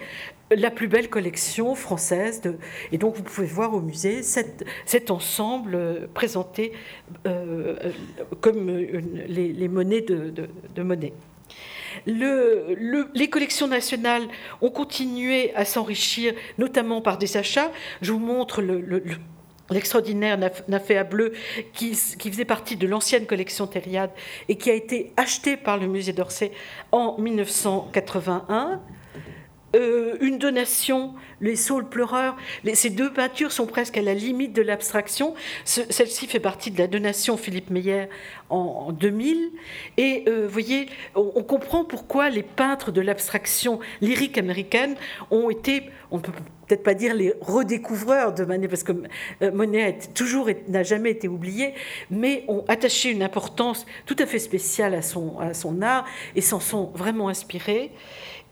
la 0.56 0.72
plus 0.72 0.88
belle 0.88 1.10
collection 1.10 1.76
française. 1.76 2.41
Et 2.91 2.98
donc 2.98 3.15
vous 3.15 3.23
pouvez 3.23 3.48
voir 3.48 3.73
au 3.73 3.82
musée 3.82 4.22
cet 4.23 5.11
ensemble 5.11 5.76
euh, 5.76 6.07
présenté 6.14 6.73
euh, 7.26 7.76
comme 8.41 8.69
les, 8.69 9.68
monnaies 9.68 10.02
de, 10.02 10.30
de, 10.30 11.11
les 12.06 13.30
collections 13.30 13.68
nationales 13.68 14.28
ont 14.61 14.69
continué 14.69 15.53
à 15.56 15.65
s'enrichir, 15.65 16.34
notamment 16.57 17.02
par 17.02 17.18
des 17.18 17.38
achats. 17.38 17.72
Je 18.02 18.11
vous 18.11 18.19
montre 18.19 18.61
le, 18.61 19.03
l'extraordinaire 19.69 20.38
Naféa 20.68 21.03
Bleu, 21.03 21.34
qui, 21.73 21.95
faisait 21.95 22.45
partie 22.45 22.76
de 22.76 22.88
l'ancienne 22.88 23.26
collection 23.26 23.68
Thériade 23.68 24.11
et 24.49 24.56
qui 24.56 24.69
a 24.69 24.73
été 24.73 25.11
acheté 25.18 25.57
par 25.57 25.78
le 25.78 25.88
musée 25.88 26.14
d'Orsay 26.14 26.52
en 26.91 27.18
1981. 27.18 28.82
Euh, 29.76 30.18
une 30.19 30.38
donation, 30.38 31.14
les 31.39 31.56
saules 31.56 31.88
pleureurs. 31.88 32.35
ces 32.73 32.89
deux 32.89 33.11
peintures 33.11 33.52
sont 33.52 33.65
presque 33.65 33.98
à 33.98 34.02
la 34.02 34.14
limite 34.14 34.53
de 34.53 34.61
l'abstraction. 34.61 35.34
Celle-ci 35.64 36.27
fait 36.27 36.39
partie 36.39 36.72
de 36.72 36.77
la 36.77 36.88
donation 36.88 37.38
Philippe 37.38 37.69
Meyer 37.69 38.07
en, 38.49 38.91
2000. 38.91 39.52
Et 39.98 40.23
vous 40.26 40.31
euh, 40.31 40.48
voyez, 40.48 40.88
on, 41.15 41.43
comprend 41.43 41.85
pourquoi 41.85 42.30
les 42.30 42.43
peintres 42.43 42.91
de 42.91 43.02
l'abstraction 43.02 43.80
lyrique 44.02 44.38
américaine 44.38 44.95
ont 45.31 45.49
été, 45.49 45.89
on 46.11 46.18
ne 46.18 46.22
peut 46.22 46.34
peut-être 46.68 46.84
pas 46.84 46.93
dire 46.93 47.14
les 47.14 47.34
redécouvreurs 47.41 48.34
de 48.34 48.45
Monet, 48.45 48.68
parce 48.68 48.84
que 48.84 48.93
euh, 49.41 49.52
Monet 49.52 49.99
toujours 50.14 50.49
n'a 50.68 50.84
jamais 50.84 51.11
été 51.11 51.27
oublié, 51.27 51.73
mais 52.10 52.43
ont 52.48 52.64
attaché 52.68 53.10
une 53.10 53.23
importance 53.23 53.85
tout 54.06 54.15
à 54.19 54.26
fait 54.26 54.39
spéciale 54.39 54.95
à 54.95 55.02
son 55.02 55.81
art 55.81 56.06
et 56.35 56.41
s'en 56.41 56.60
sont 56.60 56.91
vraiment 56.93 57.30
inspirés 57.30 57.91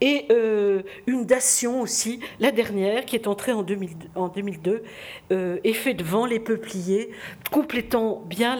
et 0.02 0.26
euh, 0.32 0.82
une 1.08 1.26
dation 1.26 1.82
aussi, 1.82 2.20
la 2.40 2.52
dernière, 2.52 3.06
qui 3.06 3.16
est 3.16 3.28
entrée 3.28 3.52
en, 3.52 3.64
2002, 3.64 4.84
euh, 5.32 5.58
faite 5.74 5.98
devant 5.98 6.26
les 6.26 6.40
peupliers, 6.40 7.12
complétant 7.52 8.24
bien 8.28 8.58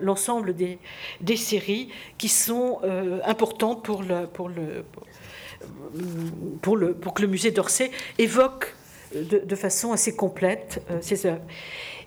l'ensemble 0.00 0.54
des, 0.54 0.78
séries 1.36 1.88
qui 2.18 2.28
sont 2.28 2.80
euh, 2.84 3.20
importantes 3.24 3.84
pour, 3.84 4.02
le, 4.02 4.26
pour, 4.26 4.48
le, 6.76 6.94
pour 6.94 7.14
que 7.14 7.22
le 7.22 7.28
musée 7.28 7.50
d'Orsay 7.50 7.90
évoque 8.18 8.74
de, 9.14 9.56
façon 9.56 9.92
assez 9.92 10.16
complète 10.16 10.82
ces 11.02 11.26
œuvres. 11.26 11.42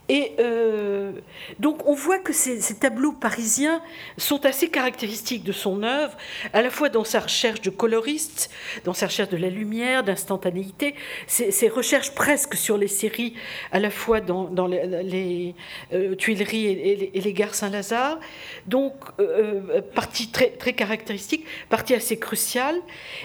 Et 0.08 0.34
euh, 0.40 1.14
donc 1.60 1.88
on 1.88 1.96
voit 1.96 2.20
que 2.20 2.32
ces, 2.32 2.60
tableaux 2.76 3.12
parisiens 3.12 3.82
sont 4.18 4.46
assez 4.46 4.70
caractéristiques 4.70 5.44
de 5.44 5.52
son 5.52 5.82
œuvre, 5.82 6.16
à 6.54 6.62
la 6.62 6.70
fois 6.70 6.90
dans 6.90 7.04
sa 7.04 7.22
recherche 7.22 7.62
de 7.62 7.72
coloriste, 7.72 8.52
dans 8.84 8.94
sa 8.94 9.08
recherche 9.08 9.30
de 9.30 9.38
la 9.38 9.50
lumière, 9.50 10.04
d'instantanéité, 10.04 10.94
ses, 11.28 11.70
recherches 11.70 12.12
presque 12.14 12.56
sur 12.56 12.78
les 12.78 12.88
séries, 12.88 13.34
à 13.72 13.80
la 13.80 13.90
fois 13.90 14.22
dans, 14.22 14.68
les, 14.68 15.56
euh, 15.94 16.14
Tuileries 16.16 16.68
et, 16.68 17.20
les, 17.20 17.34
gares 17.34 17.56
Saint-Lazare. 17.56 18.20
Donc 18.68 18.94
euh, 19.20 19.82
partie 19.82 20.30
très, 20.30 20.74
caractéristique, 20.74 21.46
partie 21.70 21.96
assez 21.96 22.20
cruciale. 22.20 22.80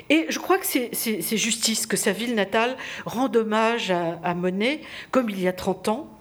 Et 0.08 0.26
je 0.30 0.38
crois 0.38 0.56
que 0.56 0.66
c'est 0.66 1.36
justice 1.36 1.86
que 1.86 1.98
sa 1.98 2.12
ville 2.12 2.34
natale 2.34 2.76
rend 3.04 3.30
hommage 3.34 3.90
à 3.90 4.34
Monet, 4.34 4.80
comme 5.10 5.28
il 5.28 5.40
y 5.40 5.46
a 5.46 5.52
30 5.52 5.88
ans. 5.88 6.19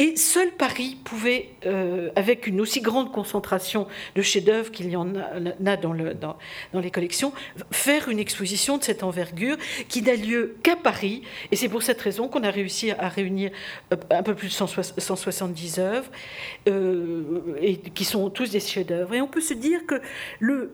Et 0.00 0.16
seul 0.16 0.50
Paris 0.52 0.96
pouvait, 1.04 1.50
euh, 1.66 2.08
avec 2.16 2.46
une 2.46 2.62
aussi 2.62 2.80
grande 2.80 3.12
concentration 3.12 3.86
de 4.16 4.22
chefs-d'œuvre 4.22 4.70
qu'il 4.70 4.88
y 4.88 4.96
en 4.96 5.14
a, 5.14 5.76
dans, 5.76 5.92
le, 5.92 6.14
dans, 6.14 6.38
dans, 6.72 6.80
les 6.80 6.90
collections, 6.90 7.34
faire 7.70 8.08
une 8.08 8.18
exposition 8.18 8.78
de 8.78 8.82
cette 8.82 9.02
envergure 9.02 9.58
qui 9.90 10.00
n'a 10.00 10.14
lieu 10.14 10.56
qu'à 10.62 10.74
Paris. 10.74 11.20
Et 11.52 11.56
c'est 11.56 11.68
pour 11.68 11.82
cette 11.82 12.00
raison 12.00 12.28
qu'on 12.28 12.44
a 12.44 12.50
réussi 12.50 12.92
à 12.92 13.10
réunir 13.10 13.50
euh, 13.92 13.96
un 14.08 14.22
peu 14.22 14.34
plus 14.34 14.48
de 14.48 14.52
170 14.54 15.78
œuvres, 15.80 16.10
euh, 16.66 17.42
qui 17.94 18.06
sont 18.06 18.30
tous 18.30 18.52
des 18.52 18.60
chefs-d'œuvre. 18.60 19.12
Et 19.12 19.20
on 19.20 19.28
peut 19.28 19.42
se 19.42 19.52
dire 19.52 19.84
que 19.84 20.00
le, 20.38 20.70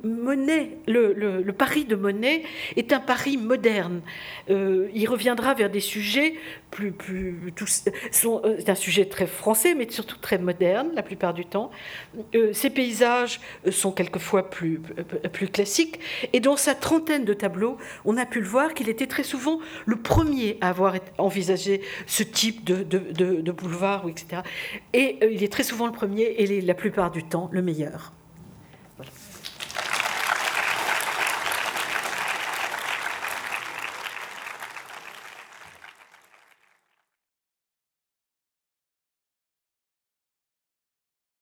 Paris 1.59 1.85
de 1.85 1.97
Monet 1.97 2.45
est 2.77 2.93
un 2.93 3.01
Paris 3.01 3.39
moderne. 3.39 4.03
il 4.49 5.09
reviendra 5.09 5.55
vers 5.55 5.69
des 5.69 5.81
sujets 5.81 6.35
plus, 6.71 6.93
c'est 8.11 8.69
un 8.69 8.75
sujet 8.75 9.07
français, 9.25 9.75
mais 9.75 9.91
surtout 9.91 10.19
très 10.19 10.37
moderne 10.37 10.91
la 10.95 11.03
plupart 11.03 11.33
du 11.33 11.47
temps. 11.47 11.71
Euh, 12.35 12.53
ces 12.53 12.69
paysages 12.69 13.41
euh, 13.67 13.71
sont 13.71 13.93
quelquefois 13.93 14.51
plus, 14.51 14.83
euh, 14.99 15.29
plus 15.29 15.49
classiques. 15.49 15.99
Et 16.35 16.41
dans 16.41 16.57
sa 16.57 16.75
trentaine 16.75 17.25
de 17.25 17.33
tableaux, 17.33 17.79
on 18.05 18.19
a 18.19 18.27
pu 18.27 18.41
le 18.41 18.47
voir 18.47 18.75
qu'il 18.75 18.91
était 18.91 19.07
très 19.07 19.23
souvent 19.23 19.61
le 19.87 19.97
premier 19.97 20.59
à 20.61 20.69
avoir 20.69 20.95
envisagé 21.17 21.81
ce 22.07 22.23
type 22.23 22.65
de, 22.65 22.83
de, 22.83 23.41
de, 23.41 23.53
boulevard, 23.53 24.07
etc. 24.09 24.43
Et 24.93 25.19
il 25.31 25.43
est 25.43 25.53
très 25.53 25.63
souvent 25.63 25.87
le 25.87 25.93
premier 25.93 26.25
et 26.25 26.61
la 26.61 26.75
plupart 26.75 27.11
du 27.11 27.25
temps 27.25 27.49
le 27.53 27.63
meilleur. 27.63 28.13